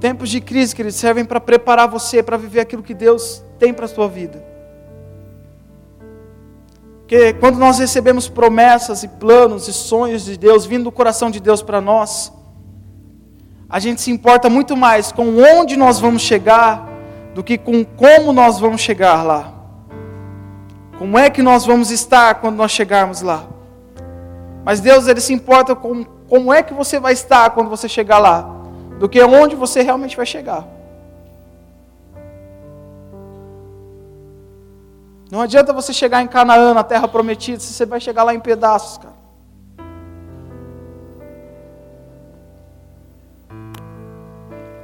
Tempos 0.00 0.28
de 0.28 0.40
crise, 0.40 0.74
que 0.74 0.82
eles 0.82 0.94
servem 0.94 1.24
para 1.24 1.40
preparar 1.40 1.88
você 1.88 2.22
para 2.22 2.36
viver 2.36 2.60
aquilo 2.60 2.82
que 2.82 2.94
Deus 2.94 3.42
tem 3.58 3.74
para 3.74 3.86
a 3.86 3.88
sua 3.88 4.08
vida. 4.08 4.44
Porque 7.00 7.34
quando 7.34 7.56
nós 7.56 7.78
recebemos 7.78 8.28
promessas 8.28 9.02
e 9.02 9.08
planos 9.08 9.68
e 9.68 9.72
sonhos 9.72 10.24
de 10.24 10.36
Deus 10.36 10.66
vindo 10.66 10.84
do 10.84 10.92
coração 10.92 11.30
de 11.30 11.40
Deus 11.40 11.62
para 11.62 11.80
nós, 11.80 12.32
a 13.68 13.78
gente 13.78 14.00
se 14.00 14.10
importa 14.10 14.48
muito 14.48 14.76
mais 14.76 15.12
com 15.12 15.38
onde 15.38 15.76
nós 15.76 15.98
vamos 15.98 16.22
chegar 16.22 16.95
do 17.36 17.44
que 17.44 17.58
com 17.58 17.84
como 17.84 18.32
nós 18.32 18.58
vamos 18.58 18.80
chegar 18.80 19.22
lá. 19.22 19.52
Como 20.98 21.18
é 21.18 21.28
que 21.28 21.42
nós 21.42 21.66
vamos 21.66 21.90
estar 21.90 22.36
quando 22.36 22.56
nós 22.56 22.70
chegarmos 22.70 23.20
lá? 23.20 23.44
Mas 24.64 24.80
Deus 24.80 25.06
ele 25.06 25.20
se 25.20 25.34
importa 25.34 25.76
com 25.76 26.02
como 26.02 26.50
é 26.50 26.62
que 26.62 26.72
você 26.72 26.98
vai 26.98 27.12
estar 27.12 27.50
quando 27.50 27.68
você 27.68 27.90
chegar 27.90 28.16
lá 28.16 28.48
do 28.98 29.06
que 29.06 29.22
onde 29.22 29.54
você 29.54 29.82
realmente 29.82 30.16
vai 30.16 30.24
chegar. 30.24 30.66
Não 35.30 35.42
adianta 35.42 35.74
você 35.74 35.92
chegar 35.92 36.22
em 36.22 36.26
Canaã, 36.26 36.72
na 36.72 36.84
terra 36.84 37.06
prometida, 37.06 37.60
se 37.60 37.70
você 37.70 37.84
vai 37.84 38.00
chegar 38.00 38.22
lá 38.22 38.32
em 38.32 38.40
pedaços, 38.40 38.96
cara. 38.96 39.25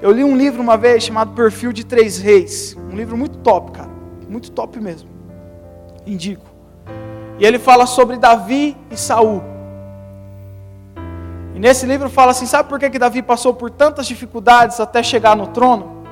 Eu 0.02 0.10
li 0.10 0.24
um 0.24 0.36
livro 0.36 0.60
uma 0.60 0.76
vez 0.76 1.04
chamado 1.04 1.32
Perfil 1.32 1.72
de 1.72 1.86
Três 1.86 2.18
Reis. 2.18 2.76
Um 2.90 2.96
livro 2.96 3.16
muito 3.16 3.38
top, 3.38 3.70
cara. 3.70 3.88
Muito 4.28 4.50
top 4.50 4.80
mesmo. 4.80 5.08
Indico. 6.04 6.44
E 7.38 7.46
ele 7.46 7.56
fala 7.56 7.86
sobre 7.86 8.16
Davi 8.16 8.76
e 8.90 8.96
Saul. 8.96 9.44
E 11.54 11.60
nesse 11.60 11.86
livro 11.86 12.10
fala 12.10 12.32
assim: 12.32 12.46
sabe 12.46 12.68
por 12.68 12.80
que, 12.80 12.90
que 12.90 12.98
Davi 12.98 13.22
passou 13.22 13.54
por 13.54 13.70
tantas 13.70 14.08
dificuldades 14.08 14.80
até 14.80 15.04
chegar 15.04 15.36
no 15.36 15.46
trono? 15.46 16.02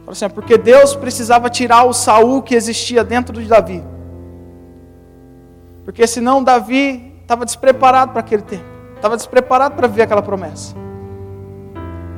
Fala 0.00 0.10
assim, 0.10 0.24
é 0.24 0.28
porque 0.28 0.58
Deus 0.58 0.96
precisava 0.96 1.48
tirar 1.48 1.84
o 1.84 1.92
Saul 1.92 2.42
que 2.42 2.56
existia 2.56 3.04
dentro 3.04 3.40
de 3.40 3.48
Davi. 3.48 3.80
Porque 5.84 6.04
senão 6.04 6.42
Davi 6.42 7.14
estava 7.22 7.44
despreparado 7.44 8.10
para 8.10 8.22
aquele 8.22 8.42
tempo. 8.42 8.64
Estava 8.96 9.16
despreparado 9.16 9.76
para 9.76 9.86
viver 9.86 10.02
aquela 10.02 10.20
promessa. 10.20 10.74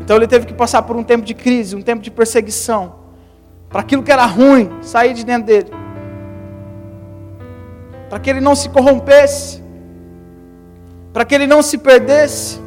Então 0.03 0.17
ele 0.17 0.27
teve 0.27 0.47
que 0.47 0.55
passar 0.55 0.83
por 0.83 0.97
um 0.97 1.03
tempo 1.03 1.25
de 1.25 1.35
crise, 1.35 1.75
um 1.75 1.83
tempo 1.83 2.03
de 2.03 2.11
perseguição. 2.11 2.97
Para 3.69 3.81
aquilo 3.81 4.03
que 4.03 4.13
era 4.13 4.27
ruim 4.27 4.71
sair 4.83 5.15
de 5.15 5.25
dentro 5.25 5.47
dele. 5.47 5.71
Para 8.11 8.19
que 8.19 8.29
ele 8.29 8.41
não 8.41 8.55
se 8.55 8.69
corrompesse 8.69 9.63
para 11.13 11.25
que 11.25 11.35
ele 11.35 11.47
não 11.47 11.63
se 11.63 11.77
perdesse. 11.77 12.61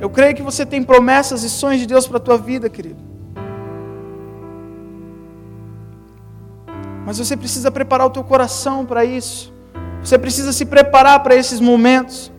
Eu 0.00 0.10
creio 0.10 0.34
que 0.34 0.42
você 0.42 0.66
tem 0.66 0.82
promessas 0.82 1.42
e 1.42 1.48
sonhos 1.48 1.80
de 1.80 1.86
Deus 1.86 2.06
para 2.06 2.16
a 2.18 2.20
tua 2.20 2.36
vida, 2.36 2.68
querido. 2.68 3.02
Mas 7.04 7.18
você 7.18 7.36
precisa 7.36 7.70
preparar 7.70 8.06
o 8.06 8.10
teu 8.10 8.24
coração 8.24 8.84
para 8.84 9.04
isso. 9.04 9.52
Você 10.02 10.18
precisa 10.18 10.52
se 10.52 10.66
preparar 10.66 11.22
para 11.22 11.34
esses 11.34 11.60
momentos. 11.60 12.32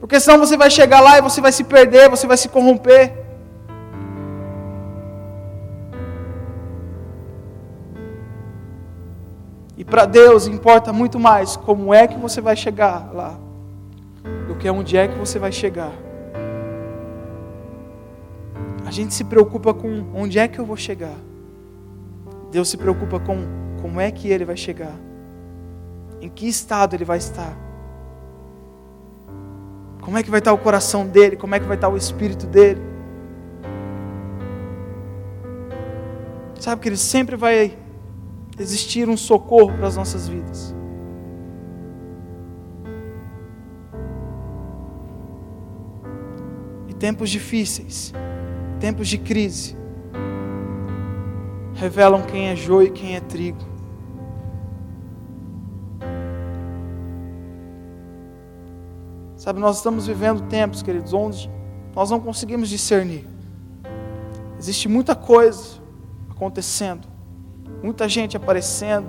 Porque 0.00 0.20
senão 0.20 0.38
você 0.38 0.56
vai 0.56 0.70
chegar 0.70 1.00
lá 1.00 1.18
e 1.18 1.22
você 1.22 1.40
vai 1.40 1.52
se 1.52 1.64
perder, 1.64 2.08
você 2.10 2.26
vai 2.26 2.36
se 2.36 2.48
corromper. 2.48 3.26
para 9.86 10.04
Deus 10.04 10.46
importa 10.46 10.92
muito 10.92 11.18
mais 11.18 11.56
como 11.56 11.94
é 11.94 12.06
que 12.06 12.18
você 12.18 12.40
vai 12.40 12.56
chegar 12.56 13.10
lá 13.14 13.38
do 14.48 14.56
que 14.56 14.68
onde 14.68 14.96
é 14.96 15.06
que 15.06 15.16
você 15.16 15.38
vai 15.38 15.52
chegar. 15.52 15.92
A 18.84 18.90
gente 18.90 19.14
se 19.14 19.24
preocupa 19.24 19.72
com 19.72 20.04
onde 20.14 20.38
é 20.38 20.48
que 20.48 20.58
eu 20.58 20.66
vou 20.66 20.76
chegar. 20.76 21.16
Deus 22.50 22.68
se 22.68 22.76
preocupa 22.76 23.18
com 23.20 23.46
como 23.80 24.00
é 24.00 24.10
que 24.10 24.28
ele 24.28 24.44
vai 24.44 24.56
chegar. 24.56 24.94
Em 26.20 26.28
que 26.28 26.48
estado 26.48 26.94
ele 26.94 27.04
vai 27.04 27.18
estar. 27.18 27.65
Como 30.06 30.16
é 30.16 30.22
que 30.22 30.30
vai 30.30 30.38
estar 30.38 30.52
o 30.52 30.58
coração 30.58 31.04
dele, 31.04 31.34
como 31.34 31.56
é 31.56 31.58
que 31.58 31.66
vai 31.66 31.76
estar 31.76 31.88
o 31.88 31.96
espírito 31.96 32.46
dele. 32.46 32.80
Sabe 36.60 36.80
que 36.80 36.88
ele 36.88 36.96
sempre 36.96 37.34
vai 37.34 37.76
existir 38.56 39.08
um 39.08 39.16
socorro 39.16 39.72
para 39.72 39.88
as 39.88 39.96
nossas 39.96 40.28
vidas. 40.28 40.72
E 46.86 46.94
tempos 46.94 47.28
difíceis, 47.28 48.14
tempos 48.78 49.08
de 49.08 49.18
crise, 49.18 49.76
revelam 51.74 52.22
quem 52.22 52.50
é 52.50 52.54
joio 52.54 52.86
e 52.86 52.90
quem 52.92 53.16
é 53.16 53.20
trigo. 53.20 53.75
Sabe, 59.46 59.60
nós 59.60 59.76
estamos 59.76 60.08
vivendo 60.08 60.42
tempos, 60.48 60.82
queridos, 60.82 61.12
onde 61.12 61.48
nós 61.94 62.10
não 62.10 62.18
conseguimos 62.18 62.68
discernir. 62.68 63.24
Existe 64.58 64.88
muita 64.88 65.14
coisa 65.14 65.80
acontecendo 66.28 67.16
muita 67.82 68.08
gente 68.08 68.36
aparecendo. 68.36 69.08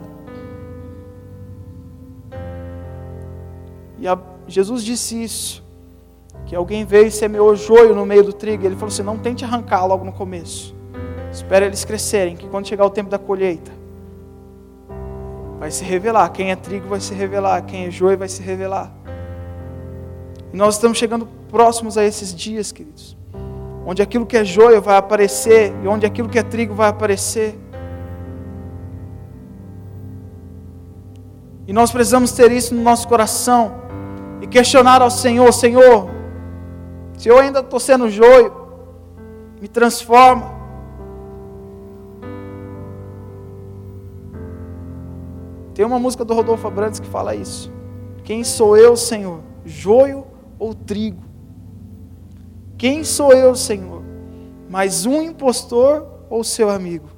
E 3.97 4.07
a, 4.07 4.17
Jesus 4.47 4.83
disse 4.83 5.21
isso, 5.23 5.65
que 6.45 6.55
alguém 6.55 6.85
veio 6.85 7.07
e 7.07 7.11
semeou 7.11 7.55
joio 7.55 7.95
no 7.95 8.05
meio 8.05 8.23
do 8.23 8.33
trigo. 8.33 8.65
Ele 8.65 8.75
falou 8.75 8.89
assim: 8.89 9.03
não 9.03 9.17
tente 9.17 9.43
arrancar 9.43 9.85
logo 9.85 10.05
no 10.05 10.13
começo. 10.13 10.75
Espere 11.31 11.65
eles 11.65 11.83
crescerem, 11.83 12.35
que 12.35 12.47
quando 12.47 12.67
chegar 12.67 12.85
o 12.85 12.89
tempo 12.89 13.09
da 13.09 13.17
colheita, 13.17 13.71
vai 15.59 15.71
se 15.71 15.83
revelar. 15.83 16.29
Quem 16.29 16.51
é 16.51 16.55
trigo 16.55 16.87
vai 16.87 16.99
se 16.99 17.13
revelar, 17.13 17.61
quem 17.63 17.87
é 17.87 17.91
joio 17.91 18.17
vai 18.17 18.29
se 18.29 18.41
revelar. 18.41 18.96
E 20.53 20.57
nós 20.57 20.75
estamos 20.75 20.97
chegando 20.97 21.27
próximos 21.49 21.97
a 21.97 22.03
esses 22.03 22.33
dias, 22.33 22.71
queridos, 22.71 23.17
onde 23.85 24.01
aquilo 24.01 24.25
que 24.25 24.37
é 24.37 24.43
joio 24.43 24.81
vai 24.81 24.97
aparecer 24.97 25.73
e 25.83 25.87
onde 25.87 26.05
aquilo 26.05 26.29
que 26.29 26.39
é 26.39 26.43
trigo 26.43 26.73
vai 26.73 26.89
aparecer. 26.89 27.57
E 31.67 31.73
nós 31.73 31.91
precisamos 31.91 32.31
ter 32.31 32.51
isso 32.51 32.73
no 32.73 32.81
nosso 32.81 33.07
coração 33.07 33.75
e 34.41 34.47
questionar 34.47 35.01
ao 35.01 35.11
Senhor: 35.11 35.51
Senhor, 35.51 36.09
se 37.17 37.27
eu 37.27 37.37
ainda 37.37 37.59
estou 37.59 37.79
sendo 37.79 38.09
joio, 38.09 38.53
me 39.59 39.67
transforma. 39.67 40.55
Tem 45.73 45.85
uma 45.85 45.99
música 45.99 46.25
do 46.25 46.33
Rodolfo 46.33 46.65
Abrantes 46.67 46.99
que 46.99 47.07
fala 47.07 47.35
isso. 47.35 47.71
Quem 48.23 48.43
sou 48.43 48.75
eu, 48.75 48.95
Senhor? 48.95 49.41
Joio 49.63 50.25
ou 50.59 50.73
trigo? 50.73 51.21
Quem 52.77 53.03
sou 53.03 53.33
eu, 53.33 53.55
Senhor? 53.55 54.03
Mais 54.69 55.05
um 55.05 55.21
impostor 55.21 56.05
ou 56.29 56.43
seu 56.43 56.69
amigo? 56.69 57.09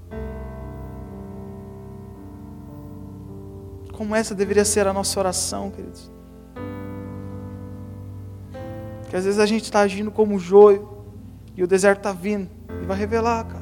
Como 3.93 4.15
essa 4.15 4.33
deveria 4.33 4.63
ser 4.63 4.87
a 4.87 4.93
nossa 4.93 5.19
oração, 5.19 5.69
queridos. 5.69 6.09
Que 9.09 9.15
às 9.15 9.25
vezes 9.25 9.39
a 9.39 9.45
gente 9.45 9.63
está 9.63 9.81
agindo 9.81 10.11
como 10.11 10.39
joio 10.39 10.87
e 11.57 11.63
o 11.63 11.67
deserto 11.67 11.99
está 11.99 12.13
vindo 12.13 12.49
e 12.81 12.85
vai 12.85 12.97
revelar, 12.97 13.43
cara. 13.43 13.58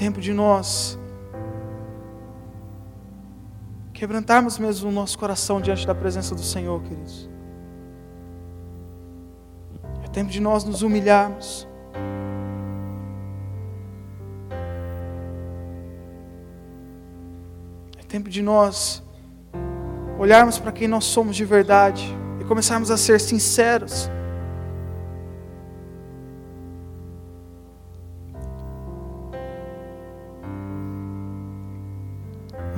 Tempo 0.00 0.18
de 0.18 0.32
nós 0.32 0.98
quebrantarmos 3.92 4.58
mesmo 4.58 4.88
o 4.88 4.92
nosso 4.92 5.18
coração 5.18 5.60
diante 5.60 5.86
da 5.86 5.94
presença 5.94 6.34
do 6.34 6.42
Senhor, 6.42 6.82
queridos. 6.82 7.28
É 10.02 10.08
tempo 10.08 10.30
de 10.30 10.40
nós 10.40 10.64
nos 10.64 10.80
humilharmos. 10.80 11.68
É 17.98 18.02
tempo 18.08 18.30
de 18.30 18.40
nós 18.40 19.02
olharmos 20.18 20.58
para 20.58 20.72
quem 20.72 20.88
nós 20.88 21.04
somos 21.04 21.36
de 21.36 21.44
verdade 21.44 22.08
e 22.40 22.44
começarmos 22.44 22.90
a 22.90 22.96
ser 22.96 23.20
sinceros. 23.20 24.10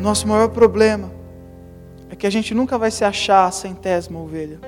Nosso 0.03 0.27
maior 0.27 0.49
problema 0.49 1.11
é 2.11 2.17
que 2.17 2.27
a 2.27 2.31
gente 2.31 2.55
nunca 2.55 2.77
vai 2.77 2.91
se 2.91 3.05
achar 3.05 3.47
a 3.47 3.51
centésima 3.51 4.19
ovelha. 4.19 4.61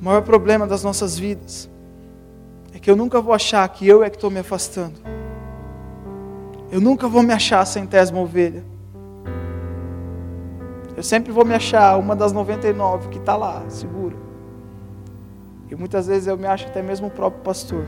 O 0.00 0.04
maior 0.04 0.22
problema 0.22 0.66
das 0.66 0.84
nossas 0.84 1.18
vidas 1.18 1.70
é 2.74 2.78
que 2.78 2.90
eu 2.90 2.94
nunca 2.94 3.20
vou 3.20 3.32
achar 3.32 3.66
que 3.68 3.88
eu 3.88 4.04
é 4.04 4.10
que 4.10 4.16
estou 4.16 4.30
me 4.30 4.40
afastando. 4.40 5.00
Eu 6.70 6.80
nunca 6.80 7.08
vou 7.08 7.22
me 7.22 7.32
achar 7.32 7.60
a 7.60 7.64
centésima 7.64 8.20
ovelha. 8.20 8.62
Eu 10.96 11.02
sempre 11.02 11.32
vou 11.32 11.44
me 11.44 11.54
achar 11.54 11.96
uma 11.98 12.14
das 12.14 12.32
99 12.32 13.08
que 13.08 13.18
está 13.18 13.36
lá, 13.36 13.64
segura. 13.68 14.16
E 15.70 15.74
muitas 15.74 16.06
vezes 16.06 16.26
eu 16.26 16.36
me 16.36 16.46
acho 16.46 16.66
até 16.66 16.82
mesmo 16.82 17.06
o 17.06 17.10
próprio 17.10 17.42
pastor. 17.42 17.84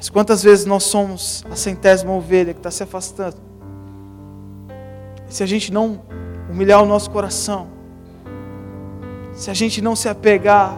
Mas 0.00 0.08
quantas 0.08 0.42
vezes 0.42 0.64
nós 0.64 0.84
somos 0.84 1.44
a 1.50 1.54
centésima 1.54 2.10
ovelha 2.10 2.54
que 2.54 2.58
está 2.58 2.70
se 2.70 2.82
afastando? 2.82 3.36
E 5.28 5.34
se 5.34 5.42
a 5.42 5.46
gente 5.46 5.70
não 5.70 6.00
humilhar 6.50 6.82
o 6.82 6.86
nosso 6.86 7.10
coração, 7.10 7.68
se 9.34 9.50
a 9.50 9.52
gente 9.54 9.82
não 9.82 9.94
se 9.94 10.08
apegar 10.08 10.74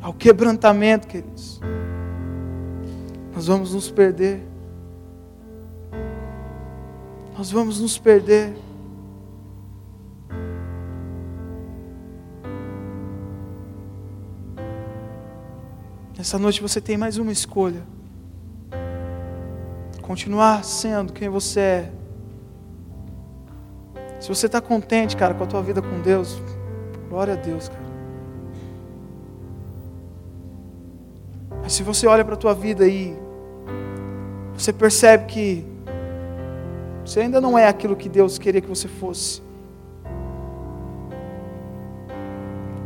ao 0.00 0.14
quebrantamento, 0.14 1.06
queridos, 1.06 1.60
nós 3.34 3.46
vamos 3.46 3.74
nos 3.74 3.90
perder. 3.90 4.42
Nós 7.36 7.50
vamos 7.50 7.78
nos 7.78 7.98
perder. 7.98 8.54
Nessa 16.32 16.42
noite 16.42 16.62
você 16.62 16.80
tem 16.80 16.96
mais 16.96 17.18
uma 17.18 17.30
escolha. 17.30 17.82
Continuar 20.00 20.64
sendo 20.64 21.12
quem 21.12 21.28
você 21.28 21.60
é 21.60 21.92
se 24.18 24.30
você 24.30 24.46
está 24.46 24.58
contente, 24.58 25.14
cara, 25.14 25.34
com 25.34 25.44
a 25.44 25.46
tua 25.46 25.62
vida 25.62 25.82
com 25.82 26.00
Deus, 26.00 26.40
glória 27.10 27.34
a 27.34 27.36
Deus, 27.36 27.68
cara. 27.68 27.82
Mas 31.62 31.74
se 31.74 31.82
você 31.82 32.06
olha 32.06 32.24
para 32.24 32.32
a 32.32 32.38
tua 32.38 32.54
vida 32.54 32.84
aí, 32.84 33.14
você 34.54 34.72
percebe 34.72 35.26
que 35.26 35.66
você 37.04 37.20
ainda 37.20 37.42
não 37.42 37.58
é 37.58 37.68
aquilo 37.68 37.94
que 37.94 38.08
Deus 38.08 38.38
queria 38.38 38.62
que 38.62 38.68
você 38.68 38.88
fosse. 38.88 39.42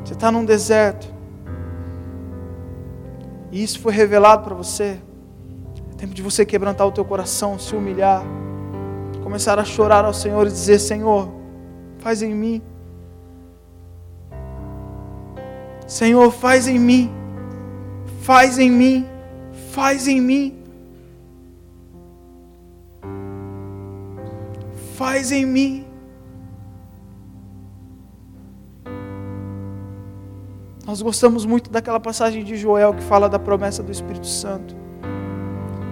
Você 0.04 0.14
está 0.14 0.32
num 0.32 0.44
deserto. 0.44 1.15
E 3.56 3.62
isso 3.62 3.80
foi 3.80 3.94
revelado 3.94 4.44
para 4.44 4.54
você. 4.54 4.98
É 5.92 5.96
tempo 5.96 6.12
de 6.12 6.20
você 6.20 6.44
quebrantar 6.44 6.86
o 6.86 6.92
teu 6.92 7.06
coração, 7.06 7.58
se 7.58 7.74
humilhar 7.74 8.22
começar 9.22 9.58
a 9.58 9.64
chorar 9.64 10.04
ao 10.04 10.14
Senhor 10.14 10.46
e 10.46 10.50
dizer: 10.50 10.78
Senhor, 10.78 11.28
faz 11.98 12.22
em 12.22 12.34
mim. 12.34 12.62
Senhor, 15.86 16.30
faz 16.30 16.68
em 16.68 16.78
mim. 16.78 17.10
Faz 18.20 18.58
em 18.58 18.70
mim. 18.70 19.06
Faz 19.72 20.06
em 20.06 20.20
mim. 20.20 20.62
Faz 24.94 25.32
em 25.32 25.46
mim. 25.46 25.85
Nós 30.86 31.02
gostamos 31.02 31.44
muito 31.44 31.68
daquela 31.68 31.98
passagem 31.98 32.44
de 32.44 32.56
Joel 32.56 32.94
que 32.94 33.02
fala 33.02 33.28
da 33.28 33.40
promessa 33.40 33.82
do 33.82 33.90
Espírito 33.90 34.28
Santo, 34.28 34.76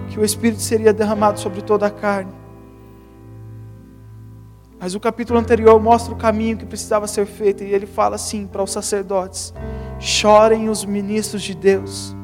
que 0.07 0.17
o 0.17 0.23
Espírito 0.23 0.61
seria 0.61 0.93
derramado 0.93 1.37
sobre 1.37 1.61
toda 1.61 1.85
a 1.85 1.91
carne. 1.91 2.31
Mas 4.79 4.95
o 4.95 4.99
capítulo 4.99 5.37
anterior 5.37 5.81
mostra 5.81 6.13
o 6.13 6.17
caminho 6.17 6.55
que 6.55 6.65
precisava 6.65 7.07
ser 7.07 7.25
feito 7.25 7.61
e 7.61 7.73
ele 7.73 7.85
fala 7.85 8.15
assim 8.15 8.47
para 8.47 8.63
os 8.63 8.71
sacerdotes: 8.71 9.53
chorem 9.99 10.69
os 10.69 10.85
ministros 10.85 11.43
de 11.43 11.53
Deus, 11.53 12.15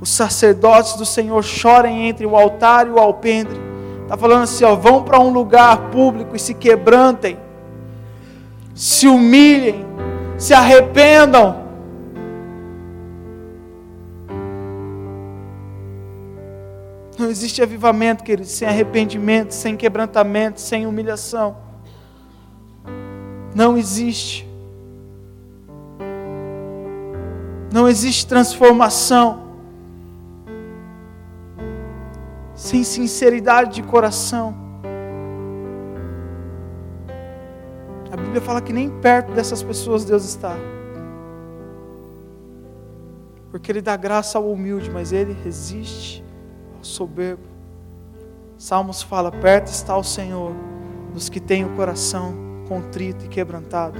os 0.00 0.10
sacerdotes 0.10 0.96
do 0.96 1.06
Senhor 1.06 1.44
chorem 1.44 2.08
entre 2.08 2.26
o 2.26 2.36
altar 2.36 2.88
e 2.88 2.90
o 2.90 2.98
alpendre. 2.98 3.60
Está 4.02 4.16
falando 4.16 4.42
assim, 4.42 4.64
ó, 4.64 4.74
vão 4.74 5.04
para 5.04 5.20
um 5.20 5.30
lugar 5.30 5.90
público 5.90 6.34
e 6.34 6.38
se 6.38 6.52
quebrantem, 6.52 7.38
se 8.74 9.06
humilhem, 9.06 9.86
se 10.36 10.52
arrependam. 10.52 11.67
Não 17.28 17.32
existe 17.32 17.60
avivamento, 17.60 18.24
queridos, 18.24 18.52
sem 18.52 18.66
arrependimento, 18.66 19.52
sem 19.52 19.76
quebrantamento, 19.76 20.62
sem 20.62 20.86
humilhação. 20.86 21.58
Não 23.54 23.76
existe. 23.76 24.48
Não 27.70 27.86
existe 27.86 28.26
transformação 28.26 29.46
sem 32.54 32.82
sinceridade 32.82 33.74
de 33.74 33.82
coração. 33.82 34.54
A 38.10 38.16
Bíblia 38.16 38.40
fala 38.40 38.62
que 38.62 38.72
nem 38.72 38.88
perto 38.88 39.32
dessas 39.32 39.62
pessoas 39.62 40.02
Deus 40.02 40.24
está. 40.24 40.56
Porque 43.50 43.70
Ele 43.70 43.82
dá 43.82 43.94
graça 43.98 44.38
ao 44.38 44.50
humilde, 44.50 44.90
mas 44.90 45.12
Ele 45.12 45.36
resiste 45.44 46.26
soberbo. 46.88 47.42
Salmos 48.56 49.02
fala: 49.02 49.30
perto 49.30 49.68
está 49.68 49.96
o 49.96 50.04
Senhor 50.04 50.52
dos 51.12 51.28
que 51.28 51.40
têm 51.40 51.64
o 51.64 51.76
coração 51.76 52.34
contrito 52.68 53.24
e 53.24 53.28
quebrantado. 53.28 53.98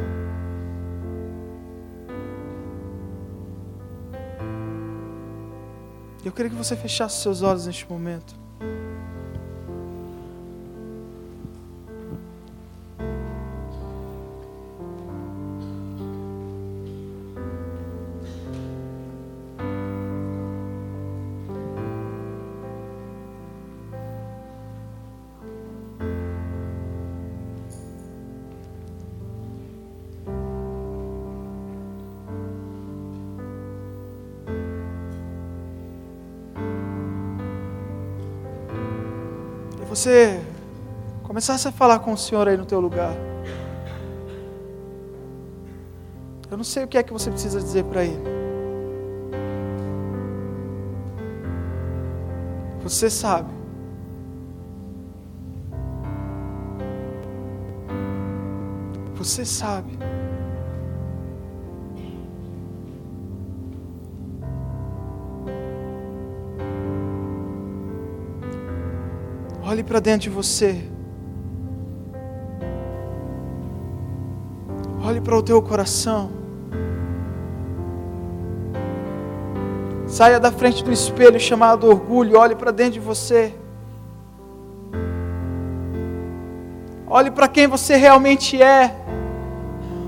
Eu 6.24 6.32
queria 6.32 6.50
que 6.50 6.56
você 6.56 6.76
fechasse 6.76 7.22
seus 7.22 7.42
olhos 7.42 7.66
neste 7.66 7.88
momento. 7.88 8.47
Você 40.08 40.40
começasse 41.22 41.68
a 41.68 41.72
falar 41.72 41.98
com 41.98 42.14
o 42.14 42.16
Senhor 42.16 42.48
aí 42.48 42.56
no 42.56 42.64
teu 42.64 42.80
lugar. 42.80 43.12
Eu 46.50 46.56
não 46.56 46.64
sei 46.64 46.84
o 46.84 46.88
que 46.88 46.96
é 46.96 47.02
que 47.02 47.12
você 47.12 47.30
precisa 47.30 47.60
dizer 47.60 47.84
para 47.84 48.04
Ele. 48.04 48.22
Você 52.82 53.10
sabe. 53.10 53.52
Você 59.14 59.44
sabe. 59.44 59.98
Olhe 69.70 69.82
para 69.82 70.00
dentro 70.00 70.20
de 70.20 70.30
você. 70.30 70.82
Olhe 75.04 75.20
para 75.20 75.36
o 75.36 75.42
teu 75.42 75.60
coração. 75.60 76.30
Saia 80.06 80.40
da 80.40 80.50
frente 80.50 80.82
do 80.82 80.90
espelho 80.90 81.38
chamado 81.38 81.86
orgulho. 81.86 82.38
Olhe 82.38 82.54
para 82.56 82.70
dentro 82.70 82.94
de 82.94 83.00
você. 83.00 83.54
Olhe 87.06 87.30
para 87.30 87.46
quem 87.46 87.66
você 87.66 87.94
realmente 87.94 88.62
é. 88.62 88.96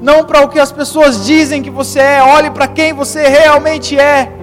não 0.00 0.24
para 0.24 0.40
o 0.40 0.48
que 0.48 0.58
as 0.58 0.72
pessoas 0.72 1.26
dizem 1.26 1.62
que 1.62 1.68
você 1.68 1.98
é, 2.00 2.22
olhe 2.22 2.50
para 2.50 2.66
quem 2.66 2.94
você 2.94 3.28
realmente 3.28 3.98
é. 3.98 4.39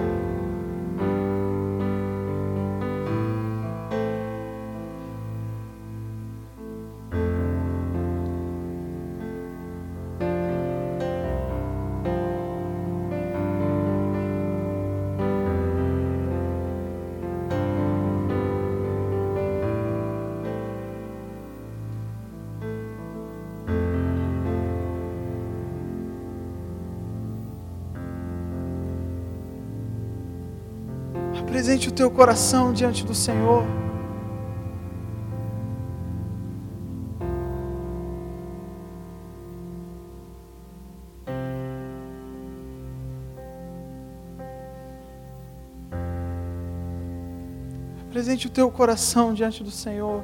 Teu 31.98 32.08
coração 32.12 32.72
diante 32.72 33.04
do 33.04 33.12
Senhor. 33.12 33.64
Apresente 48.08 48.46
o 48.46 48.50
teu 48.50 48.70
coração 48.70 49.34
diante 49.34 49.64
do 49.64 49.72
Senhor. 49.72 50.22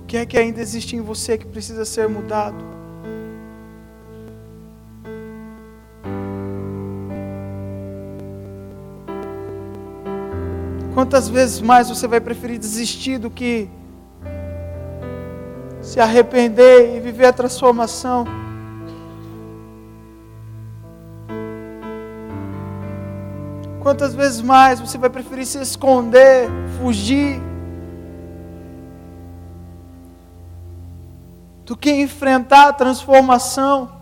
O 0.00 0.06
que 0.06 0.18
é 0.18 0.24
que 0.24 0.38
ainda 0.38 0.60
existe 0.60 0.94
em 0.94 1.00
você 1.00 1.36
que 1.36 1.46
precisa 1.46 1.84
ser 1.84 2.08
mudado? 2.08 2.81
Quantas 11.02 11.28
vezes 11.28 11.60
mais 11.60 11.88
você 11.88 12.06
vai 12.06 12.20
preferir 12.20 12.60
desistir 12.60 13.18
do 13.18 13.28
que 13.28 13.68
se 15.80 15.98
arrepender 15.98 16.96
e 16.96 17.00
viver 17.00 17.26
a 17.26 17.32
transformação? 17.32 18.24
Quantas 23.80 24.14
vezes 24.14 24.40
mais 24.40 24.78
você 24.78 24.96
vai 24.96 25.10
preferir 25.10 25.44
se 25.44 25.60
esconder, 25.60 26.48
fugir, 26.78 27.42
do 31.66 31.76
que 31.76 31.90
enfrentar 31.90 32.68
a 32.68 32.72
transformação? 32.72 34.01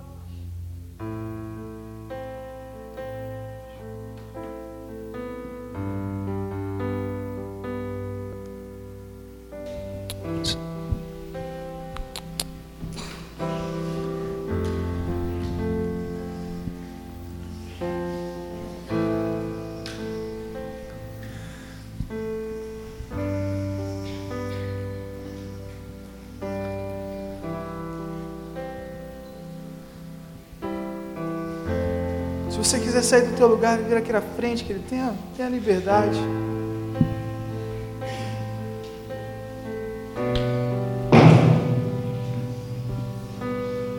Sair 33.10 33.22
do 33.22 33.34
teu 33.34 33.48
lugar 33.48 33.76
e 33.80 33.82
vir 33.82 33.96
aqui 33.96 34.12
na 34.12 34.20
frente, 34.20 34.62
que 34.62 34.72
ele 34.72 34.84
tenha, 34.88 35.12
tenha 35.36 35.48
liberdade. 35.48 36.16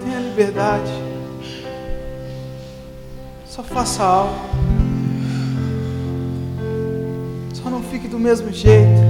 Tenha 0.01 0.20
liberdade. 0.20 0.89
Só 3.45 3.62
faça 3.62 4.01
algo. 4.01 4.34
Só 7.53 7.70
não 7.70 7.84
fique 7.84 8.07
do 8.07 8.18
mesmo 8.18 8.49
jeito. 8.53 9.01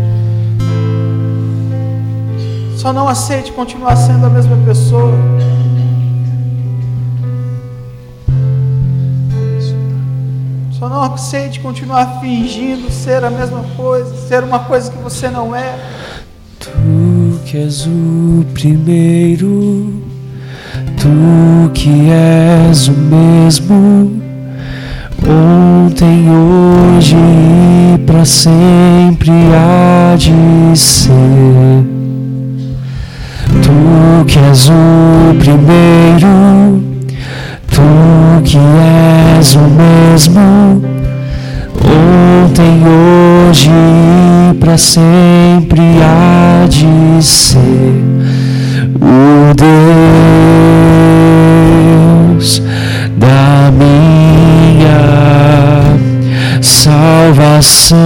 Só 2.76 2.92
não 2.92 3.08
aceite 3.08 3.52
continuar 3.52 3.96
sendo 3.98 4.26
a 4.26 4.30
mesma 4.32 4.58
pessoa. 4.66 5.14
Não 11.22 11.28
aceite 11.28 11.60
continuar 11.60 12.20
fingindo 12.20 12.92
ser 12.92 13.24
a 13.24 13.30
mesma 13.30 13.64
coisa, 13.78 14.12
ser 14.28 14.44
uma 14.44 14.58
coisa 14.58 14.90
que 14.90 14.98
você 14.98 15.30
não 15.30 15.56
é. 15.56 15.76
Tu 16.60 16.72
que 17.46 17.58
és 17.58 17.86
o 17.86 18.44
primeiro, 18.56 20.02
tu 20.98 21.70
que 21.76 22.10
és 22.10 22.88
o 22.88 22.94
mesmo, 22.94 24.20
ontem, 25.86 26.26
hoje 26.28 27.16
e 27.16 28.00
para 28.00 28.26
sempre 28.26 29.32
há 29.54 30.16
de 30.18 30.76
ser. 30.76 31.86
Tu 33.62 34.26
que 34.26 34.40
és 34.40 34.70
o 34.70 35.36
primeiro 35.38 36.92
Tu 37.72 38.42
que 38.44 38.58
és 38.58 39.56
o 39.56 39.62
mesmo, 39.62 40.82
ontem, 41.92 42.82
hoje 42.86 43.70
e 43.70 44.54
para 44.56 44.78
sempre 44.78 45.82
há 46.02 46.66
de 46.68 47.24
ser 47.24 48.04
o 48.96 49.54
Deus 52.36 52.62
da 53.18 53.72
minha 53.72 55.00
salvação. 56.62 57.98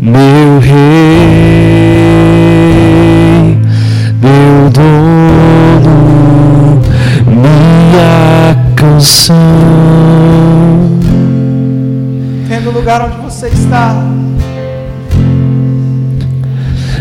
Meu 0.00 0.60
Rei. 0.60 2.03
Coração. 8.94 9.34
Tendo 12.48 12.70
lugar 12.70 13.02
onde 13.02 13.16
você 13.18 13.48
está. 13.48 13.96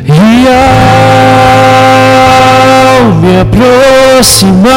E 0.05 0.47
ao 2.97 3.05
me 3.15 3.39
aproximar 3.41 4.73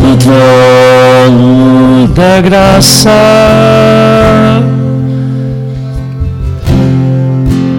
do 0.00 0.16
trono 0.16 2.08
da 2.08 2.40
graça, 2.40 3.10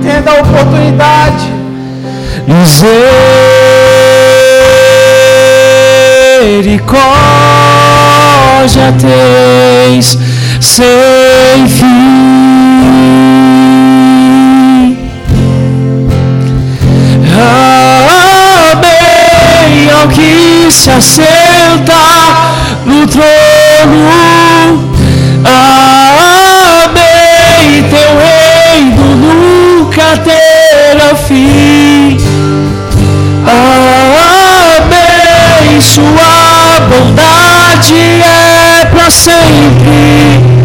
tendo 0.01 0.29
a 0.29 0.33
oportunidade. 0.41 1.53
Misericórdia 2.47 3.54
misericórdia 6.55 6.95
tens 8.97 10.17
sem 10.61 11.67
fim. 11.67 11.85
Amém 18.71 19.91
ao 19.91 20.07
que 20.07 20.71
se 20.71 20.89
assenta 20.91 21.93
no 22.85 23.05
trono. 23.07 23.25
Amém, 26.85 27.83
teu 27.89 28.11
reino 28.17 29.15
nunca 29.17 30.17
terá 30.23 31.15
fim. 31.15 32.24
sua 35.81 36.79
bondade 36.89 37.95
é 37.95 38.85
para 38.85 39.09
sempre. 39.09 40.55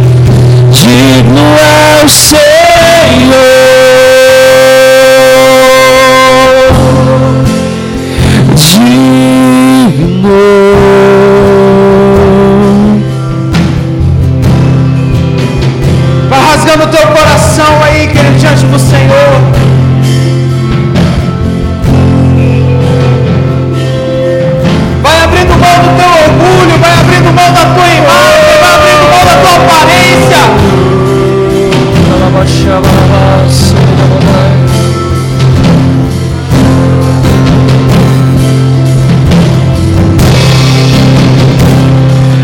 Digno 0.70 1.40
é 1.40 2.04
o 2.04 2.08
Senhor. 2.08 2.40
Digno. 8.54 9.10
Vai 16.28 16.40
rasgando 16.40 16.84
o 16.84 16.86
teu 16.86 17.06
coração 17.08 17.82
aí, 17.82 18.06
querido, 18.06 18.38
diante 18.38 18.64
do 18.66 18.78
Senhor. 18.78 19.49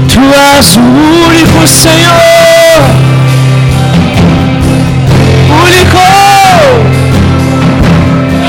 Tu 0.09 0.21
és 0.21 0.77
o 0.77 0.81
único 0.81 1.67
Senhor, 1.67 2.13
único. 5.65 5.97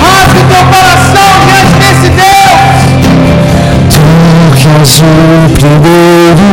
Rasga 0.01 0.39
o 0.39 0.43
teu 0.49 0.63
coração 0.65 1.31
diante 1.45 1.75
desse 1.79 2.09
Deus. 2.09 2.59
Tu 3.89 4.01
que 4.57 4.67
és 4.81 4.99
o 4.99 5.03
primeiro, 5.53 6.49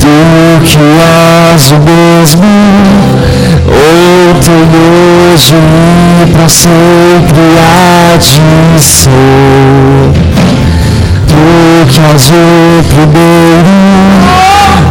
tu 0.00 0.14
que 0.64 0.78
és 1.54 1.70
o 1.70 1.78
mesmo, 1.78 3.37
o 3.68 4.34
teu 4.40 4.54
nome 4.54 6.26
para 6.32 6.48
sempre 6.48 7.40
há 7.60 8.16
de 8.16 8.80
ser. 8.80 10.12
Tu 11.26 11.36
que 11.86 12.00
és 12.00 12.30
o 12.30 12.32
primeiro, 12.88 13.74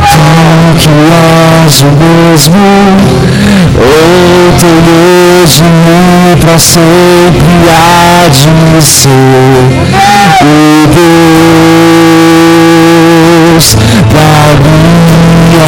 tu 0.08 0.22
que 0.78 0.90
és 1.66 1.76
o 1.82 1.84
mesmo, 1.86 2.66
o 3.76 3.90
teu 4.60 4.78
nome 4.88 6.36
para 6.42 6.58
sempre 6.60 7.70
há 7.70 8.30
de 8.30 8.82
ser. 8.82 9.68
O 10.40 10.46
Deus 13.58 13.68
da 14.14 14.30
minha 14.62 15.68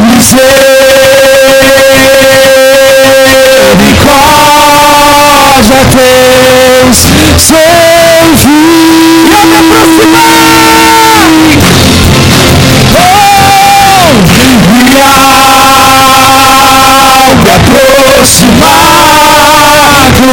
Misericórdia 0.09 0.72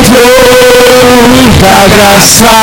trono 0.04 1.50
da 1.60 1.78
graça. 1.88 2.54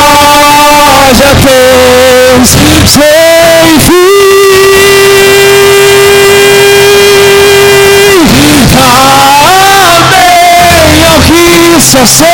Misericórdia 0.00 1.30
tens 1.44 2.50
sem 2.86 3.80
fim. 3.80 4.20
Amém 10.02 11.04
ao 11.06 11.18
que 11.20 11.80
se 11.80 12.29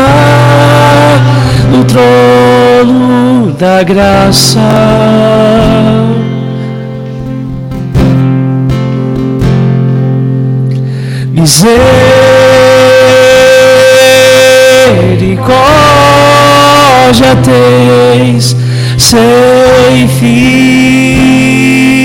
do 1.71 1.83
trono 1.85 3.51
da 3.53 3.81
graça, 3.81 4.59
misericórdia 11.47 11.77
tens 17.41 18.55
sem 18.97 20.07
fim. 20.19 21.96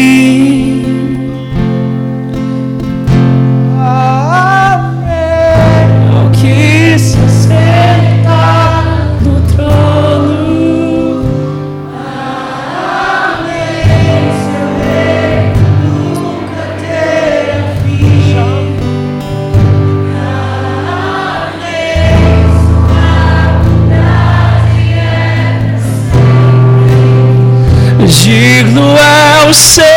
Senhor. 29.53 29.89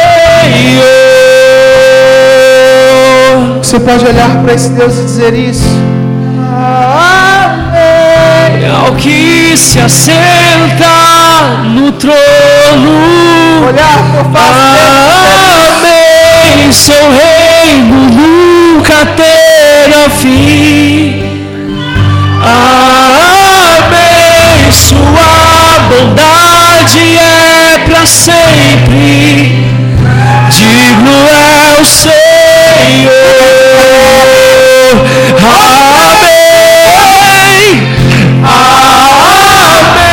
Você 3.57 3.79
pode 3.79 4.05
olhar 4.05 4.29
para 4.43 4.53
esse 4.53 4.69
Deus 4.69 4.97
e 4.99 5.03
dizer 5.03 5.33
isso. 5.33 5.67
Amém. 7.37 7.85
Ao 8.69 8.93
que 8.95 9.55
se 9.57 9.79
assenta 9.79 10.85
no 11.73 11.91
trono. 11.93 12.15
Olhar 13.67 13.97
por 14.11 14.25
Amém. 15.77 16.71
Seu 16.71 17.11
reino 17.11 18.09
nunca 18.11 19.05
terá 19.15 20.09
fim. 20.09 21.23
Amém. 22.41 23.95
Sua 24.71 25.79
bondade 25.89 26.44
para 27.95 28.05
sempre. 28.05 29.65
Digno 30.49 31.15
é 31.29 31.79
o 31.79 31.85
Senhor. 31.85 32.11
Amém. 35.95 36.43
Amém. 38.43 40.11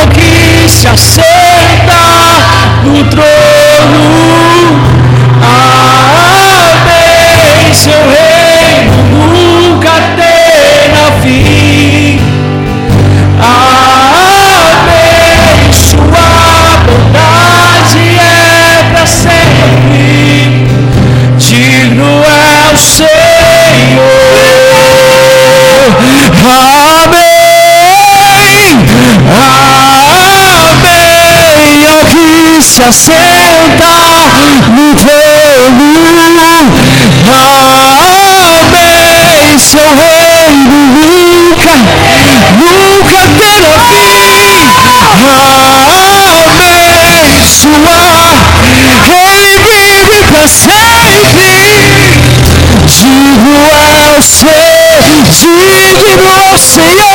Ao 0.00 0.06
que 0.08 0.68
se 0.68 0.88
assenta 0.88 2.02
no 2.84 3.04
trono. 3.04 4.04
Amém. 6.40 7.00
Seu 7.72 7.92
reino 7.92 8.96
nunca 9.28 9.92
terá 10.16 11.06
fim. 11.22 12.21
Se 32.62 32.82
assenta 32.82 33.90
no 34.70 34.94
trono. 34.94 35.92
Amém. 38.60 39.58
Seu 39.58 39.80
reino 39.80 40.76
nunca, 40.94 41.74
nunca 42.58 43.20
terá 43.38 43.74
fim. 43.88 44.60
Amém. 46.38 47.44
Sua 47.44 48.32
ele 49.02 49.52
vive 49.58 50.18
para 50.30 50.46
sempre. 50.46 51.52
Digno 52.86 53.62
é 53.74 54.18
o 54.18 54.22
Senhor, 54.22 55.02
digno 55.30 56.58
Senhor. 56.58 57.11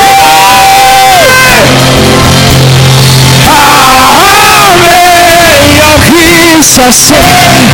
Que 6.57 6.63
se 6.63 6.81
assenta, 6.81 7.21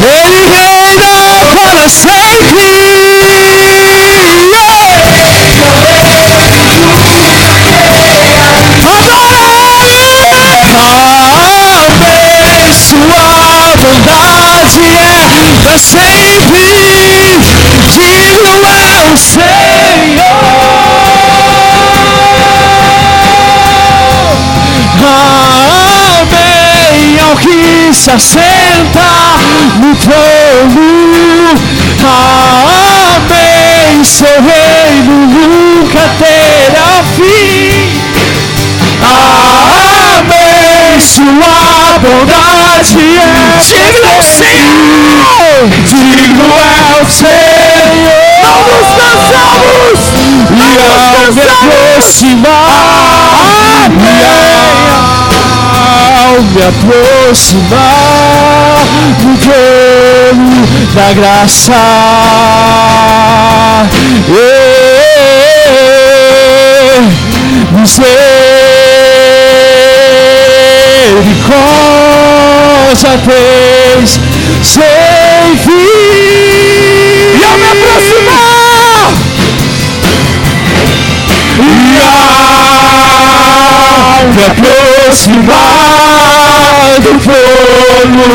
Ele 0.02 0.44
reina 0.50 1.12
para 1.54 1.88
sempre. 1.88 2.68
Amém. 11.96 12.74
Sua 12.74 13.76
bondade 13.78 14.82
é 14.82 15.62
para 15.64 15.78
sempre. 15.78 16.68
Digno 17.88 18.56
é 18.68 19.14
o 19.14 19.18
Senhor. 19.18 19.54
Amém. 26.26 27.20
Ao 27.22 27.36
que 27.38 27.73
se 27.94 28.10
assenta 28.10 29.02
no 29.80 29.96
trono. 29.96 31.54
Amém. 33.16 34.04
Seu 34.04 34.28
reino 34.28 35.28
nunca 35.28 36.02
terá 36.18 37.04
fim. 37.16 38.02
Amém. 39.02 41.00
Sua 41.00 42.00
bondade 42.00 42.98
é 42.98 43.60
digno 43.62 44.08
é 44.08 44.18
o 44.18 44.24
Senhor. 44.24 45.70
Digno 45.86 46.46
é 46.46 47.02
o 47.02 47.06
Senhor. 47.10 48.24
Não 48.44 48.60
nos 48.74 48.90
cansamos. 48.98 50.00
E 50.52 50.62
ao 50.80 51.34
me 51.34 51.42
aproximar, 51.42 52.64
e 53.90 55.13
ao 56.34 56.42
me 56.42 56.64
aproximar 56.64 57.78
do 59.20 59.38
trono 59.38 60.66
da 60.96 61.14
graça. 61.14 61.74
Misericórdia 67.72 68.34
tens 73.26 74.12
sem 74.64 75.58
fim. 75.58 75.72
E 77.40 77.44
ao 77.44 77.56
me 77.58 77.68
aproximar, 77.68 79.06
e 81.60 81.62
ao 84.16 84.28
me 84.34 84.44
aproximar 84.46 84.93
do 87.00 87.14
trono 87.20 88.26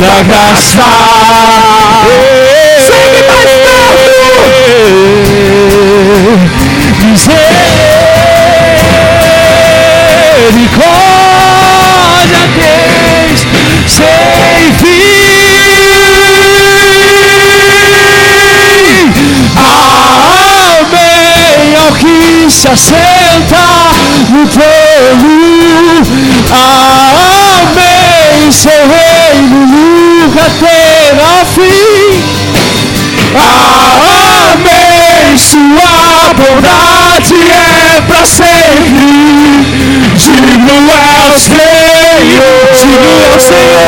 da 0.00 0.16
graça. 0.22 0.84
Segue 2.78 3.20
mais 3.26 3.46
Misericórdia 10.42 11.05
Que 21.94 22.50
se 22.50 22.68
assenta 22.68 23.64
no 24.30 24.46
trono. 24.48 26.02
Amém. 26.52 28.50
Seu 28.50 28.72
reino 28.72 29.66
nunca 29.66 30.44
terá 30.58 31.44
fim. 31.54 32.24
Amém. 34.54 35.38
Sua 35.38 36.34
bondade 36.34 37.34
é 37.34 38.00
para 38.02 38.26
sempre. 38.26 39.06
Digno 40.16 40.76
é 40.90 41.30
o 41.30 41.38
Senhor. 41.38 42.66
Digno 42.74 43.10
é 43.22 43.34
o 43.34 43.40
Senhor. 43.40 43.86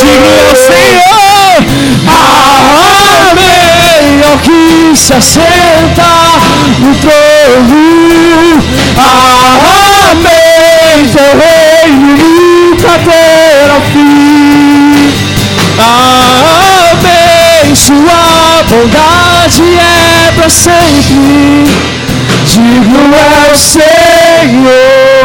Digno 0.00 0.26
é 0.26 0.52
o 0.52 0.56
Senhor. 0.56 1.25
Amém. 3.28 4.22
Ao 4.30 4.38
que 4.38 4.94
se 4.96 5.12
assenta 5.14 6.10
no 6.78 6.94
trono. 6.96 8.62
Amém. 10.06 11.08
Seu 11.10 11.30
reino 11.38 12.08
nunca 12.16 12.92
terá 12.98 13.78
fim. 13.92 15.12
Amém. 15.78 17.74
Sua 17.74 18.62
bondade 18.68 19.62
é 19.62 20.32
para 20.32 20.48
sempre. 20.48 21.64
Digno 22.44 23.14
é 23.14 23.52
o 23.52 23.56
Senhor. 23.56 25.15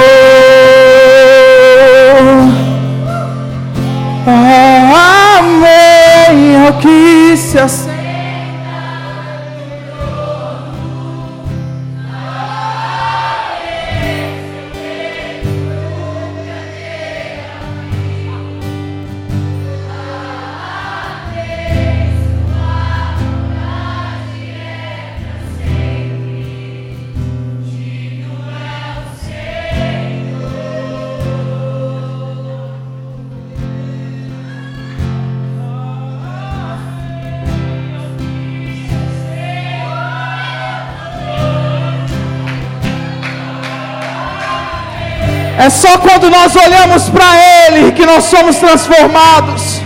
É 45.63 45.69
só 45.69 45.95
quando 45.99 46.27
nós 46.27 46.55
olhamos 46.55 47.07
para 47.09 47.29
Ele 47.37 47.91
que 47.91 48.03
nós 48.03 48.23
somos 48.23 48.55
transformados. 48.55 49.79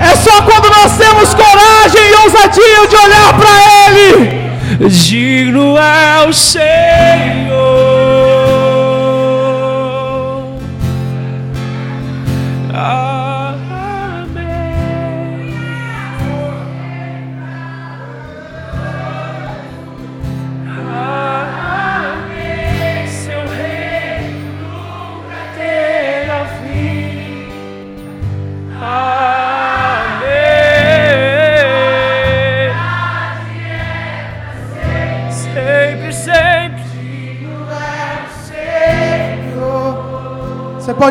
É 0.00 0.16
só 0.16 0.40
quando 0.42 0.70
nós 0.70 0.96
temos 0.96 1.34
coragem 1.34 2.00
e 2.10 2.14
ousadia 2.24 2.86
de 2.88 2.96
olhar 2.96 3.34
para 3.38 3.50
Ele. 3.90 4.88
Digno 4.88 5.76
é 5.76 6.26
o 6.26 6.32
Senhor. 6.32 7.43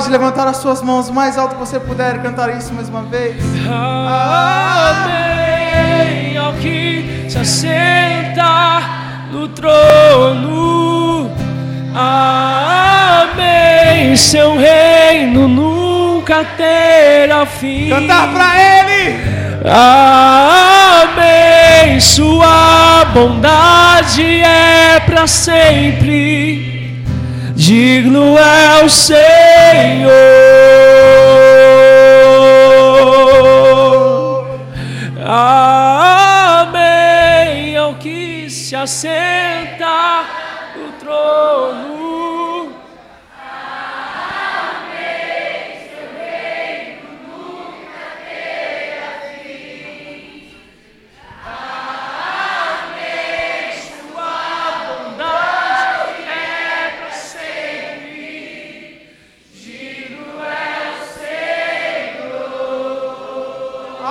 Pode 0.04 0.12
levantar 0.12 0.48
as 0.48 0.58
suas 0.58 0.82
mãos 0.82 1.08
o 1.08 1.14
mais 1.14 1.38
alto 1.38 1.56
que 1.56 1.62
você 1.62 1.80
puder 1.80 2.22
cantar 2.22 2.50
isso 2.58 2.74
mais 2.74 2.90
uma 2.90 3.04
vez. 3.04 3.38
Amém 5.00 6.38
ao 6.38 6.52
que 6.56 7.26
se 7.30 7.38
assenta 7.38 8.82
no 9.32 9.48
trono. 9.48 11.32
Amém, 11.96 13.34
seu 14.18 14.58
reino 14.58 15.48
nunca 15.48 16.44
terá 16.58 17.46
fim. 17.46 17.88
Cantar 17.88 18.34
para 18.34 18.62
Ele. 18.62 19.22
Amém, 21.86 22.02
sua 22.02 23.06
bondade 23.14 24.42
é 24.42 25.00
para 25.00 25.28
sempre 25.28 26.73
digno 27.74 28.38
é 28.38 28.84
o 28.84 28.90
Senhor. 28.90 30.14
Amém. 35.26 36.56
Ao 37.76 37.96
que 37.96 38.48
se 38.48 38.76
assenta 38.76 39.73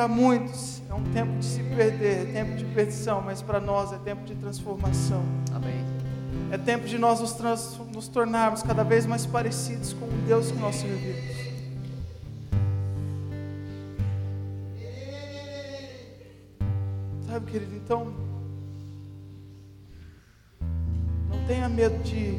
Para 0.00 0.08
muitos 0.08 0.80
é 0.88 0.94
um 0.94 1.04
tempo 1.12 1.38
de 1.38 1.44
se 1.44 1.62
perder, 1.62 2.30
é 2.30 2.32
tempo 2.32 2.56
de 2.56 2.64
perdição, 2.64 3.20
mas 3.20 3.42
para 3.42 3.60
nós 3.60 3.92
é 3.92 3.98
tempo 3.98 4.24
de 4.24 4.34
transformação. 4.34 5.22
Amém. 5.52 5.84
É 6.50 6.56
tempo 6.56 6.86
de 6.86 6.96
nós 6.96 7.20
nos, 7.20 7.34
trans, 7.34 7.78
nos 7.92 8.08
tornarmos 8.08 8.62
cada 8.62 8.82
vez 8.82 9.04
mais 9.04 9.26
parecidos 9.26 9.92
com 9.92 10.06
o 10.06 10.12
Deus 10.26 10.50
que 10.50 10.58
nós 10.58 10.76
servimos. 10.76 11.36
Sabe, 17.26 17.50
querido, 17.50 17.76
então 17.76 18.14
não 21.28 21.44
tenha 21.46 21.68
medo 21.68 22.02
de, 22.02 22.38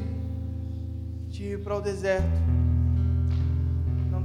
de 1.29 1.43
ir 1.43 1.63
para 1.63 1.75
o 1.75 1.79
deserto 1.79 2.25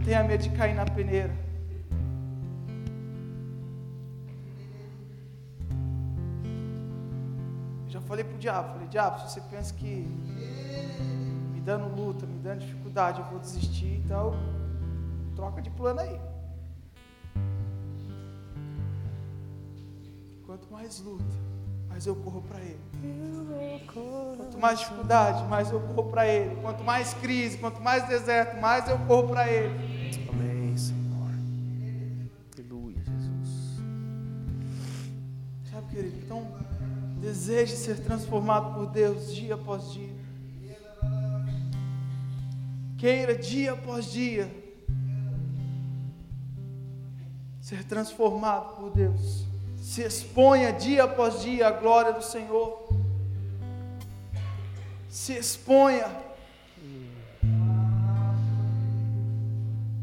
tenha 0.07 0.23
medo 0.23 0.41
de 0.41 0.51
cair 0.51 0.75
na 0.75 0.85
peneira. 0.85 1.46
Falei 8.07 8.25
para 8.25 8.35
o 8.35 8.39
diabo, 8.39 8.73
falei, 8.73 8.89
diabo, 8.89 9.21
se 9.21 9.35
você 9.35 9.41
pensa 9.43 9.75
que 9.75 10.07
me 11.53 11.61
dando 11.61 11.95
luta, 11.95 12.27
me 12.27 12.39
dando 12.39 12.61
dificuldade, 12.61 13.21
eu 13.21 13.27
vou 13.27 13.39
desistir, 13.39 14.03
então 14.05 14.35
troca 15.35 15.61
de 15.61 15.71
plano 15.71 16.01
aí. 16.01 16.21
Quanto 20.47 20.73
mais 20.73 21.01
luta, 21.01 21.25
mais 21.89 22.07
eu 22.07 22.17
corro 22.17 22.43
para 22.43 22.61
Ele. 22.61 22.81
Quanto 24.37 24.59
mais 24.59 24.79
dificuldade, 24.79 25.45
mais 25.45 25.71
eu 25.71 25.81
corro 25.81 26.11
para 26.11 26.27
Ele. 26.27 26.57
Quanto 26.63 26.85
mais 26.85 27.13
crise, 27.15 27.59
quanto 27.59 27.83
mais 27.83 28.07
deserto, 28.07 28.61
mais 28.61 28.89
eu 28.89 28.99
corro 29.01 29.29
para 29.29 29.49
Ele. 29.51 29.97
querido. 35.97 36.19
Então, 36.25 36.47
deseje 37.27 37.75
ser 37.75 37.99
transformado 37.99 38.73
por 38.73 38.87
Deus 38.87 39.35
dia 39.35 39.57
após 39.57 39.91
dia. 39.93 40.15
Queira 42.97 43.37
dia 43.37 43.73
após 43.73 44.13
dia 44.13 44.49
ser 47.61 47.83
transformado 47.83 48.77
por 48.77 48.91
Deus. 48.93 49.45
Se 49.77 50.03
exponha 50.03 50.73
dia 50.73 51.03
após 51.03 51.43
dia 51.43 51.67
à 51.67 51.73
glória 51.73 52.13
do 52.13 52.23
Senhor. 52.23 52.89
Se 55.09 55.33
exponha. 55.33 56.07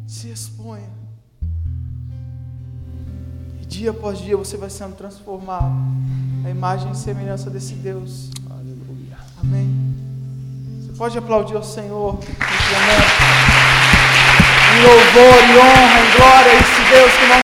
Se 0.06 0.30
exponha 0.30 1.03
dia 3.74 3.90
após 3.90 4.20
dia 4.20 4.38
você 4.38 4.56
vai 4.56 4.70
sendo 4.70 4.96
transformado. 4.96 5.74
A 6.46 6.50
imagem 6.50 6.92
e 6.92 6.96
semelhança 6.96 7.50
desse 7.50 7.74
Deus. 7.74 8.30
Aleluia. 8.50 9.18
Amém. 9.42 9.96
Você 10.82 10.94
pode 10.96 11.18
aplaudir 11.18 11.56
ao 11.56 11.64
Senhor 11.64 12.20
em 14.74 14.82
louvor 14.82 15.44
e 15.50 15.58
honra 15.58 16.00
e 16.00 16.18
glória 16.18 16.52
a 16.52 16.56
esse 16.56 16.82
Deus 16.92 17.12
que 17.14 17.26
não 17.28 17.43